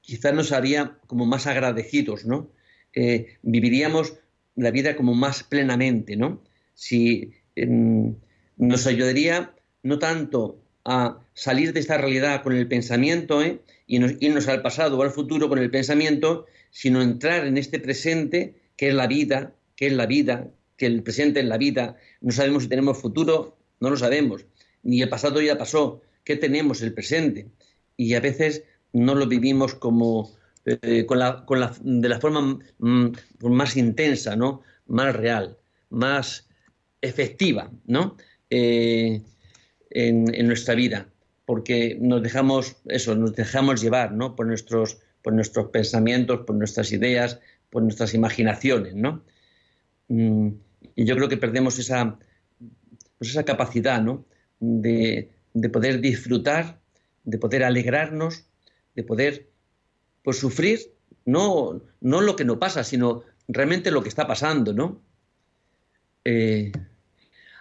quizás 0.00 0.34
nos 0.34 0.50
haría 0.50 0.98
como 1.06 1.26
más 1.26 1.46
agradecidos, 1.46 2.26
¿no? 2.26 2.50
Eh, 2.92 3.38
viviríamos 3.42 4.14
la 4.56 4.72
vida 4.72 4.96
como 4.96 5.14
más 5.14 5.44
plenamente, 5.44 6.16
¿no? 6.16 6.42
Si 6.74 7.34
em, 7.54 8.16
nos 8.56 8.86
ayudaría 8.88 9.54
no 9.84 10.00
tanto 10.00 10.60
a 10.84 11.20
salir 11.34 11.72
de 11.72 11.80
esta 11.80 11.98
realidad 11.98 12.42
con 12.42 12.52
el 12.56 12.66
pensamiento 12.66 13.40
¿eh? 13.42 13.60
y 13.86 13.96
irnos 14.24 14.48
al 14.48 14.62
pasado 14.62 14.98
o 14.98 15.02
al 15.02 15.10
futuro 15.10 15.48
con 15.48 15.58
el 15.58 15.70
pensamiento, 15.70 16.46
sino 16.70 17.00
entrar 17.00 17.46
en 17.46 17.58
este 17.58 17.78
presente 17.78 18.54
que 18.76 18.88
es 18.88 18.94
la 18.94 19.06
vida, 19.06 19.52
que 19.76 19.86
es 19.86 19.92
la 19.92 20.06
vida, 20.06 20.48
que 20.76 20.86
el 20.86 21.02
presente 21.02 21.40
es 21.40 21.46
la 21.46 21.58
vida. 21.58 21.96
No 22.20 22.32
sabemos 22.32 22.64
si 22.64 22.68
tenemos 22.68 22.98
futuro, 22.98 23.56
no 23.80 23.90
lo 23.90 23.96
sabemos 23.96 24.46
ni 24.82 25.02
el 25.02 25.08
pasado 25.08 25.40
ya 25.40 25.58
pasó, 25.58 26.02
¿qué 26.24 26.36
tenemos? 26.36 26.82
El 26.82 26.94
presente. 26.94 27.48
Y 27.96 28.14
a 28.14 28.20
veces 28.20 28.64
no 28.92 29.14
lo 29.14 29.26
vivimos 29.26 29.74
como 29.74 30.32
eh, 30.64 31.06
con 31.06 31.18
la, 31.18 31.44
con 31.46 31.60
la, 31.60 31.74
de 31.80 32.08
la 32.08 32.20
forma 32.20 32.58
mm, 32.78 33.08
más 33.42 33.76
intensa, 33.76 34.36
¿no? 34.36 34.62
Más 34.86 35.14
real, 35.14 35.56
más 35.90 36.48
efectiva, 37.00 37.70
¿no? 37.86 38.16
Eh, 38.50 39.22
en, 39.90 40.46
nuestra 40.46 40.74
vida, 40.74 41.08
porque 41.46 41.96
nos 42.00 42.22
dejamos 42.22 42.76
eso, 42.86 43.14
nos 43.14 43.34
dejamos 43.34 43.80
llevar, 43.80 44.12
¿no? 44.12 44.36
Por 44.36 44.46
nuestros, 44.46 44.98
por 45.22 45.32
nuestros 45.32 45.68
pensamientos, 45.68 46.40
por 46.46 46.56
nuestras 46.56 46.92
ideas, 46.92 47.40
por 47.70 47.82
nuestras 47.82 48.14
imaginaciones, 48.14 48.94
¿no? 48.94 49.24
Mm, 50.08 50.48
y 50.96 51.04
yo 51.04 51.16
creo 51.16 51.28
que 51.28 51.36
perdemos 51.36 51.78
esa, 51.78 52.18
pues 53.18 53.30
esa 53.30 53.44
capacidad, 53.44 54.02
¿no? 54.02 54.26
De, 54.60 55.30
poder 55.72 56.00
disfrutar, 56.00 56.80
de 57.24 57.38
poder 57.38 57.64
alegrarnos, 57.64 58.46
de 58.94 59.02
poder 59.04 59.48
pues, 60.22 60.38
sufrir 60.38 60.80
no, 61.24 61.82
no 62.00 62.20
lo 62.20 62.36
que 62.36 62.44
no 62.44 62.58
pasa, 62.58 62.84
sino 62.84 63.22
realmente 63.48 63.90
lo 63.90 64.02
que 64.02 64.08
está 64.08 64.26
pasando, 64.26 64.72
¿no? 64.72 65.02
Eh, 66.24 66.72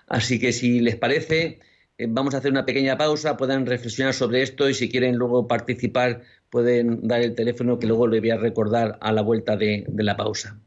así 0.07 0.39
que 0.39 0.51
si 0.51 0.79
les 0.79 0.95
parece, 0.95 1.59
eh, 1.97 2.07
vamos 2.09 2.33
a 2.33 2.37
hacer 2.37 2.51
una 2.51 2.65
pequeña 2.65 2.97
pausa, 2.97 3.37
puedan 3.37 3.65
reflexionar 3.65 4.13
sobre 4.13 4.41
esto 4.41 4.69
y 4.69 4.73
si 4.73 4.89
quieren 4.89 5.15
luego 5.15 5.47
participar 5.47 6.21
pueden 6.49 7.07
dar 7.07 7.21
el 7.21 7.35
teléfono 7.35 7.77
que 7.77 7.87
luego 7.87 8.07
les 8.07 8.21
voy 8.21 8.31
a 8.31 8.37
recordar 8.37 8.97
a 9.01 9.11
la 9.11 9.21
vuelta 9.21 9.57
de 9.57 9.85
la 9.87 10.15
pausa. 10.15 10.59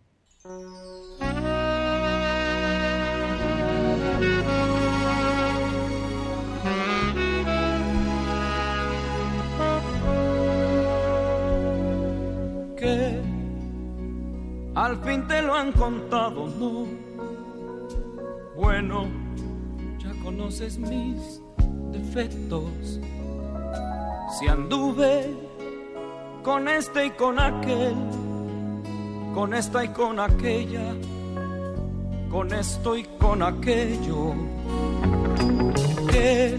Al 14.81 14.97
fin 15.05 15.27
te 15.29 15.43
lo 15.43 15.55
han 15.55 15.73
contado, 15.73 16.47
¿no? 16.59 16.87
Bueno, 18.57 19.09
ya 19.99 20.11
conoces 20.25 20.79
mis 20.79 21.43
defectos. 21.93 22.99
Si 24.39 24.49
anduve 24.49 25.35
con 26.43 26.67
este 26.67 27.07
y 27.07 27.11
con 27.11 27.39
aquel, 27.39 27.95
con 29.35 29.53
esta 29.53 29.85
y 29.85 29.89
con 29.89 30.19
aquella, 30.19 30.95
con 32.31 32.51
esto 32.55 32.97
y 32.97 33.05
con 33.19 33.43
aquello, 33.43 34.33
¿qué 36.11 36.59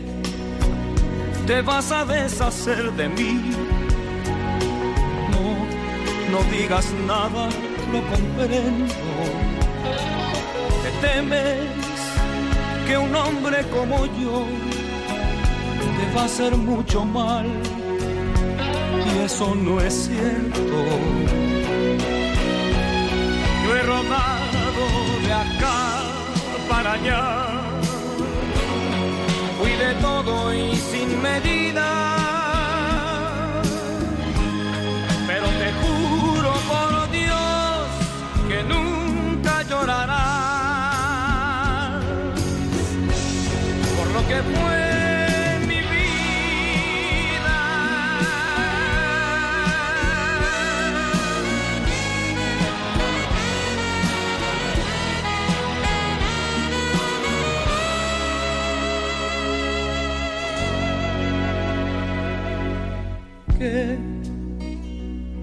te 1.47 1.61
vas 1.63 1.91
a 1.91 2.05
deshacer 2.05 2.91
de 2.91 3.09
mí? 3.09 3.51
No, 5.32 6.38
no 6.38 6.51
digas 6.51 6.93
nada 7.07 7.49
lo 7.91 8.01
comprendo. 8.07 8.93
Te 10.83 11.07
temes 11.07 11.57
que 12.87 12.97
un 12.97 13.15
hombre 13.15 13.63
como 13.69 14.05
yo 14.05 14.45
te 15.97 16.15
va 16.15 16.21
a 16.21 16.25
hacer 16.25 16.55
mucho 16.55 17.05
mal 17.05 17.45
y 19.13 19.25
eso 19.25 19.55
no 19.55 19.79
es 19.81 19.93
cierto. 20.07 20.77
Yo 23.63 23.75
he 23.75 23.83
rodado 23.83 24.85
de 25.25 25.33
acá 25.33 25.79
para 26.69 26.93
allá, 26.93 27.23
fui 29.59 29.71
de 29.71 29.93
todo 29.95 30.53
y 30.53 30.75
sin 30.75 31.21
medida 31.21 32.20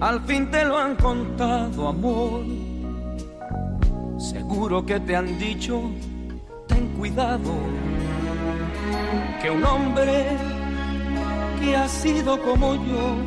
al 0.09 0.21
fin 0.21 0.49
te 0.49 0.65
lo 0.65 0.77
han 0.77 0.95
contado, 0.95 1.87
amor. 1.87 2.41
Seguro 4.17 4.85
que 4.85 4.99
te 4.99 5.15
han 5.15 5.37
dicho, 5.37 5.81
ten 6.67 6.87
cuidado 6.97 7.53
que 9.41 9.49
un 9.49 9.63
hombre 9.63 10.25
que 11.61 11.75
ha 11.75 11.87
sido 11.87 12.41
como 12.41 12.75
yo 12.75 13.17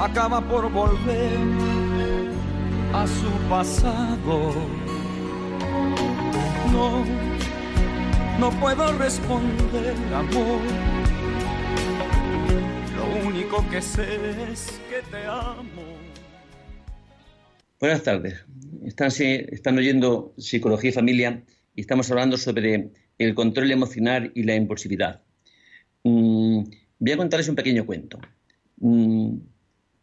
acaba 0.00 0.40
por 0.40 0.70
volver 0.70 1.38
a 2.92 3.06
su 3.06 3.30
pasado. 3.48 4.54
No, 6.72 7.04
no 8.38 8.50
puedo 8.60 8.96
responder, 8.98 9.94
amor. 10.14 10.60
Lo 12.96 13.26
único 13.26 13.68
que 13.70 13.82
sé 13.82 14.52
es 14.52 14.80
que 14.88 15.02
te 15.10 15.24
amo. 15.26 15.82
Buenas 17.80 18.02
tardes. 18.02 18.44
Están, 18.84 19.10
están 19.18 19.78
oyendo 19.78 20.34
Psicología 20.36 20.90
y 20.90 20.92
Familia 20.92 21.42
y 21.74 21.80
estamos 21.80 22.10
hablando 22.10 22.36
sobre 22.36 22.90
el 23.18 23.34
control 23.34 23.70
emocional 23.70 24.32
y 24.34 24.44
la 24.44 24.54
impulsividad. 24.54 25.22
Mm, 26.04 26.62
voy 26.98 27.12
a 27.12 27.16
contarles 27.16 27.48
un 27.48 27.56
pequeño 27.56 27.84
cuento 27.84 28.18
mm, 28.78 29.36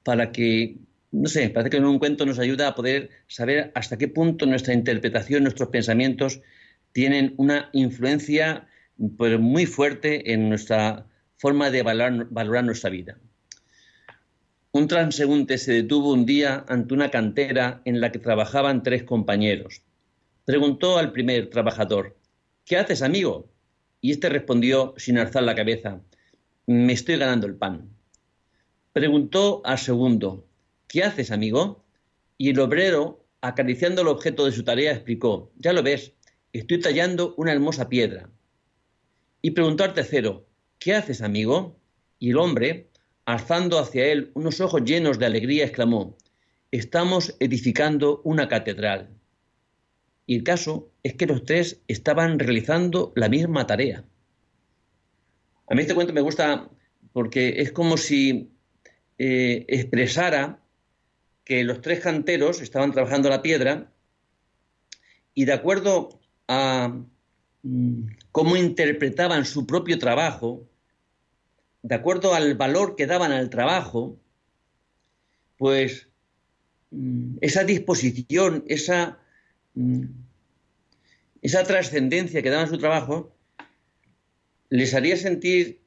para 0.03 0.31
que, 0.31 0.77
no 1.11 1.27
sé, 1.29 1.49
parece 1.49 1.69
que 1.69 1.79
un 1.79 1.99
cuento 1.99 2.25
nos 2.25 2.39
ayuda 2.39 2.67
a 2.67 2.75
poder 2.75 3.09
saber 3.27 3.71
hasta 3.75 3.97
qué 3.97 4.07
punto 4.07 4.45
nuestra 4.45 4.73
interpretación, 4.73 5.43
nuestros 5.43 5.69
pensamientos 5.69 6.41
tienen 6.91 7.33
una 7.37 7.69
influencia 7.73 8.67
pues, 9.17 9.39
muy 9.39 9.65
fuerte 9.65 10.33
en 10.33 10.49
nuestra 10.49 11.07
forma 11.37 11.69
de 11.69 11.83
valorar, 11.83 12.27
valorar 12.29 12.63
nuestra 12.63 12.89
vida. 12.89 13.17
Un 14.71 14.87
transeúnte 14.89 15.57
se 15.57 15.71
detuvo 15.71 16.11
un 16.11 16.25
día 16.25 16.65
ante 16.67 16.93
una 16.93 17.09
cantera 17.09 17.81
en 17.85 18.01
la 18.01 18.11
que 18.11 18.19
trabajaban 18.19 18.83
tres 18.83 19.03
compañeros. 19.03 19.81
Preguntó 20.43 20.97
al 20.97 21.13
primer 21.13 21.49
trabajador, 21.49 22.17
¿Qué 22.65 22.77
haces, 22.77 23.03
amigo? 23.03 23.47
Y 24.01 24.11
éste 24.11 24.27
respondió 24.27 24.95
sin 24.97 25.19
alzar 25.19 25.43
la 25.43 25.53
cabeza, 25.53 26.01
me 26.65 26.93
estoy 26.93 27.17
ganando 27.17 27.45
el 27.45 27.55
pan. 27.55 27.91
Preguntó 28.91 29.61
al 29.65 29.77
segundo, 29.77 30.47
¿qué 30.87 31.03
haces, 31.03 31.29
amigo? 31.29 31.85
Y 32.39 32.49
el 32.49 32.59
obrero, 32.59 33.23
acariciando 33.41 34.01
el 34.01 34.07
objeto 34.07 34.45
de 34.45 34.51
su 34.51 34.63
tarea, 34.63 34.93
explicó, 34.93 35.51
ya 35.59 35.73
lo 35.73 35.83
ves, 35.83 36.13
estoy 36.53 36.79
tallando 36.79 37.35
una 37.37 37.51
hermosa 37.51 37.87
piedra. 37.87 38.31
Y 39.43 39.51
preguntó 39.51 39.83
al 39.83 39.93
tercero, 39.93 40.47
¿qué 40.79 40.95
haces, 40.95 41.21
amigo? 41.21 41.77
Y 42.17 42.31
el 42.31 42.37
hombre, 42.37 42.89
alzando 43.25 43.77
hacia 43.77 44.07
él 44.07 44.31
unos 44.33 44.59
ojos 44.59 44.83
llenos 44.83 45.19
de 45.19 45.27
alegría, 45.27 45.65
exclamó, 45.65 46.17
estamos 46.71 47.35
edificando 47.39 48.21
una 48.23 48.47
catedral. 48.47 49.11
Y 50.25 50.37
el 50.37 50.43
caso 50.43 50.89
es 51.03 51.13
que 51.13 51.27
los 51.27 51.45
tres 51.45 51.81
estaban 51.87 52.39
realizando 52.39 53.13
la 53.15 53.29
misma 53.29 53.67
tarea. 53.67 54.03
A 55.67 55.75
mí 55.75 55.81
este 55.81 55.95
cuento 55.95 56.13
me 56.13 56.21
gusta 56.21 56.69
porque 57.13 57.61
es 57.61 57.71
como 57.71 57.97
si 57.97 58.51
eh, 59.17 59.65
expresara 59.67 60.59
que 61.43 61.63
los 61.63 61.81
tres 61.81 61.99
canteros 61.99 62.61
estaban 62.61 62.91
trabajando 62.91 63.29
la 63.29 63.41
piedra 63.41 63.91
y 65.33 65.45
de 65.45 65.53
acuerdo 65.53 66.19
a 66.47 66.93
mm, 67.63 68.01
cómo 68.31 68.55
interpretaban 68.55 69.45
su 69.45 69.67
propio 69.67 69.99
trabajo, 69.99 70.67
de 71.83 71.95
acuerdo 71.95 72.33
al 72.33 72.55
valor 72.55 72.95
que 72.95 73.05
daban 73.05 73.31
al 73.31 73.49
trabajo, 73.49 74.17
pues 75.57 76.07
mm, 76.91 77.37
esa 77.41 77.63
disposición, 77.63 78.63
esa 78.67 79.19
esa 81.41 81.63
trascendencia 81.63 82.41
que 82.41 82.49
daban 82.49 82.69
su 82.69 82.77
trabajo 82.77 83.35
les 84.69 84.93
haría 84.93 85.17
sentir, 85.17 85.81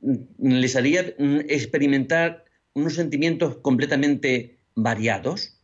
mm, 0.00 0.16
les 0.38 0.76
haría 0.76 1.14
mm, 1.18 1.40
experimentar 1.48 2.44
unos 2.74 2.94
sentimientos 2.94 3.56
completamente 3.58 4.58
variados, 4.74 5.58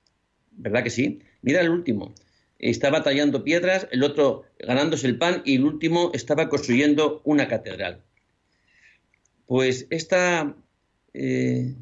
¿verdad 0.52 0.84
que 0.84 0.90
sí? 0.90 1.20
Mira 1.42 1.60
el 1.60 1.70
último, 1.70 2.14
estaba 2.58 3.02
tallando 3.02 3.44
piedras, 3.44 3.88
el 3.90 4.02
otro 4.02 4.44
ganándose 4.58 5.06
el 5.06 5.18
pan 5.18 5.42
y 5.44 5.56
el 5.56 5.64
último 5.64 6.10
estaba 6.12 6.48
construyendo 6.48 7.22
una 7.24 7.48
catedral. 7.48 8.02
Pues 9.46 9.86
esta, 9.90 10.54
eh, 11.14 11.74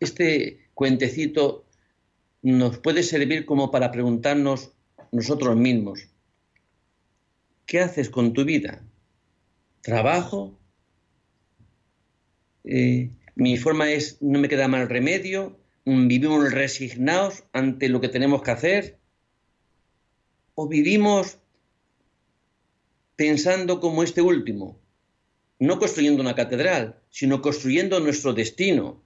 este 0.00 0.68
cuentecito 0.74 1.64
nos 2.42 2.78
puede 2.78 3.02
servir 3.04 3.46
como 3.46 3.70
para 3.70 3.92
preguntarnos 3.92 4.72
nosotros 5.12 5.56
mismos, 5.56 6.08
¿qué 7.66 7.80
haces 7.80 8.10
con 8.10 8.32
tu 8.32 8.44
vida? 8.44 8.84
¿Trabajo? 9.80 10.58
Eh, 12.64 13.10
mi 13.34 13.56
forma 13.56 13.90
es, 13.90 14.20
no 14.20 14.38
me 14.38 14.48
queda 14.48 14.68
mal 14.68 14.88
remedio, 14.88 15.58
vivimos 15.84 16.52
resignados 16.52 17.44
ante 17.52 17.88
lo 17.88 18.00
que 18.00 18.08
tenemos 18.08 18.42
que 18.42 18.50
hacer, 18.50 18.98
o 20.54 20.68
vivimos 20.68 21.38
pensando 23.16 23.80
como 23.80 24.02
este 24.02 24.20
último, 24.20 24.80
no 25.58 25.78
construyendo 25.78 26.22
una 26.22 26.34
catedral, 26.34 27.00
sino 27.08 27.40
construyendo 27.40 28.00
nuestro 28.00 28.32
destino, 28.32 29.02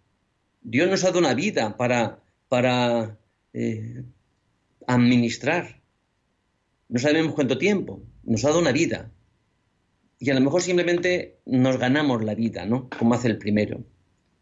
Dios 0.62 0.89
nos 0.89 1.05
ha 1.05 1.09
dado 1.09 1.18
una 1.20 1.34
vida 1.34 1.76
para, 1.76 2.22
para 2.49 3.18
eh, 3.53 4.03
administrar. 4.87 5.81
No 6.89 6.99
sabemos 6.99 7.35
cuánto 7.35 7.59
tiempo, 7.59 8.03
nos 8.25 8.45
ha 8.45 8.49
dado 8.49 8.61
una 8.61 8.73
vida. 8.73 9.11
Y 10.19 10.31
a 10.31 10.35
lo 10.35 10.41
mejor 10.41 10.63
simplemente 10.63 11.41
nos 11.45 11.79
ganamos 11.79 12.25
la 12.25 12.35
vida, 12.35 12.65
¿no? 12.65 12.89
Como 12.99 13.15
hace 13.15 13.29
el 13.29 13.39
primero. 13.39 13.85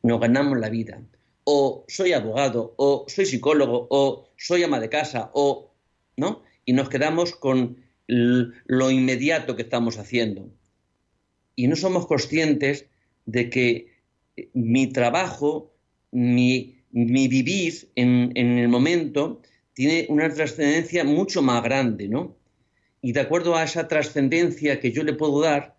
Nos 0.03 0.21
ganamos 0.21 0.59
la 0.59 0.69
vida. 0.69 1.03
O 1.45 1.85
soy 1.89 2.13
abogado, 2.13 2.75
o 2.77 3.07
soy 3.09 3.27
psicólogo, 3.27 3.87
o 3.91 4.29
soy 4.37 4.63
ama 4.63 4.81
de 4.81 4.89
casa, 4.89 5.31
o. 5.35 5.73
¿No? 6.17 6.43
Y 6.65 6.75
nos 6.75 6.89
quedamos 6.89 7.35
con 7.35 7.85
lo 8.07 8.91
inmediato 8.91 9.57
que 9.57 9.63
estamos 9.63 9.99
haciendo. 9.99 10.51
Y 11.57 11.69
no 11.69 11.77
somos 11.77 12.07
conscientes 12.07 12.87
de 13.27 13.51
que 13.51 13.95
eh, 14.37 14.51
mi 14.53 14.89
trabajo, 14.89 15.73
mi, 16.11 16.83
vivir 16.95 17.91
en, 17.97 18.37
el 18.37 18.69
momento, 18.69 19.43
tiene 19.73 20.07
una 20.09 20.33
trascendencia 20.33 21.03
mucho 21.03 21.43
más 21.43 21.63
grande, 21.63 22.09
¿no? 22.09 22.37
Y 23.03 23.13
de 23.13 23.21
acuerdo 23.21 23.57
a 23.57 23.65
esa 23.65 23.89
trascendencia 23.89 24.79
que 24.79 24.93
yo 24.93 25.03
le 25.03 25.13
puedo 25.13 25.41
dar, 25.41 25.77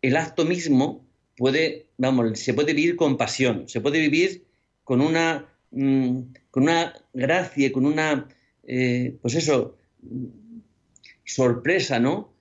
el 0.00 0.16
acto 0.16 0.46
mismo 0.46 1.06
puede, 1.36 1.88
vamos, 1.98 2.40
se 2.40 2.54
puede 2.54 2.72
vivir 2.72 2.96
con 2.96 3.18
pasión, 3.18 3.68
se 3.68 3.82
puede 3.82 4.00
vivir 4.00 4.46
con 4.82 5.02
una, 5.02 5.46
mm, 5.70 6.20
con 6.50 6.62
una 6.62 6.94
gracia, 7.12 7.70
con 7.70 7.84
una, 7.84 8.28
eh, 8.64 9.18
pues 9.20 9.34
eso, 9.34 9.76
sorpresa, 11.22 12.00
¿no? 12.00 12.32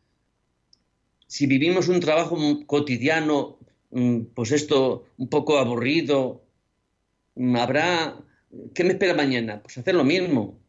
Si 1.27 1.47
vivimos 1.47 1.89
un 1.89 1.99
trabajo 1.99 2.37
cotidiano, 2.65 3.59
mm, 3.91 4.21
pues 4.33 4.53
esto, 4.53 5.05
un 5.17 5.27
poco 5.27 5.59
aburrido, 5.59 6.48
habrá 7.55 8.23
¿Qué 8.73 8.83
me 8.83 8.93
espera 8.93 9.13
mañana? 9.13 9.61
Pues 9.61 9.77
hacer 9.77 9.95
lo 9.95 10.03
mismo, 10.03 10.59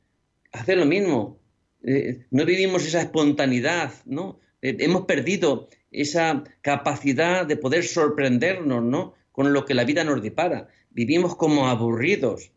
hacer 0.52 0.78
lo 0.78 0.84
mismo. 0.84 1.40
Eh, 1.82 2.26
no 2.30 2.44
vivimos 2.44 2.86
esa 2.86 3.00
espontaneidad, 3.00 3.92
¿no? 4.04 4.40
Eh, 4.60 4.76
hemos 4.80 5.06
perdido 5.06 5.68
esa 5.90 6.44
capacidad 6.60 7.46
de 7.46 7.56
poder 7.56 7.84
sorprendernos, 7.84 8.84
¿no? 8.84 9.14
Con 9.32 9.52
lo 9.52 9.64
que 9.64 9.74
la 9.74 9.84
vida 9.84 10.04
nos 10.04 10.22
depara. 10.22 10.68
Vivimos 10.90 11.36
como 11.36 11.68
aburridos. 11.68 12.52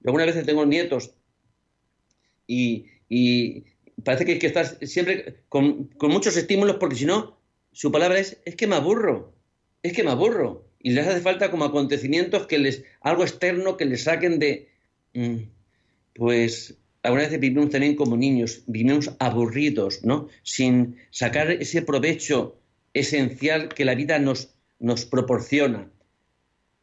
Yo 0.00 0.10
algunas 0.10 0.26
veces 0.26 0.44
tengo 0.44 0.66
nietos 0.66 1.14
y, 2.46 2.86
parece 4.04 4.26
que 4.26 4.32
hay 4.32 4.38
que 4.38 4.46
estar 4.46 4.66
siempre 4.86 5.42
con, 5.48 5.84
con 5.96 6.10
muchos 6.10 6.36
estímulos 6.36 6.76
porque 6.76 6.96
si 6.96 7.06
no, 7.06 7.40
su 7.72 7.90
palabra 7.90 8.18
es, 8.18 8.40
es 8.44 8.56
que 8.56 8.66
me 8.66 8.76
aburro, 8.76 9.34
es 9.82 9.94
que 9.94 10.04
me 10.04 10.10
aburro 10.10 10.65
y 10.86 10.90
les 10.90 11.04
hace 11.04 11.20
falta 11.20 11.50
como 11.50 11.64
acontecimientos 11.64 12.46
que 12.46 12.60
les, 12.60 12.84
algo 13.00 13.24
externo 13.24 13.76
que 13.76 13.86
les 13.86 14.04
saquen 14.04 14.38
de, 14.38 14.68
mm, 15.14 15.38
pues, 16.14 16.76
alguna 17.02 17.26
vez 17.26 17.40
vivimos 17.40 17.70
también 17.70 17.96
como 17.96 18.16
niños, 18.16 18.62
vivimos 18.68 19.10
aburridos, 19.18 20.04
¿no? 20.04 20.28
Sin 20.44 20.98
sacar 21.10 21.50
ese 21.50 21.82
provecho 21.82 22.60
esencial 22.94 23.68
que 23.70 23.84
la 23.84 23.96
vida 23.96 24.20
nos, 24.20 24.54
nos 24.78 25.04
proporciona. 25.06 25.90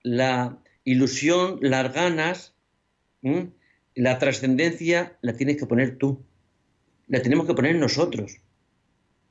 La 0.02 0.60
ilusión, 0.84 1.60
las 1.62 1.94
ganas, 1.94 2.54
la 3.96 4.20
trascendencia 4.20 5.18
la 5.22 5.38
tienes 5.38 5.56
que 5.56 5.66
poner 5.66 5.98
tú, 5.98 6.22
la 7.08 7.22
tenemos 7.22 7.48
que 7.48 7.54
poner 7.54 7.78
nosotros. 7.78 8.42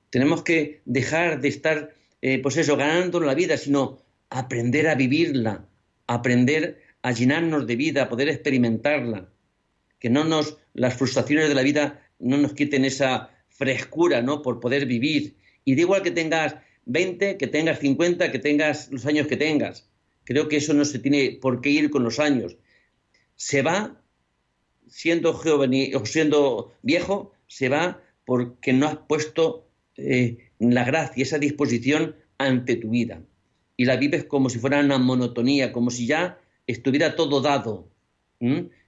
Tenemos 0.08 0.42
que 0.42 0.80
dejar 0.86 1.42
de 1.42 1.48
estar, 1.48 1.94
eh, 2.22 2.40
pues 2.40 2.56
eso, 2.56 2.78
ganando 2.78 3.20
la 3.20 3.34
vida, 3.34 3.58
sino 3.58 4.01
aprender 4.32 4.88
a 4.88 4.94
vivirla, 4.94 5.68
aprender 6.06 6.82
a 7.02 7.12
llenarnos 7.12 7.66
de 7.66 7.76
vida, 7.76 8.02
a 8.02 8.08
poder 8.08 8.28
experimentarla, 8.28 9.28
que 9.98 10.08
no 10.08 10.24
nos 10.24 10.56
las 10.72 10.94
frustraciones 10.94 11.48
de 11.48 11.54
la 11.54 11.62
vida 11.62 12.02
no 12.18 12.38
nos 12.38 12.54
quiten 12.54 12.84
esa 12.84 13.30
frescura, 13.48 14.22
¿no? 14.22 14.40
por 14.42 14.58
poder 14.58 14.86
vivir. 14.86 15.36
Y 15.64 15.74
da 15.74 15.82
igual 15.82 16.02
que 16.02 16.10
tengas 16.10 16.56
20, 16.86 17.36
que 17.36 17.46
tengas 17.46 17.78
50, 17.80 18.32
que 18.32 18.38
tengas 18.38 18.90
los 18.90 19.04
años 19.06 19.26
que 19.26 19.36
tengas. 19.36 19.88
Creo 20.24 20.48
que 20.48 20.56
eso 20.56 20.72
no 20.72 20.84
se 20.84 20.98
tiene 20.98 21.38
por 21.40 21.60
qué 21.60 21.70
ir 21.70 21.90
con 21.90 22.02
los 22.02 22.18
años. 22.18 22.56
Se 23.36 23.62
va 23.62 24.00
siendo 24.88 25.34
joven 25.34 25.72
o 25.94 26.06
siendo 26.06 26.72
viejo, 26.82 27.32
se 27.48 27.68
va 27.68 28.00
porque 28.24 28.72
no 28.72 28.86
has 28.86 28.96
puesto 28.96 29.68
eh, 29.96 30.38
la 30.58 30.84
gracia, 30.84 31.22
esa 31.22 31.38
disposición 31.38 32.16
ante 32.38 32.76
tu 32.76 32.90
vida 32.90 33.20
y 33.76 33.84
la 33.84 33.96
vives 33.96 34.24
como 34.24 34.50
si 34.50 34.58
fuera 34.58 34.80
una 34.80 34.98
monotonía, 34.98 35.72
como 35.72 35.90
si 35.90 36.06
ya 36.06 36.38
estuviera 36.66 37.16
todo 37.16 37.40
dado, 37.40 37.88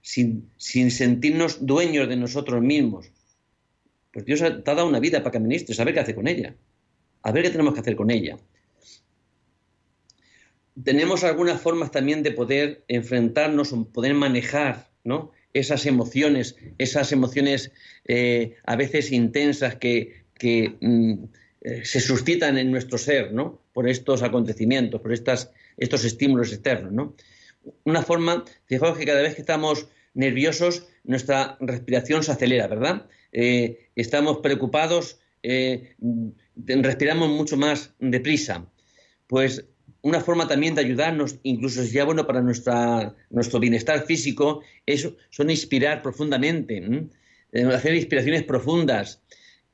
sin, 0.01 0.51
sentirnos 0.59 1.65
dueños 1.65 2.09
de 2.09 2.17
nosotros 2.17 2.63
mismos. 2.63 3.11
Pues 4.13 4.25
Dios 4.25 4.41
te 4.41 4.47
ha 4.47 4.75
dado 4.75 4.87
una 4.87 5.01
vida 5.01 5.21
para 5.21 5.33
que 5.33 5.39
administres, 5.39 5.81
a 5.81 5.85
ver 5.85 5.95
qué 5.95 6.01
hace 6.01 6.15
con 6.15 6.29
ella, 6.29 6.55
a 7.23 7.33
ver 7.33 7.43
qué 7.45 7.51
tenemos 7.51 7.75
que 7.75 7.81
hacer 7.81 7.97
con 7.97 8.11
ella. 8.11 8.39
Tenemos 10.83 11.23
algunas 11.25 11.61
formas 11.61 11.91
también 11.91 12.23
de 12.23 12.33
poder 12.33 12.85
enfrentarnos 12.89 13.73
o 13.73 13.85
poder 13.85 14.15
manejar 14.15 14.91
¿no? 15.05 15.31
esas 15.53 15.87
emociones, 15.87 16.57
esas 16.79 17.13
emociones 17.13 17.71
eh, 18.07 18.57
a 18.65 18.77
veces 18.77 19.13
intensas 19.13 19.77
que, 19.77 20.25
mm, 20.81 21.13
eh, 21.13 21.29
se 21.83 22.01
suscitan 22.01 22.59
en 22.59 22.71
nuestro 22.71 22.99
ser, 22.99 23.33
¿no? 23.33 23.61
Por 23.73 23.89
estos 23.89 24.23
acontecimientos, 24.23 25.01
por 25.01 25.13
estas, 25.13 25.51
estos 25.79 26.05
estímulos 26.05 26.53
externos, 26.53 26.93
¿no? 26.93 27.15
Una 27.85 28.03
forma, 28.03 28.45
fijaos 28.67 28.99
que 28.99 29.07
cada 29.07 29.23
vez 29.23 29.35
que 29.35 29.41
estamos 29.41 29.89
nerviosos, 30.13 30.87
nuestra 31.05 31.57
respiración 31.61 32.23
se 32.23 32.33
acelera, 32.33 32.67
¿verdad? 32.67 33.07
Eh, 33.33 33.89
estamos 33.97 34.39
preocupados, 34.39 35.19
eh, 35.43 35.95
respiramos 36.57 37.31
mucho 37.31 37.57
más 37.57 37.93
deprisa. 37.99 38.67
Pues 39.27 39.65
una 40.03 40.21
forma 40.21 40.47
también 40.47 40.75
de 40.75 40.83
ayudarnos, 40.83 41.37
incluso 41.43 41.83
si 41.83 41.93
ya 41.93 42.05
bueno 42.05 42.27
para 42.27 42.43
nuestra, 42.43 43.15
nuestro 43.31 43.59
bienestar 43.59 44.05
físico, 44.05 44.63
es, 44.85 45.09
son 45.31 45.49
inspirar 45.49 46.03
profundamente, 46.03 47.09
hacer 47.73 47.95
inspiraciones 47.95 48.43
profundas, 48.43 49.23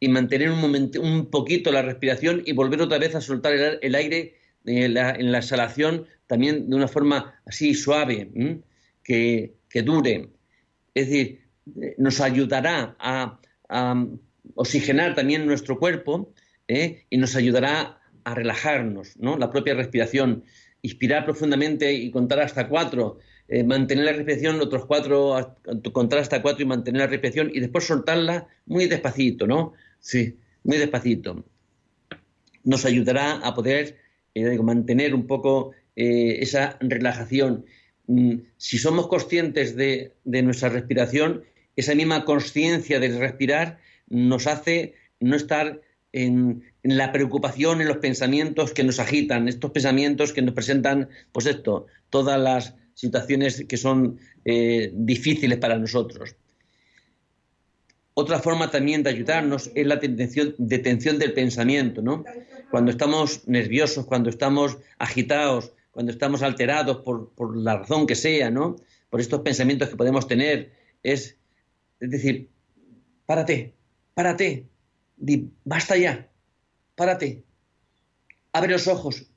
y 0.01 0.09
mantener 0.09 0.51
un, 0.51 0.59
momento, 0.59 1.01
un 1.01 1.31
poquito 1.31 1.71
la 1.71 1.83
respiración 1.83 2.43
y 2.47 2.53
volver 2.53 2.81
otra 2.81 2.99
vez 2.99 3.15
a 3.15 3.21
soltar 3.21 3.53
el, 3.53 3.95
aire 3.95 4.35
en 4.65 4.95
la, 4.95 5.11
exhalación 5.39 6.07
también 6.27 6.71
de 6.71 6.77
una 6.77 6.89
forma 6.89 7.35
así 7.45 7.75
suave, 7.75 8.31
que, 9.05 9.55
dure. 9.85 10.31
Es 10.95 11.09
decir, 11.09 11.43
nos 11.99 12.21
ayudará 12.21 12.97
a, 12.99 13.39
oxigenar 14.55 15.15
también 15.15 15.47
nuestro 15.47 15.79
cuerpo 15.79 16.33
¿eh? 16.67 17.05
y 17.09 17.19
nos 17.19 17.37
ayudará 17.37 18.01
a 18.25 18.35
relajarnos, 18.35 19.17
¿no? 19.17 19.39
La 19.39 19.51
propia 19.51 19.75
respiración, 19.75 20.45
inspirar 20.83 21.25
profundamente 21.25 21.93
y 21.93 22.11
contar 22.11 22.41
hasta 22.41 22.69
cuatro, 22.69 23.19
eh, 23.49 23.63
mantener 23.63 24.05
la 24.07 24.13
respiración, 24.13 24.61
otros 24.61 24.87
cuatro, 24.87 25.57
contar 25.93 26.19
hasta 26.19 26.43
cuatro 26.43 26.65
y 26.65 26.67
mantener 26.67 27.03
la 27.03 27.07
respiración 27.07 27.51
y 27.55 27.61
después 27.61 27.85
soltarla 27.85 28.49
muy 28.67 28.87
despacito, 28.87 29.47
¿no? 29.47 29.73
Sí, 30.01 30.39
muy 30.65 30.79
despacito. 30.79 31.45
Nos 32.65 32.85
ayudará 32.85 33.35
a 33.47 33.55
poder 33.55 33.99
eh, 34.35 34.59
mantener 34.59 35.15
un 35.15 35.27
poco 35.27 35.73
eh, 35.97 36.39
esa 36.41 36.77
relajación. 36.81 37.65
Mm, 38.07 38.37
si 38.57 38.79
somos 38.79 39.07
conscientes 39.09 39.77
de, 39.77 40.13
nuestra 40.25 40.69
respiración, 40.69 41.45
esa 41.77 41.95
misma 41.95 42.25
conciencia 42.25 42.99
de 42.99 43.17
respirar 43.19 43.79
nos 44.09 44.47
hace 44.47 44.95
no 45.21 45.37
estar 45.37 45.81
en, 46.13 46.65
la 46.83 47.13
preocupación, 47.13 47.81
en 47.81 47.89
los 47.89 47.99
pensamientos 47.99 48.73
que 48.73 48.85
nos 48.85 48.99
agitan, 48.99 49.49
estos 49.49 49.71
pensamientos 49.71 50.33
que 50.33 50.43
nos 50.43 50.55
presentan, 50.55 51.09
pues 51.33 51.47
esto, 51.47 51.87
todas 52.09 52.41
las 52.41 52.75
situaciones 52.95 53.65
que 53.69 53.77
son 53.77 54.19
eh, 54.45 54.91
difíciles 54.95 55.59
para 55.59 55.79
nosotros. 55.79 56.35
Otra 58.21 58.39
forma 58.39 58.71
también 58.71 59.03
de 59.03 59.09
ayudarnos 59.09 59.71
es 59.75 59.87
la 59.87 59.97
detención, 59.97 61.19
del 61.19 61.33
pensamiento, 61.33 62.03
¿no? 62.03 62.23
Cuando 62.71 62.91
estamos 62.91 63.49
nerviosos, 63.49 64.05
cuando 64.05 64.29
estamos 64.29 64.77
agitados, 64.99 65.73
cuando 65.91 66.13
estamos 66.13 66.43
alterados 66.43 66.99
por, 66.99 67.57
la 67.57 67.79
razón 67.79 68.07
que 68.07 68.15
sea, 68.15 68.51
¿no? 68.51 68.77
Por 69.09 69.23
estos 69.23 69.41
pensamientos 69.41 69.89
que 69.89 69.97
podemos 69.97 70.27
tener, 70.27 70.71
es, 71.03 71.39
es 71.99 72.11
decir, 72.11 72.51
párate, 73.25 73.73
párate, 74.13 74.67
di, 75.17 75.51
basta 75.65 75.97
ya, 75.97 76.29
párate, 76.97 77.43
abre 78.53 78.73
los 78.73 78.87
ojos, 78.87 79.31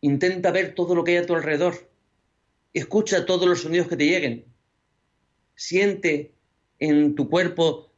intenta 0.00 0.50
ver 0.50 0.74
todo 0.74 0.96
lo 0.96 1.04
que 1.04 1.12
hay 1.12 1.18
a 1.18 1.26
tu 1.26 1.36
alrededor, 1.36 1.88
escucha 2.74 3.24
todos 3.26 3.46
los 3.46 3.62
sonidos 3.62 3.86
que 3.86 3.96
te 3.96 4.06
lleguen, 4.06 4.44
siente 5.54 6.35
en 6.78 7.14
tu 7.14 7.28
cuerpo 7.28 7.92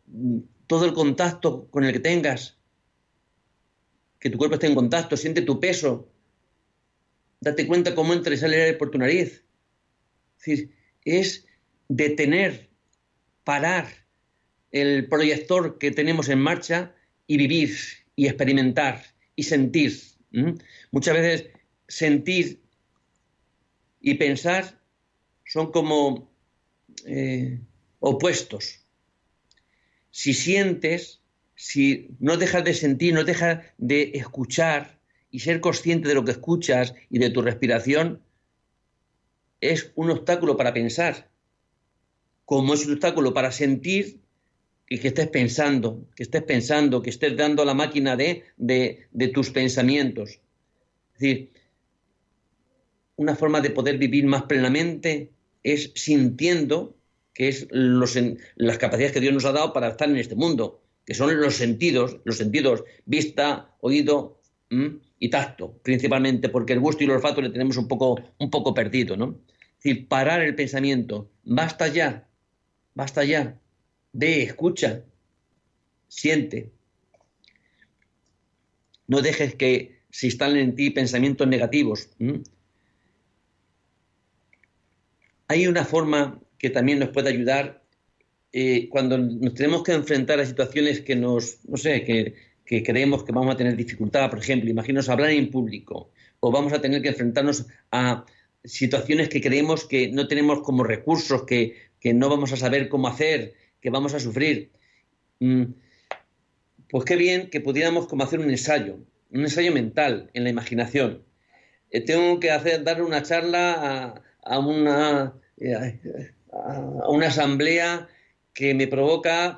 todo 0.66 0.85
el 0.85 0.93
contacto 0.93 1.68
con 1.70 1.85
el 1.85 1.93
que 1.93 2.01
tengas, 2.01 2.59
que 4.18 4.31
tu 4.31 4.39
cuerpo 4.39 4.55
esté 4.55 4.66
en 4.66 4.74
contacto, 4.74 5.16
siente 5.16 5.43
tu 5.43 5.61
peso, 5.61 6.11
date 7.41 7.66
cuenta 7.66 7.95
cómo 7.95 8.12
entra 8.12 8.35
y 8.35 8.37
sale 8.37 8.74
por 8.74 8.91
tu 8.91 8.99
nariz, 8.99 9.45
Es 10.39 10.45
decir, 10.45 10.74
es 11.05 11.47
detener, 11.89 12.68
parar 13.45 13.89
el 14.70 15.09
proyector 15.09 15.79
que 15.79 15.91
tenemos 15.91 16.29
en 16.29 16.41
marcha 16.41 16.95
y 17.26 17.37
vivir 17.37 17.74
y 18.16 18.26
experimentar 18.26 19.03
y 19.37 19.45
sentir. 19.45 19.99
Muchas 20.91 21.14
veces 21.14 21.51
sentir 21.87 22.61
y 24.01 24.14
pensar 24.14 24.81
son 25.47 25.72
como 25.72 26.31
eh, 27.07 27.61
opuestos. 28.01 28.85
Si 30.11 30.35
sientes, 30.35 31.21
si 31.55 32.11
no 32.19 32.37
dejas 32.37 32.65
de 32.65 32.75
sentir, 32.75 33.15
no 33.15 33.25
dejas 33.25 33.65
de 33.79 34.13
escuchar 34.15 34.99
y 35.31 35.41
ser 35.41 35.61
consciente 35.61 36.09
de 36.09 36.15
lo 36.15 36.25
que 36.25 36.33
escuchas 36.33 36.95
y 37.11 37.19
de 37.19 37.31
tu 37.31 37.43
respiración, 37.43 38.23
es 39.61 39.93
un 39.95 40.11
obstáculo 40.11 40.57
para 40.57 40.73
pensar, 40.73 41.31
como 42.45 42.75
es 42.75 42.87
un 42.87 42.93
obstáculo 42.93 43.35
para 43.35 43.53
sentir 43.53 44.21
y 44.89 44.99
que 44.99 45.09
estés 45.09 45.29
pensando, 45.29 46.09
que 46.17 46.23
estés 46.23 46.43
pensando, 46.43 47.03
que 47.03 47.11
estés 47.11 47.37
dando 47.37 47.63
a 47.63 47.67
la 47.67 47.75
máquina 47.75 48.17
de, 48.17 48.45
de, 48.57 49.29
tus 49.35 49.51
pensamientos. 49.51 50.41
Es 51.15 51.21
decir, 51.21 51.51
una 53.17 53.37
forma 53.37 53.61
de 53.61 53.71
poder 53.71 53.99
vivir 53.99 54.25
más 54.25 54.45
plenamente 54.45 55.31
es 55.63 55.93
sintiendo, 55.95 56.97
que 57.39 57.47
es 57.47 57.68
las 57.70 58.78
capacidades 58.78 59.12
que 59.12 59.20
Dios 59.20 59.32
nos 59.32 59.45
ha 59.45 59.53
dado 59.53 59.72
para 59.72 59.91
estar 59.91 60.11
en 60.11 60.16
este 60.16 60.34
mundo, 60.34 60.82
que 61.07 61.14
son 61.14 61.41
los 61.41 61.55
sentidos, 61.55 62.18
los 62.24 62.36
sentidos 62.36 62.82
vista, 63.05 63.76
oído 63.80 64.41
y 65.20 65.30
tacto, 65.30 65.78
principalmente, 65.84 66.49
porque 66.49 66.72
el 66.72 66.80
gusto 66.80 67.05
y 67.05 67.07
el 67.07 67.12
olfato 67.12 67.41
le 67.41 67.51
tenemos 67.51 67.76
un 67.76 67.86
poco, 67.86 68.20
un 68.39 68.51
poco 68.51 68.74
perdido, 68.74 69.16
¿no? 69.16 69.39
Es 69.76 69.84
decir, 69.84 70.09
parar 70.09 70.43
el 70.43 70.57
pensamiento, 70.57 71.30
basta 71.45 71.86
ya, 71.86 72.28
basta 72.95 73.22
ya, 73.22 73.61
ve, 74.12 74.43
escucha, 74.43 75.05
siente. 76.09 76.72
No 79.07 79.22
dejes 79.22 79.55
que 79.55 80.01
se 80.11 80.26
instalen 80.26 80.59
en 80.59 80.74
ti 80.74 80.91
pensamientos 80.91 81.47
negativos. 81.47 82.09
Hay 85.47 85.68
una 85.68 85.84
forma 85.84 86.41
que 86.59 86.71
también 86.71 86.99
nos 86.99 87.11
puede 87.11 87.31
ayudar 87.31 87.83
eh, 88.53 88.89
cuando 88.91 89.19
nos 89.19 89.55
tenemos 89.55 89.83
que 89.83 89.93
enfrentar 89.93 90.41
a 90.41 90.47
situaciones 90.47 91.01
que 91.01 91.17
nos, 91.17 91.65
no 91.67 91.77
sé, 91.77 92.05
que, 92.05 92.35
que 92.65 92.83
creemos 92.83 93.25
que 93.25 93.33
vamos 93.33 93.55
a 93.55 93.57
tener 93.57 93.77
dificultad, 93.77 94.29
por 94.31 94.39
ejemplo, 94.39 94.71
imaginaos 94.71 95.09
hablar 95.09 95.31
en 95.31 95.51
público, 95.51 96.11
o 96.41 96.51
vamos 96.51 96.73
a 96.73 96.81
tener 96.81 97.03
que 97.03 97.09
enfrentarnos 97.09 97.67
a 97.93 98.25
situaciones 98.65 99.29
que 99.29 99.41
creemos 99.41 99.87
que 99.87 100.11
no 100.11 100.29
tenemos 100.29 100.63
como 100.63 100.85
recursos, 100.85 101.45
que, 101.45 101.77
que 102.01 102.15
no 102.15 102.29
vamos 102.29 102.53
a 102.53 102.57
saber 102.57 102.89
cómo 102.89 103.09
hacer, 103.09 103.55
que 103.81 103.91
vamos 103.91 104.15
a 104.15 104.21
sufrir. 104.21 104.71
Mm, 105.41 105.65
pues 106.91 107.05
qué 107.05 107.17
bien 107.17 107.51
que 107.51 107.61
pudiéramos 107.61 108.07
como 108.07 108.25
hacer 108.25 108.41
un 108.41 108.51
ensayo, 108.51 108.99
un 109.31 109.41
ensayo 109.41 109.73
mental 109.73 110.31
en 110.33 110.45
la 110.45 110.51
imaginación. 110.51 111.23
Eh, 111.91 112.01
tengo 112.01 112.41
que 112.41 112.51
hacer, 112.51 112.85
dar 112.85 113.03
una 113.03 113.23
charla 113.23 114.23
a, 114.43 114.59
una, 114.59 115.35
eh, 115.59 116.33
a 116.53 117.09
una 117.09 117.29
asamblea 117.29 118.09
que 118.53 118.75
me 118.75 118.87
provoca 118.87 119.57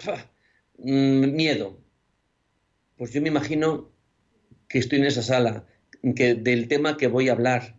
mm, 0.78 1.32
miedo. 1.32 1.78
Pues 2.96 3.12
yo 3.12 3.22
me 3.22 3.28
imagino 3.28 3.90
que 4.68 4.78
estoy 4.78 4.98
en 4.98 5.06
esa 5.06 5.22
sala, 5.22 5.66
que, 6.14 6.34
del 6.34 6.68
tema 6.68 6.96
que 6.96 7.06
voy 7.06 7.28
a 7.28 7.32
hablar. 7.32 7.76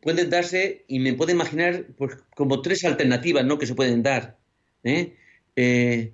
Pueden 0.00 0.30
darse, 0.30 0.84
y 0.88 0.98
me 0.98 1.14
puedo 1.14 1.32
imaginar, 1.32 1.86
pues, 1.96 2.16
como 2.34 2.62
tres 2.62 2.84
alternativas 2.84 3.44
¿no? 3.44 3.58
que 3.58 3.66
se 3.66 3.74
pueden 3.74 4.02
dar. 4.02 4.38
¿eh? 4.84 5.14
Eh, 5.56 6.12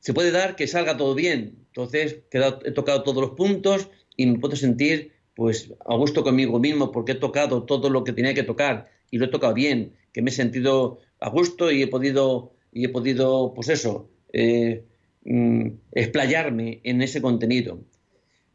se 0.00 0.14
puede 0.14 0.30
dar 0.30 0.56
que 0.56 0.66
salga 0.66 0.96
todo 0.96 1.14
bien. 1.14 1.66
Entonces, 1.66 2.20
he 2.30 2.70
tocado 2.72 3.02
todos 3.02 3.22
los 3.22 3.30
puntos 3.32 3.90
y 4.16 4.26
me 4.26 4.38
puedo 4.38 4.56
sentir 4.56 5.12
pues 5.34 5.72
a 5.86 5.94
gusto 5.94 6.24
conmigo 6.24 6.58
mismo 6.58 6.90
porque 6.90 7.12
he 7.12 7.14
tocado 7.14 7.64
todo 7.64 7.90
lo 7.90 8.02
que 8.02 8.12
tenía 8.12 8.34
que 8.34 8.42
tocar 8.42 8.90
y 9.10 9.18
lo 9.18 9.26
he 9.26 9.28
tocado 9.28 9.54
bien, 9.54 9.94
que 10.18 10.22
me 10.22 10.30
he 10.30 10.34
sentido 10.34 10.98
a 11.20 11.28
gusto 11.30 11.70
y 11.70 11.80
he 11.80 11.86
podido, 11.86 12.50
y 12.72 12.86
he 12.86 12.88
podido 12.88 13.52
pues 13.54 13.68
eso, 13.68 14.10
eh, 14.32 14.82
mm, 15.22 15.68
explayarme 15.92 16.80
en 16.82 17.02
ese 17.02 17.22
contenido. 17.22 17.84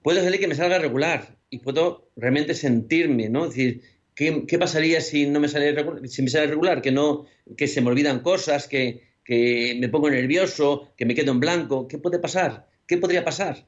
Puede 0.01 0.19
ser 0.19 0.37
que 0.37 0.49
me 0.49 0.55
salga 0.55 0.77
regular 0.77 1.37
y 1.49 1.59
puedo 1.59 2.09
realmente 2.17 2.53
sentirme, 2.53 3.29
¿no? 3.29 3.45
Es 3.45 3.51
decir, 3.51 3.81
¿qué, 4.13 4.57
pasaría 4.59 4.99
si 4.99 5.25
no 5.25 5.39
me 5.39 5.47
sale 5.47 5.73
si 6.09 6.21
me 6.21 6.29
sale 6.29 6.47
regular? 6.47 6.81
Que 6.81 6.91
no, 6.91 7.27
que 7.55 7.69
se 7.69 7.79
me 7.79 7.91
olvidan 7.91 8.19
cosas, 8.19 8.67
que, 8.67 9.01
que 9.23 9.77
me 9.79 9.87
pongo 9.87 10.09
nervioso, 10.09 10.89
que 10.97 11.05
me 11.05 11.15
quedo 11.15 11.31
en 11.31 11.39
blanco. 11.39 11.87
¿Qué 11.87 11.97
puede 11.97 12.19
pasar? 12.19 12.67
¿Qué 12.85 12.97
podría 12.97 13.23
pasar? 13.23 13.65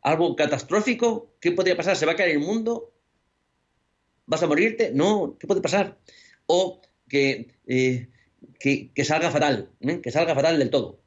¿Algo 0.00 0.34
catastrófico? 0.34 1.36
¿Qué 1.40 1.52
podría 1.52 1.76
pasar? 1.76 1.94
¿Se 1.94 2.04
va 2.04 2.14
a 2.14 2.16
caer 2.16 2.30
el 2.30 2.40
mundo? 2.40 2.92
¿Vas 4.26 4.42
a 4.42 4.48
morirte? 4.48 4.90
No, 4.92 5.36
¿qué 5.38 5.46
puede 5.46 5.60
pasar? 5.60 6.00
O 6.46 6.82
que, 7.12 7.48
eh, 7.66 8.08
que, 8.58 9.04
salga 9.04 9.30
fatal, 9.30 9.68
¿eh? 9.82 10.00
que 10.00 10.10
salga 10.10 10.34
fatal 10.34 10.58
del 10.58 10.70
todo. 10.70 10.98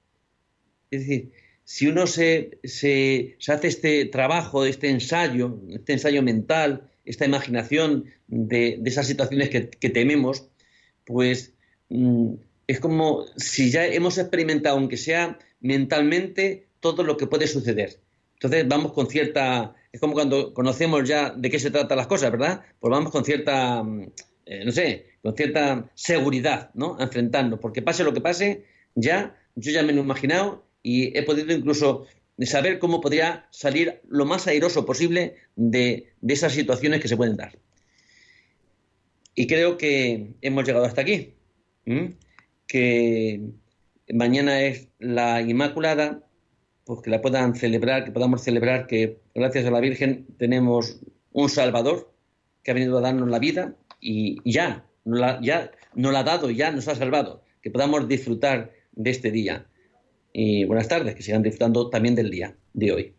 Es 0.91 0.99
decir, 1.01 1.31
si 1.63 1.87
uno 1.87 2.05
se, 2.05 2.59
se, 2.63 3.35
hace 3.47 3.67
este 3.67 4.05
trabajo, 4.05 4.65
este 4.65 4.89
ensayo, 4.89 5.59
este 5.71 5.93
ensayo 5.93 6.21
mental, 6.21 6.91
esta 7.05 7.25
imaginación 7.25 8.05
de, 8.27 8.79
esas 8.85 9.07
situaciones 9.07 9.49
que, 9.49 9.89
tememos, 9.89 10.47
pues 11.05 11.53
mm, 11.89 12.33
es 12.67 12.79
como 12.79 13.25
si 13.37 13.71
ya 13.71 13.87
hemos 13.87 14.19
experimentado, 14.19 14.77
aunque 14.77 14.97
sea 14.97 15.39
mentalmente, 15.59 16.67
todo 16.81 17.01
lo 17.01 17.17
que 17.17 17.25
puede 17.25 17.47
suceder. 17.47 17.99
Entonces 18.35 18.67
vamos 18.67 18.93
con 18.93 19.07
cierta, 19.07 19.73
es 19.91 19.99
como 19.99 20.13
cuando 20.13 20.53
conocemos 20.53 21.07
ya 21.09 21.31
de 21.31 21.49
qué 21.49 21.57
se 21.57 21.71
tratan 21.71 21.97
las 21.97 22.05
cosas, 22.05 22.31
¿verdad? 22.31 22.61
Pues 22.79 22.91
vamos 22.91 23.11
con 23.11 23.25
cierta, 23.25 23.81
mm, 23.81 24.11
eh, 24.45 24.63
no 24.63 24.71
sé, 24.71 25.07
con 25.21 25.35
cierta 25.35 25.89
seguridad, 25.95 26.69
¿no? 26.75 26.97
A 26.99 27.03
enfrentarnos, 27.03 27.59
porque 27.59 27.81
pase 27.81 28.03
lo 28.03 28.13
que 28.13 28.21
pase, 28.21 28.65
ya, 28.93 29.35
yo 29.55 29.71
ya 29.71 29.83
me 29.83 29.91
lo 29.91 30.01
he 30.01 30.03
imaginado 30.03 30.65
y 30.83 31.17
he 31.17 31.23
podido 31.23 31.53
incluso 31.53 32.05
saber 32.39 32.79
cómo 32.79 33.01
podría 33.01 33.47
salir 33.49 34.01
lo 34.07 34.25
más 34.25 34.45
airoso 34.47 34.85
posible 34.85 35.35
de, 35.55 36.13
esas 36.27 36.53
situaciones 36.53 37.01
que 37.01 37.07
se 37.07 37.17
pueden 37.17 37.37
dar. 37.37 37.57
Y 39.33 39.47
creo 39.47 39.77
que 39.77 40.33
hemos 40.41 40.65
llegado 40.65 40.85
hasta 40.85 41.01
aquí 41.01 41.33
que 42.67 43.41
mañana 44.13 44.61
es 44.61 44.87
la 44.99 45.41
Inmaculada, 45.41 46.23
pues 46.83 47.01
que 47.01 47.09
la 47.09 47.21
puedan 47.21 47.55
celebrar, 47.55 48.05
que 48.05 48.11
podamos 48.11 48.43
celebrar 48.43 48.87
que 48.87 49.19
gracias 49.33 49.65
a 49.65 49.71
la 49.71 49.79
Virgen 49.79 50.27
tenemos 50.37 50.99
un 51.31 51.49
Salvador 51.49 52.13
que 52.63 52.71
ha 52.71 52.73
venido 52.73 52.97
a 52.97 53.01
darnos 53.01 53.29
la 53.29 53.39
vida 53.39 53.75
y 54.05 54.39
ya, 54.49 54.85
la, 55.03 55.39
ya 55.41 55.71
nos 55.95 56.13
la 56.13 56.19
ha 56.19 56.23
dado, 56.23 56.51
ya 56.51 56.71
nos 56.71 56.87
ha 56.87 56.95
salvado, 56.95 57.43
que 57.61 57.71
podamos 57.71 58.07
disfrutar 58.07 58.71
de 58.91 59.09
este 59.09 59.31
día. 59.31 59.65
Y 60.31 60.65
buenas 60.65 60.87
tardes, 60.87 61.15
que 61.15 61.23
sigan 61.23 61.41
disfrutando 61.41 61.89
también 61.89 62.13
del 62.13 62.29
día 62.29 62.55
de 62.73 62.91
hoy. 62.91 63.15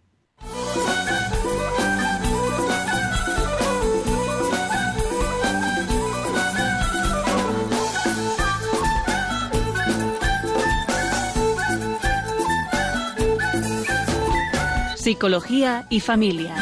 Psicología 14.97 15.87
y 15.89 16.01
Familia. 16.01 16.55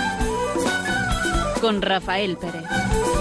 Con 1.61 1.81
Rafael 1.81 2.37
Pérez. 2.37 3.14